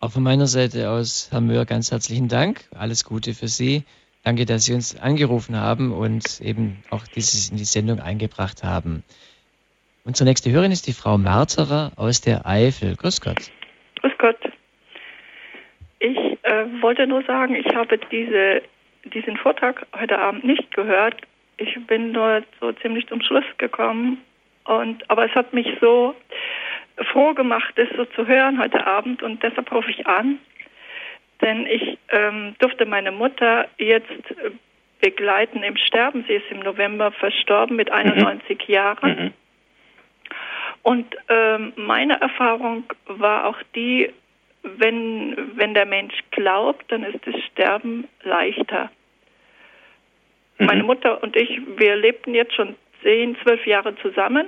[0.00, 2.64] Auch von meiner Seite aus, Herr Möhr, ganz herzlichen Dank.
[2.76, 3.84] Alles Gute für Sie.
[4.22, 9.02] Danke, dass Sie uns angerufen haben und eben auch dieses in die Sendung eingebracht haben.
[10.04, 12.96] Unsere nächste Hörerin ist die Frau Marterer aus der Eifel.
[12.96, 13.50] Grüß Gott.
[14.00, 14.36] Grüß Gott.
[16.64, 18.62] Ich äh, wollte nur sagen, ich habe diese,
[19.04, 21.16] diesen Vortrag heute Abend nicht gehört.
[21.56, 24.22] Ich bin dort so ziemlich zum Schluss gekommen.
[24.64, 26.14] Und, aber es hat mich so
[27.12, 29.22] froh gemacht, das so zu hören heute Abend.
[29.22, 30.38] Und deshalb rufe ich an.
[31.40, 34.08] Denn ich ähm, durfte meine Mutter jetzt
[35.00, 36.24] begleiten im Sterben.
[36.26, 38.72] Sie ist im November verstorben mit 91 mhm.
[38.72, 39.24] Jahren.
[39.24, 39.32] Mhm.
[40.82, 44.10] Und ähm, meine Erfahrung war auch die,
[44.64, 48.90] wenn, wenn der Mensch glaubt, dann ist das Sterben leichter.
[50.58, 50.66] Mhm.
[50.66, 54.46] Meine Mutter und ich, wir lebten jetzt schon zehn, zwölf Jahre zusammen.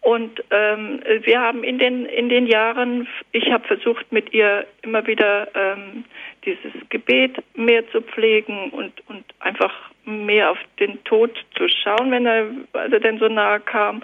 [0.00, 5.06] Und ähm, wir haben in den in den Jahren, ich habe versucht mit ihr immer
[5.06, 6.04] wieder ähm,
[6.44, 9.72] dieses Gebet mehr zu pflegen und und einfach
[10.04, 14.02] mehr auf den Tod zu schauen, wenn er also denn so nahe kam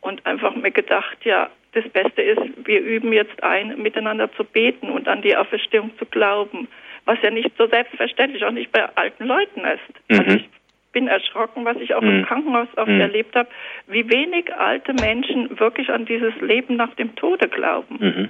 [0.00, 4.90] und einfach mir gedacht, ja, das Beste ist, wir üben jetzt ein, miteinander zu beten
[4.90, 6.68] und an die Auferstehung zu glauben,
[7.04, 10.10] was ja nicht so selbstverständlich, auch nicht bei alten Leuten ist.
[10.10, 10.18] Mhm.
[10.18, 10.48] Also ich
[10.92, 12.20] bin erschrocken, was ich auch mhm.
[12.20, 13.00] im Krankenhaus oft mhm.
[13.00, 13.48] erlebt habe,
[13.86, 17.96] wie wenig alte Menschen wirklich an dieses Leben nach dem Tode glauben.
[18.00, 18.28] Mhm.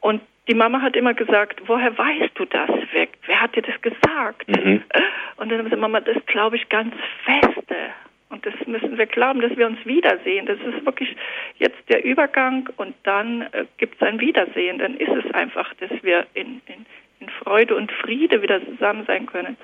[0.00, 2.70] Und die Mama hat immer gesagt, woher weißt du das?
[2.90, 4.48] Wer, wer hat dir das gesagt?
[4.48, 4.82] Mhm.
[5.36, 7.76] Und dann hat sie Mama, das glaube ich ganz feste.
[8.32, 10.46] Und das müssen wir glauben, dass wir uns wiedersehen.
[10.46, 11.14] Das ist wirklich
[11.58, 14.78] jetzt der Übergang und dann äh, gibt es ein Wiedersehen.
[14.78, 16.86] Dann ist es einfach, dass wir in, in,
[17.20, 19.56] in Freude und Friede wieder zusammen sein können.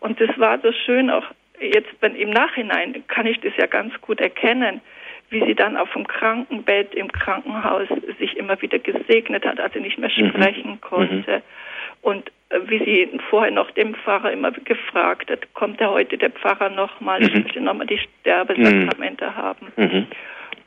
[0.00, 1.26] Und das war so schön auch
[1.60, 4.80] jetzt wenn im Nachhinein kann ich das ja ganz gut erkennen,
[5.30, 7.88] wie sie dann auf dem Krankenbett im Krankenhaus
[8.18, 10.28] sich immer wieder gesegnet hat, als sie nicht mehr mhm.
[10.28, 10.80] sprechen mhm.
[10.80, 11.42] konnte.
[12.02, 16.30] Und äh, wie sie vorher noch dem Pfarrer immer gefragt hat, kommt er heute der
[16.30, 17.26] Pfarrer nochmal, mhm.
[17.26, 19.36] ich möchte nochmal die Sterbesakramente mhm.
[19.36, 19.66] haben.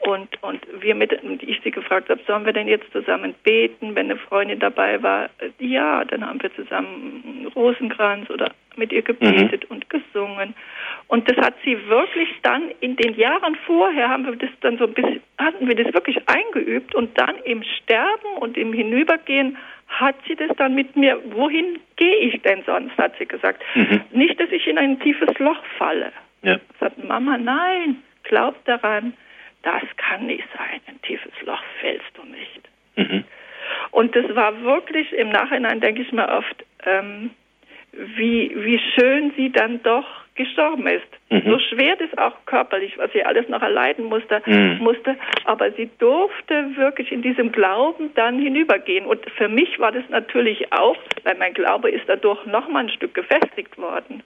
[0.01, 3.95] Und, und wir mit, und ich sie gefragt habe, sollen wir denn jetzt zusammen beten,
[3.95, 5.29] wenn eine Freundin dabei war?
[5.59, 9.75] Ja, dann haben wir zusammen Rosenkranz oder mit ihr gebetet mhm.
[9.75, 10.55] und gesungen.
[11.07, 14.85] Und das hat sie wirklich dann in den Jahren vorher haben wir das dann so
[14.85, 19.57] ein bisschen, hatten wir das wirklich eingeübt und dann im Sterben und im Hinübergehen
[19.89, 23.61] hat sie das dann mit mir, wohin gehe ich denn sonst, hat sie gesagt.
[23.75, 24.01] Mhm.
[24.11, 26.11] Nicht, dass ich in ein tiefes Loch falle.
[26.43, 26.57] Ja.
[26.79, 29.13] Sagt Mama, nein, glaub daran,
[29.63, 30.81] das kann nicht sein.
[30.87, 32.69] Ein tiefes Loch fällst du nicht.
[32.95, 33.23] Mhm.
[33.91, 37.31] Und das war wirklich, im Nachhinein denke ich mir oft, ähm,
[37.91, 40.05] wie, wie schön sie dann doch
[40.35, 41.07] gestorben ist.
[41.29, 41.43] Mhm.
[41.45, 44.77] So schwer das auch körperlich, was sie alles noch erleiden musste, mhm.
[44.79, 49.05] musste, aber sie durfte wirklich in diesem Glauben dann hinübergehen.
[49.05, 52.89] Und für mich war das natürlich auch, weil mein Glaube ist dadurch noch mal ein
[52.89, 54.23] Stück gefestigt worden,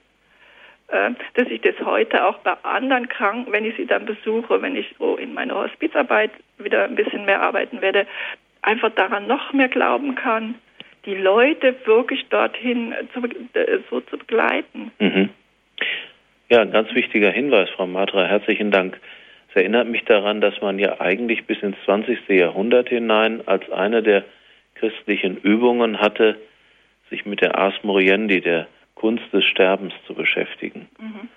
[1.34, 4.94] dass ich das heute auch bei anderen Kranken, wenn ich sie dann besuche, wenn ich
[5.00, 8.06] so in meiner Hospizarbeit wieder ein bisschen mehr arbeiten werde,
[8.62, 10.56] einfach daran noch mehr glauben kann
[11.06, 13.22] die Leute wirklich dorthin zu,
[13.60, 14.92] äh, so zu begleiten.
[15.00, 15.30] Mhm.
[16.50, 18.26] Ja, ein ganz wichtiger Hinweis, Frau Matra.
[18.26, 19.00] Herzlichen Dank.
[19.50, 22.30] Es erinnert mich daran, dass man ja eigentlich bis ins 20.
[22.30, 24.24] Jahrhundert hinein als eine der
[24.76, 26.38] christlichen Übungen hatte,
[27.10, 30.88] sich mit der Ars Moriendi, der Kunst des Sterbens, zu beschäftigen.
[31.00, 31.30] Mhm.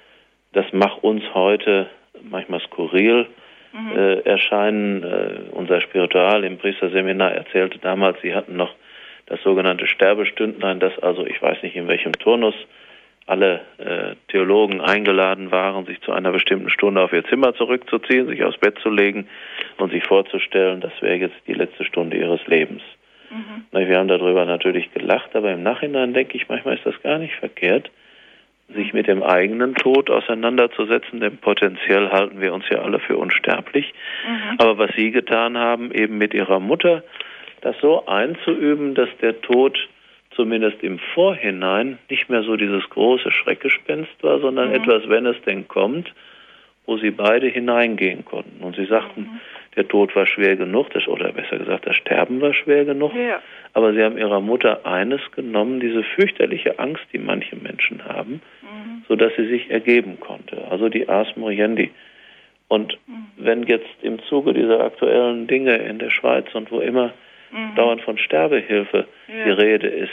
[0.53, 1.89] Das macht uns heute
[2.23, 3.27] manchmal skurril
[3.73, 3.97] mhm.
[3.97, 5.03] äh, erscheinen.
[5.03, 8.75] Äh, unser Spiritual im Priesterseminar erzählte damals, sie hatten noch
[9.27, 12.55] das sogenannte Sterbestündlein, das also, ich weiß nicht in welchem Turnus,
[13.27, 18.45] alle äh, Theologen eingeladen waren, sich zu einer bestimmten Stunde auf ihr Zimmer zurückzuziehen, sich
[18.45, 19.29] aufs Bett zu legen
[19.79, 22.83] und sich vorzustellen, das wäre jetzt die letzte Stunde ihres Lebens.
[23.31, 23.87] Mhm.
[23.87, 27.35] Wir haben darüber natürlich gelacht, aber im Nachhinein denke ich, manchmal ist das gar nicht
[27.35, 27.91] verkehrt,
[28.75, 33.93] sich mit dem eigenen Tod auseinanderzusetzen, denn potenziell halten wir uns ja alle für unsterblich.
[34.27, 34.57] Mhm.
[34.59, 37.05] Aber was Sie getan haben, eben mit Ihrer Mutter,
[37.61, 39.79] das so einzuüben, dass der Tod
[40.35, 44.75] zumindest im Vorhinein nicht mehr so dieses große Schreckgespenst war, sondern mhm.
[44.75, 46.13] etwas, wenn es denn kommt,
[46.85, 48.63] wo sie beide hineingehen konnten.
[48.63, 49.41] Und sie sagten, mhm.
[49.77, 53.15] Der Tod war schwer genug, das, oder besser gesagt, das Sterben war schwer genug.
[53.15, 53.41] Ja.
[53.75, 59.05] Aber sie haben ihrer Mutter eines genommen, diese fürchterliche Angst, die manche Menschen haben, mhm.
[59.07, 60.67] sodass sie sich ergeben konnte.
[60.71, 61.91] Also die Ars Moriendi.
[62.69, 63.27] Und mhm.
[63.37, 67.13] wenn jetzt im Zuge dieser aktuellen Dinge in der Schweiz und wo immer
[67.53, 67.75] mhm.
[67.77, 69.45] dauernd von Sterbehilfe ja.
[69.45, 70.11] die Rede ist.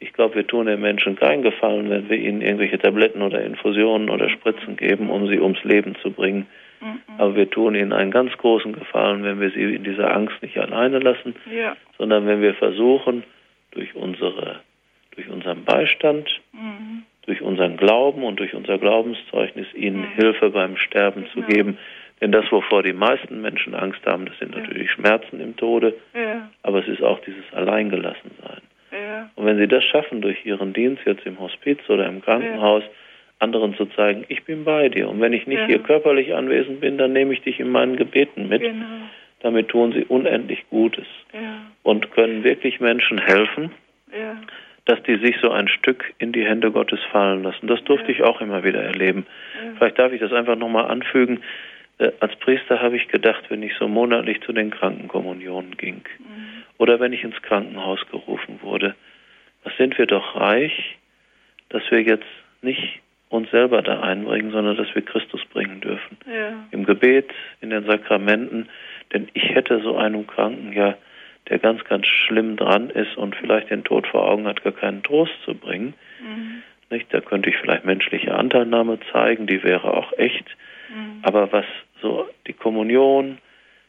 [0.00, 4.10] Ich glaube, wir tun den Menschen keinen Gefallen, wenn wir ihnen irgendwelche Tabletten oder Infusionen
[4.10, 6.46] oder Spritzen geben, um sie ums Leben zu bringen.
[6.80, 7.00] Mhm.
[7.18, 10.58] Aber wir tun ihnen einen ganz großen Gefallen, wenn wir sie in dieser Angst nicht
[10.58, 11.76] alleine lassen, ja.
[11.96, 13.24] sondern wenn wir versuchen,
[13.72, 14.60] durch unsere,
[15.12, 17.02] durch unseren Beistand, mhm.
[17.26, 20.14] durch unseren Glauben und durch unser Glaubenszeugnis ihnen mhm.
[20.14, 21.34] Hilfe beim Sterben genau.
[21.34, 21.78] zu geben,
[22.20, 26.48] denn das, wovor die meisten Menschen Angst haben, das sind natürlich Schmerzen im Tode, ja.
[26.62, 28.60] aber es ist auch dieses Alleingelassensein.
[28.90, 29.30] Ja.
[29.36, 32.90] Und wenn sie das schaffen, durch ihren Dienst jetzt im Hospiz oder im Krankenhaus, ja.
[33.38, 35.08] Anderen zu zeigen, ich bin bei dir.
[35.08, 38.48] Und wenn ich nicht hier körperlich anwesend bin, dann nehme ich dich in meinen Gebeten
[38.48, 38.62] mit.
[38.62, 38.84] Genau.
[39.40, 41.06] Damit tun sie unendlich Gutes
[41.84, 43.70] und können wirklich Menschen helfen,
[44.84, 47.68] dass die sich so ein Stück in die Hände Gottes fallen lassen.
[47.68, 49.26] Das durfte ich auch immer wieder erleben.
[49.76, 51.40] Vielleicht darf ich das einfach nochmal anfügen.
[51.98, 56.62] Äh, als Priester habe ich gedacht, wenn ich so monatlich zu den Krankenkommunionen ging mhm.
[56.78, 58.94] oder wenn ich ins Krankenhaus gerufen wurde,
[59.64, 60.96] was sind wir doch reich,
[61.68, 62.26] dass wir jetzt
[62.62, 66.16] nicht uns selber da einbringen, sondern dass wir Christus bringen dürfen.
[66.26, 66.66] Ja.
[66.70, 67.30] Im Gebet,
[67.60, 68.68] in den Sakramenten,
[69.12, 70.96] denn ich hätte so einem Kranken ja,
[71.48, 75.02] der ganz, ganz schlimm dran ist und vielleicht den Tod vor Augen hat, gar keinen
[75.02, 75.94] Trost zu bringen.
[76.20, 76.62] Mhm.
[76.90, 77.12] Nicht?
[77.12, 80.44] Da könnte ich vielleicht menschliche Anteilnahme zeigen, die wäre auch echt.
[80.88, 81.20] Mhm.
[81.22, 81.64] Aber was
[82.00, 83.38] so die Kommunion,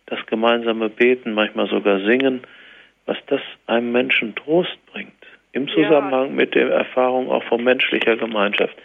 [0.06, 2.41] das gemeinsame Beten, manchmal sogar Singen,
[3.06, 5.11] was das einem Menschen Trost bringt,
[5.52, 6.34] im Zusammenhang ja.
[6.34, 8.76] mit der Erfahrung auch von menschlicher Gemeinschaft,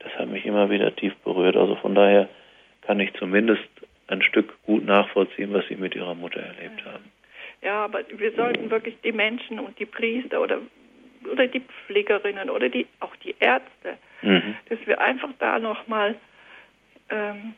[0.00, 1.56] das hat mich immer wieder tief berührt.
[1.56, 2.28] Also von daher
[2.82, 3.64] kann ich zumindest
[4.08, 6.92] ein Stück gut nachvollziehen, was Sie mit Ihrer Mutter erlebt ja.
[6.92, 7.04] haben.
[7.62, 10.60] Ja, aber wir sollten wirklich die Menschen und die Priester oder
[11.32, 14.54] oder die Pflegerinnen oder die auch die Ärzte, mhm.
[14.68, 16.14] dass wir einfach da nochmal
[17.10, 17.54] ähm,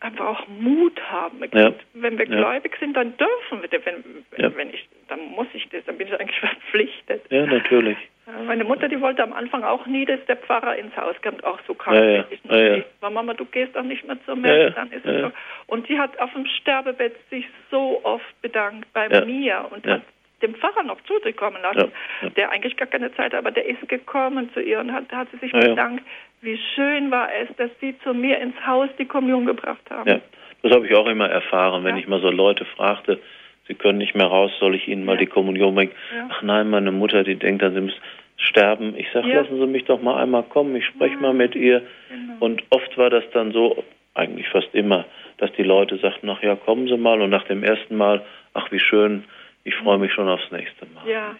[0.00, 1.40] einfach auch Mut haben.
[1.52, 1.72] Ja.
[1.94, 2.36] Wenn wir ja.
[2.36, 3.84] gläubig sind, dann dürfen wir das.
[3.84, 4.04] Wenn,
[4.36, 4.54] ja.
[4.56, 7.22] wenn ich, dann muss ich das, dann bin ich eigentlich verpflichtet.
[7.30, 7.98] Ja, natürlich.
[8.46, 11.58] Meine Mutter, die wollte am Anfang auch nie, dass der Pfarrer ins Haus kommt, auch
[11.66, 11.96] so krank.
[11.96, 12.24] Ja, ja.
[12.50, 12.84] ja, ja.
[13.00, 15.32] Mama, du gehst doch nicht mehr zur Messe, dann ist es so.
[15.66, 20.02] Und sie hat auf dem Sterbebett sich so oft bedankt bei mir und hat
[20.42, 21.92] dem Pfarrer noch zukommen lassen,
[22.22, 22.30] ja, ja.
[22.30, 25.38] der eigentlich gar keine Zeit, aber der ist gekommen zu ihr und hat, hat sie
[25.38, 26.04] sich bedankt.
[26.40, 30.08] Wie schön war es, dass sie zu mir ins Haus die Kommunion gebracht haben.
[30.08, 30.20] Ja,
[30.62, 33.20] das habe ich auch immer erfahren, wenn ich mal so Leute fragte,
[33.68, 35.92] sie können nicht mehr raus, soll ich ihnen mal die Kommunion bringen?
[36.30, 38.00] Ach nein, meine Mutter, die denkt, dann sie müssen
[38.40, 38.94] sterben.
[38.96, 41.82] Ich sage, lassen Sie mich doch mal einmal kommen, ich spreche mal mit ihr.
[42.08, 42.34] Genau.
[42.40, 43.84] Und oft war das dann so,
[44.14, 45.04] eigentlich fast immer,
[45.38, 47.20] dass die Leute sagten, ach ja, kommen Sie mal.
[47.20, 49.24] Und nach dem ersten Mal, ach wie schön,
[49.64, 51.06] ich freue mich schon aufs nächste Mal.
[51.08, 51.36] Ja.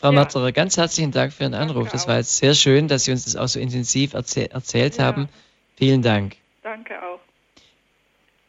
[0.00, 0.12] Frau ja.
[0.12, 1.90] Matterer, ganz herzlichen Dank für Ihren Anruf.
[1.90, 5.04] Das war jetzt sehr schön, dass Sie uns das auch so intensiv erzäh erzählt ja.
[5.04, 5.28] haben.
[5.76, 6.34] Vielen Dank.
[6.62, 7.20] Danke auch.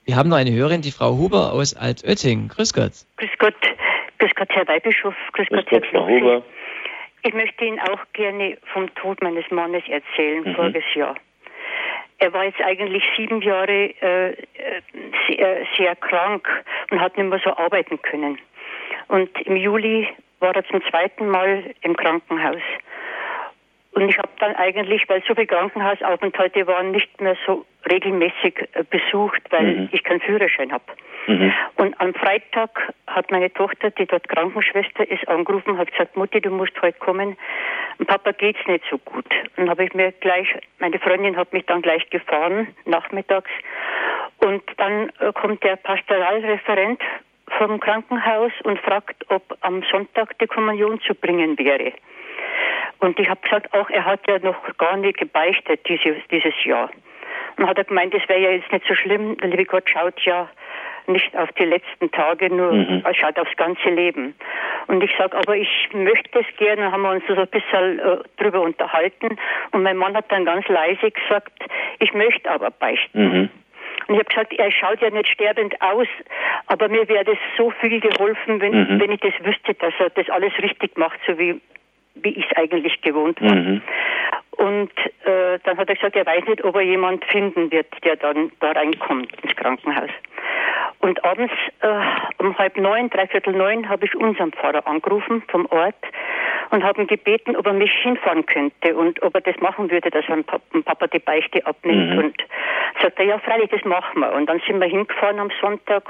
[0.05, 2.49] Wir haben noch eine Hörerin, die Frau Huber aus Altötting.
[2.49, 2.91] Grüß Gott.
[3.17, 3.55] Grüß Gott.
[4.19, 5.15] Grüß Gott, Herr Weihbischof.
[5.33, 6.43] Grüß, Grüß Gott, Gott, Frau Huber.
[7.25, 10.53] Ich möchte Ihnen auch gerne vom Tod meines Mannes erzählen, mhm.
[10.53, 11.15] voriges Jahr.
[12.19, 14.35] Er war jetzt eigentlich sieben Jahre äh,
[15.27, 16.47] sehr, sehr krank
[16.91, 18.37] und hat nicht mehr so arbeiten können.
[19.07, 20.07] Und im Juli
[20.39, 22.61] war er zum zweiten Mal im Krankenhaus.
[23.95, 28.83] Und ich habe dann eigentlich, weil so viele Krankenhausaufenthalte waren, nicht mehr so regelmäßig äh,
[28.89, 29.89] besucht, weil mhm.
[29.93, 30.83] ich keinen Führerschein habe.
[31.27, 31.53] Mhm.
[31.77, 36.41] Und am Freitag hat meine Tochter, die dort Krankenschwester ist, angerufen und hat gesagt, Mutti,
[36.41, 37.37] du musst heute kommen.
[37.97, 39.25] Und Papa geht's nicht so gut.
[39.55, 40.47] Und habe ich mir gleich,
[40.79, 43.49] meine Freundin hat mich dann gleich gefahren, nachmittags.
[44.39, 47.01] Und dann äh, kommt der Pastoralreferent
[47.57, 51.93] vom Krankenhaus und fragt, ob am Sonntag die Kommunion zu bringen wäre.
[53.05, 56.89] Und ich habe gesagt, auch er hat ja noch gar nicht gebeichtet dieses, dieses Jahr.
[57.57, 59.37] Und hat er gemeint, das wäre ja jetzt nicht so schlimm.
[59.37, 60.49] Der liebe Gott schaut ja
[61.05, 63.03] nicht auf die letzten Tage, nur mhm.
[63.05, 64.33] er schaut aufs ganze Leben.
[64.87, 68.17] Und ich sage, aber ich möchte es gerne, haben wir uns so ein bisschen äh,
[68.37, 69.37] drüber unterhalten.
[69.71, 71.53] Und mein Mann hat dann ganz leise gesagt,
[71.99, 73.21] ich möchte aber beichten.
[73.21, 73.49] Mhm.
[74.07, 76.07] Und ich habe gesagt, er schaut ja nicht sterbend aus,
[76.67, 78.99] aber mir wäre das so viel geholfen, wenn, mhm.
[78.99, 81.61] wenn ich das wüsste, dass er das alles richtig macht, so wie
[82.15, 83.55] wie ich es eigentlich gewohnt war.
[83.55, 83.81] Mhm.
[84.51, 84.91] Und
[85.25, 88.51] äh, dann hat er gesagt, er weiß nicht, ob er jemand finden wird, der dann
[88.61, 90.09] da reinkommt ins Krankenhaus.
[90.99, 91.87] Und abends äh,
[92.39, 95.95] um halb neun, dreiviertel neun, habe ich unseren Pfarrer angerufen vom Ort
[96.71, 100.09] und habe ihn gebeten, ob er mich hinfahren könnte und ob er das machen würde,
[100.09, 100.41] dass er
[100.83, 102.13] Papa die Beichte abnimmt.
[102.13, 102.17] Mhm.
[102.17, 102.35] Und
[103.01, 104.33] sagt er, ja, freilich, das machen wir.
[104.33, 106.03] Und dann sind wir hingefahren am Sonntag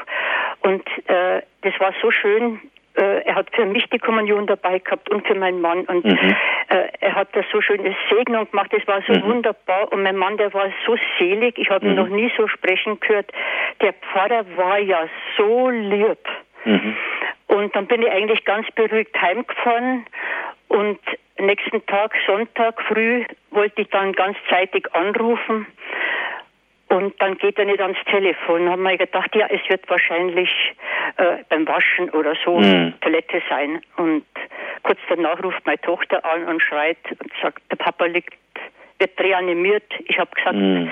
[0.62, 2.62] und äh, das war so schön,
[2.96, 5.86] äh, er hat für mich die Kommunion dabei gehabt und für meinen Mann.
[5.86, 6.36] Und mhm.
[6.70, 8.72] äh, er hat das so schöne Segnung gemacht.
[8.72, 9.24] Das war so mhm.
[9.24, 9.92] wunderbar.
[9.92, 11.58] Und mein Mann, der war so selig.
[11.58, 11.98] Ich habe ihn mhm.
[11.98, 13.32] noch nie so sprechen gehört.
[13.82, 15.08] Der Pfarrer war ja
[15.38, 16.20] so lieb.
[16.64, 16.96] Mhm.
[17.48, 20.06] Und dann bin ich eigentlich ganz beruhigt heimgefahren.
[20.68, 21.00] Und
[21.38, 25.68] nächsten Tag, Sonntag früh, wollte ich dann ganz zeitig anrufen.
[26.96, 28.62] Und dann geht er nicht ans Telefon.
[28.62, 30.50] Dann haben wir gedacht, ja, es wird wahrscheinlich
[31.18, 32.94] äh, beim Waschen oder so mhm.
[33.02, 33.82] Toilette sein.
[33.98, 34.26] Und
[34.84, 38.34] kurz danach ruft meine Tochter an und schreit und sagt, der Papa liegt,
[39.00, 39.92] wird reanimiert.
[40.06, 40.90] Ich habe gesagt, mhm.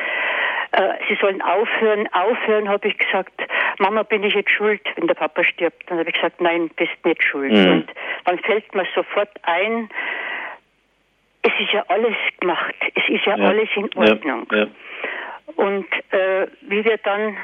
[0.73, 2.09] äh, sie sollen aufhören.
[2.11, 3.31] Aufhören, habe ich gesagt.
[3.79, 5.89] Mama, bin ich jetzt schuld, wenn der Papa stirbt?
[5.89, 7.53] Dann habe ich gesagt, nein, bist nicht schuld.
[7.53, 7.71] Mhm.
[7.71, 7.91] Und
[8.25, 9.89] dann fällt mir sofort ein,
[11.43, 12.75] es ist ja alles gemacht.
[12.93, 13.45] Es ist ja, ja.
[13.45, 14.47] alles in Ordnung.
[14.51, 14.57] Ja.
[14.57, 14.67] Ja.
[15.55, 17.37] Und äh, wie wir dann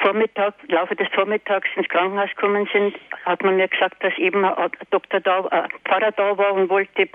[0.00, 4.70] Vormittag, Laufe des Vormittags ins Krankenhaus gekommen sind, hat man mir gesagt, dass eben ein
[4.90, 7.08] Doktor da, ein Pfarrer da war und wollte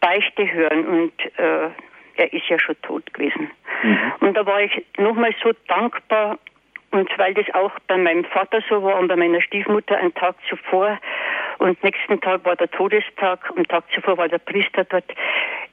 [0.00, 1.68] Beichte hören und äh,
[2.16, 3.50] er ist ja schon tot gewesen.
[3.82, 4.12] Mhm.
[4.20, 6.38] Und da war ich nochmal so dankbar
[6.90, 10.36] und weil das auch bei meinem Vater so war und bei meiner Stiefmutter einen Tag
[10.48, 10.98] zuvor
[11.60, 15.04] und nächsten Tag war der Todestag und Tag zuvor war der Priester dort.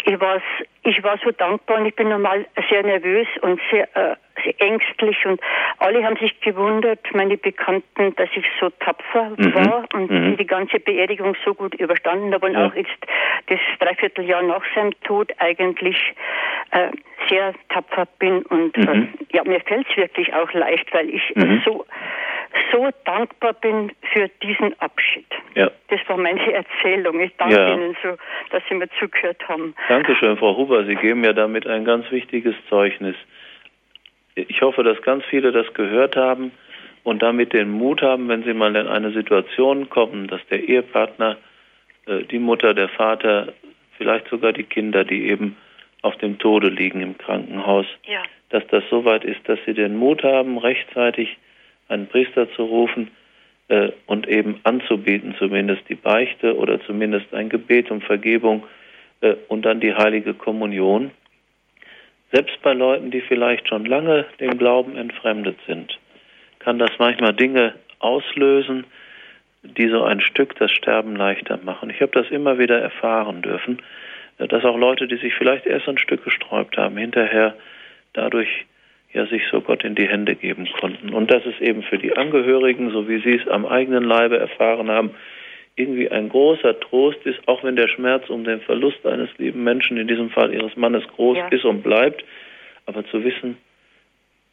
[0.03, 0.43] Ich, war's,
[0.83, 5.25] ich war so dankbar und ich bin normal sehr nervös und sehr, äh, sehr ängstlich
[5.25, 5.39] und
[5.79, 9.55] alle haben sich gewundert, meine Bekannten, dass ich so tapfer mhm.
[9.55, 10.37] war und mhm.
[10.37, 12.67] die ganze Beerdigung so gut überstanden habe und ja.
[12.67, 12.97] auch jetzt
[13.47, 15.97] das Dreivierteljahr nach seinem Tod eigentlich
[16.71, 16.89] äh,
[17.29, 18.87] sehr tapfer bin und mhm.
[19.31, 21.61] äh, ja, mir fällt es wirklich auch leicht, weil ich mhm.
[21.63, 21.85] so
[22.71, 25.25] so dankbar bin für diesen Abschied.
[25.55, 25.71] Ja.
[25.89, 27.19] Das war meine Erzählung.
[27.21, 27.73] Ich danke ja.
[27.73, 28.17] Ihnen so,
[28.51, 29.73] dass Sie mir zugehört haben.
[29.89, 30.85] Dankeschön, Frau Huber.
[30.85, 33.15] Sie geben ja damit ein ganz wichtiges Zeugnis.
[34.35, 36.51] Ich hoffe, dass ganz viele das gehört haben
[37.03, 41.37] und damit den Mut haben, wenn sie mal in eine Situation kommen, dass der Ehepartner,
[42.05, 43.53] äh, die Mutter, der Vater,
[43.97, 45.57] vielleicht sogar die Kinder, die eben
[46.01, 48.21] auf dem Tode liegen im Krankenhaus, ja.
[48.49, 51.37] dass das so weit ist, dass sie den Mut haben, rechtzeitig
[51.87, 53.11] einen Priester zu rufen
[53.69, 58.65] äh, und eben anzubieten, zumindest die Beichte oder zumindest ein Gebet um Vergebung
[59.21, 61.11] äh, und dann die heilige Kommunion.
[62.31, 65.97] Selbst bei Leuten, die vielleicht schon lange dem Glauben entfremdet sind,
[66.59, 68.85] kann das manchmal Dinge auslösen,
[69.63, 71.89] die so ein Stück das Sterben leichter machen.
[71.89, 73.81] Ich habe das immer wieder erfahren dürfen,
[74.37, 77.55] äh, dass auch Leute, die sich vielleicht erst ein Stück gesträubt haben, hinterher
[78.13, 78.65] dadurch
[79.13, 81.13] ja sich so Gott in die Hände geben konnten.
[81.13, 84.89] Und dass es eben für die Angehörigen, so wie sie es am eigenen Leibe erfahren
[84.89, 85.11] haben,
[85.75, 89.97] irgendwie ein großer Trost ist, auch wenn der Schmerz um den Verlust eines lieben Menschen,
[89.97, 91.47] in diesem Fall ihres Mannes, groß ja.
[91.49, 92.25] ist und bleibt,
[92.85, 93.57] aber zu wissen,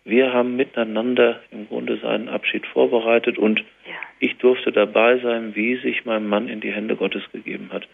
[0.04, 3.94] wir haben miteinander im Grunde seinen Abschied vorbereitet und ja.
[4.20, 7.88] ich durfte dabei sein, wie sich mein Mann in die Hände Gottes gegeben hat.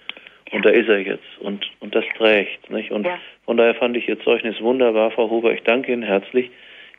[0.53, 2.71] Und da ist er jetzt und, und das trägt.
[2.71, 2.91] Nicht?
[2.91, 3.19] Und ja.
[3.45, 5.53] von daher fand ich Ihr Zeugnis wunderbar, Frau Huber.
[5.53, 6.51] Ich danke Ihnen herzlich.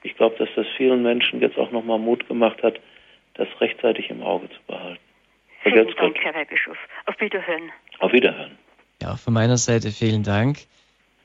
[0.03, 2.79] ich glaube, dass das vielen Menschen jetzt auch nochmal Mut gemacht hat,
[3.33, 5.01] das rechtzeitig im Auge zu behalten.
[5.63, 6.77] Vielen Dank, Herr Weihbischof.
[7.05, 7.71] Auf Wiederhören.
[7.99, 8.57] Auf Wiederhören.
[9.01, 10.57] Ja, von meiner Seite vielen Dank.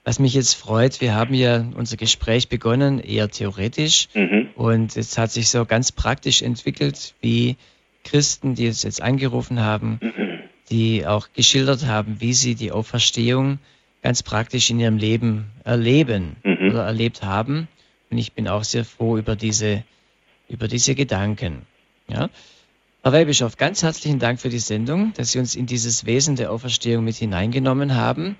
[0.05, 4.09] Was mich jetzt freut, wir haben ja unser Gespräch begonnen, eher theoretisch.
[4.15, 4.51] Mhm.
[4.55, 7.57] Und es hat sich so ganz praktisch entwickelt, wie
[8.05, 10.26] Christen, die es jetzt angerufen haben, mhm.
[10.70, 13.59] Die auch geschildert haben, wie sie die Auferstehung
[14.02, 16.70] ganz praktisch in ihrem Leben erleben mhm.
[16.70, 17.68] oder erlebt haben.
[18.10, 19.84] Und ich bin auch sehr froh über diese,
[20.48, 21.66] über diese Gedanken.
[22.09, 22.28] Ja.
[23.02, 26.51] Herr Weihbischof, ganz herzlichen Dank für die Sendung, dass Sie uns in dieses Wesen der
[26.51, 28.36] Auferstehung mit hineingenommen haben.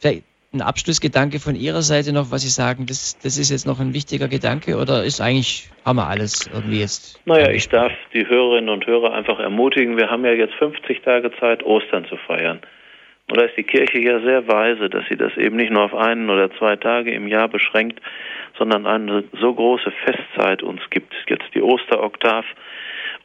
[0.00, 3.80] Vielleicht ein Abschlussgedanke von Ihrer Seite noch, was Sie sagen, das, das ist jetzt noch
[3.80, 7.20] ein wichtiger Gedanke oder ist eigentlich, haben wir alles irgendwie jetzt?
[7.26, 11.30] Naja, ich darf die Hörerinnen und Hörer einfach ermutigen, wir haben ja jetzt 50 Tage
[11.38, 12.60] Zeit, Ostern zu feiern.
[13.28, 15.94] Und da ist die Kirche ja sehr weise, dass sie das eben nicht nur auf
[15.94, 18.00] einen oder zwei Tage im Jahr beschränkt,
[18.56, 21.12] sondern eine so große Festzeit uns gibt.
[21.28, 22.46] Jetzt die Osteroktav,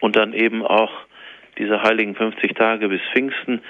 [0.04, 0.91] und dann eben auch
[1.58, 3.62] diese heiligen 50 Tage bis Pfingsten,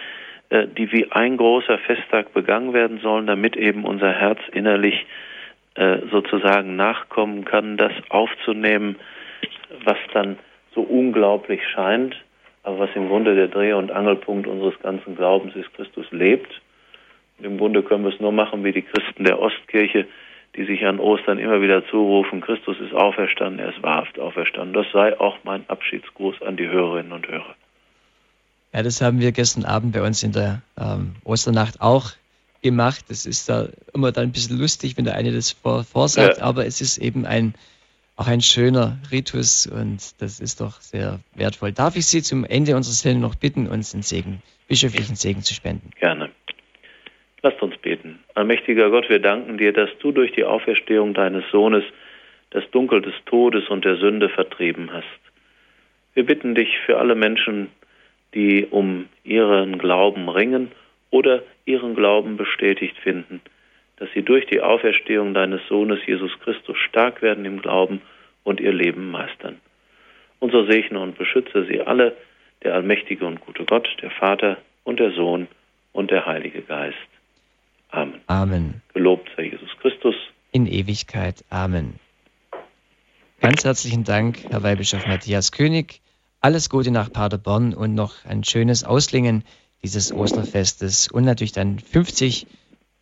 [0.51, 5.05] die wie ein großer Festtag begangen werden sollen, damit eben unser Herz innerlich
[5.75, 8.97] äh, sozusagen nachkommen kann, das aufzunehmen,
[9.83, 10.37] was dann
[10.75, 12.15] so unglaublich scheint,
[12.63, 16.61] aber was im Grunde der Dreh- und Angelpunkt unseres ganzen Glaubens ist, Christus lebt.
[17.39, 20.05] Und im Grunde können wir es nur machen wie die Christen der Ostkirche,
[20.55, 24.73] die sich an Ostern immer wieder zurufen, Christus ist auferstanden, er ist wahrhaft auferstanden.
[24.73, 27.55] Das sei auch mein Abschiedsgruß an die Hörerinnen und Hörer.
[28.73, 32.11] Ja, das haben wir gestern Abend bei uns in der ähm, Osternacht auch
[32.63, 33.05] gemacht.
[33.09, 36.43] Das ist da immer dann ein bisschen lustig, wenn der eine das vor, vorsagt, ja.
[36.43, 37.53] aber es ist eben ein,
[38.15, 41.71] auch ein schöner Ritus und das ist doch sehr wertvoll.
[41.71, 45.53] Darf ich Sie zum Ende unserer Sendung noch bitten, uns den Segen, bischöflichen Segen zu
[45.53, 45.91] spenden?
[45.99, 46.31] Gerne.
[47.43, 48.19] Lasst uns beten.
[48.33, 51.83] Allmächtiger Gott, wir danken dir, dass du durch die Auferstehung deines Sohnes
[52.51, 55.05] das Dunkel des Todes und der Sünde vertrieben hast.
[56.13, 57.69] Wir bitten dich für alle Menschen,
[58.33, 60.71] die um ihren Glauben ringen
[61.09, 63.41] oder ihren Glauben bestätigt finden,
[63.97, 68.01] dass sie durch die Auferstehung deines Sohnes Jesus Christus stark werden im Glauben
[68.43, 69.59] und ihr Leben meistern.
[70.39, 72.17] Unser segne und beschütze sie alle,
[72.63, 75.47] der allmächtige und gute Gott, der Vater und der Sohn
[75.93, 76.97] und der Heilige Geist.
[77.89, 78.21] Amen.
[78.27, 78.81] Amen.
[78.93, 80.15] Gelobt sei Jesus Christus.
[80.51, 81.45] In Ewigkeit.
[81.49, 81.99] Amen.
[83.39, 86.01] Ganz herzlichen Dank, Herr Weihbischof Matthias König.
[86.43, 89.45] Alles Gute nach Paderborn und noch ein schönes Auslingen
[89.81, 92.47] dieses Osterfestes und natürlich dann 50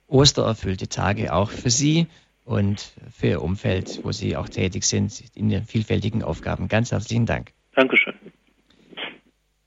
[0.06, 2.06] ostererfüllte Tage auch für Sie
[2.46, 6.68] und für Ihr Umfeld, wo Sie auch tätig sind in den vielfältigen Aufgaben.
[6.68, 7.54] Ganz herzlichen Dank.
[7.74, 8.14] Dankeschön.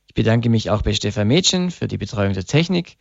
[0.07, 2.97] Ich bedanke mich auch bei Stefan Mädchen für die Betreuung der Technik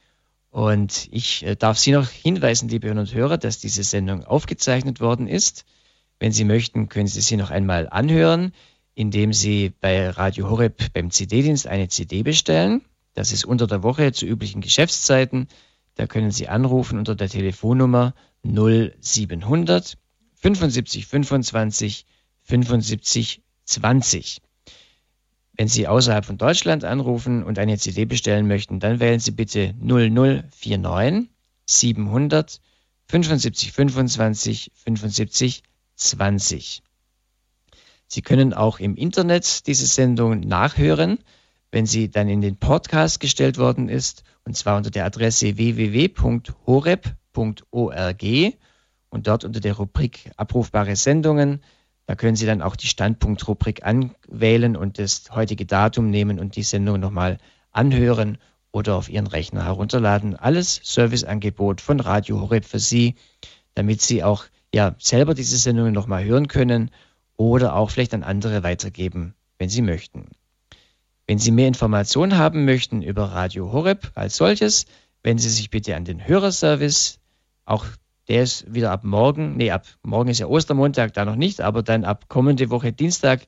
[0.49, 5.01] und ich äh, darf Sie noch hinweisen, liebe Hörer und Hörer, dass diese Sendung aufgezeichnet
[5.01, 5.65] worden ist.
[6.17, 8.53] Wenn Sie möchten, können Sie sie noch einmal anhören,
[8.95, 12.82] indem Sie bei Radio Horeb beim CD-Dienst eine CD bestellen.
[13.14, 15.48] Das ist unter der Woche zu üblichen Geschäftszeiten.
[15.95, 18.14] Da können Sie anrufen unter der Telefonnummer
[18.44, 19.98] 0700
[20.36, 22.06] 75 25
[22.44, 24.41] 75 20.
[25.56, 29.74] Wenn Sie außerhalb von Deutschland anrufen und eine CD bestellen möchten, dann wählen Sie bitte
[29.80, 31.30] 0049
[31.65, 32.60] 700
[33.07, 35.64] 75 25 75
[35.95, 36.84] 20.
[38.07, 41.19] Sie können auch im Internet diese Sendung nachhören,
[41.71, 47.03] wenn sie dann in den Podcast gestellt worden ist, und zwar unter der Adresse www.horeb.org
[49.09, 51.61] und dort unter der Rubrik Abrufbare Sendungen
[52.05, 56.63] da können Sie dann auch die Standpunktrubrik anwählen und das heutige Datum nehmen und die
[56.63, 57.38] Sendung nochmal
[57.71, 58.38] anhören
[58.71, 60.35] oder auf Ihren Rechner herunterladen.
[60.35, 63.15] Alles Serviceangebot von Radio Horeb für Sie,
[63.73, 66.91] damit Sie auch ja selber diese Sendungen nochmal hören können
[67.38, 70.27] oder auch vielleicht an andere weitergeben, wenn Sie möchten.
[71.27, 74.85] Wenn Sie mehr Informationen haben möchten über Radio Horeb als solches,
[75.23, 77.19] wenden Sie sich bitte an den Hörerservice.
[77.65, 77.85] Auch
[78.27, 81.84] der ist wieder ab morgen, nee, ab morgen ist ja Ostermontag, da noch nicht, aber
[81.84, 83.41] dann ab kommende Woche Dienstag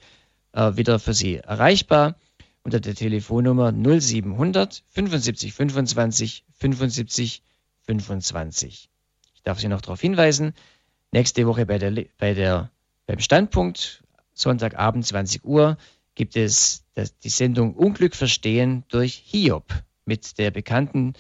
[0.54, 2.16] äh, wieder für Sie erreichbar
[2.64, 7.44] unter der Telefonnummer 0700 75 25 75
[7.86, 8.90] 25.
[9.36, 10.54] Ich darf Sie noch darauf hinweisen,
[11.12, 12.72] nächste Woche bei der, bei der,
[13.06, 14.04] beim Standpunkt,
[14.34, 15.78] Sonntagabend 20 Uhr,
[16.16, 16.86] gibt es
[17.24, 21.14] die Sendung Unglück verstehen durch Hiob mit der bekannten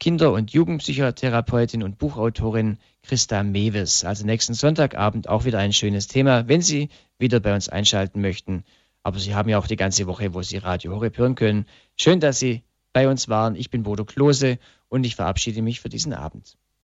[0.00, 4.04] Kinder- und Jugendpsychotherapeutin und Buchautorin Christa Mewes.
[4.04, 6.88] Also nächsten Sonntagabend auch wieder ein schönes Thema, wenn Sie
[7.18, 8.64] wieder bei uns einschalten möchten.
[9.02, 11.66] Aber Sie haben ja auch die ganze Woche, wo Sie Radio Horeb hören können.
[11.96, 12.62] Schön, dass Sie
[12.92, 13.56] bei uns waren.
[13.56, 14.58] Ich bin Bodo Klose
[14.88, 16.56] und ich verabschiede mich für diesen Abend.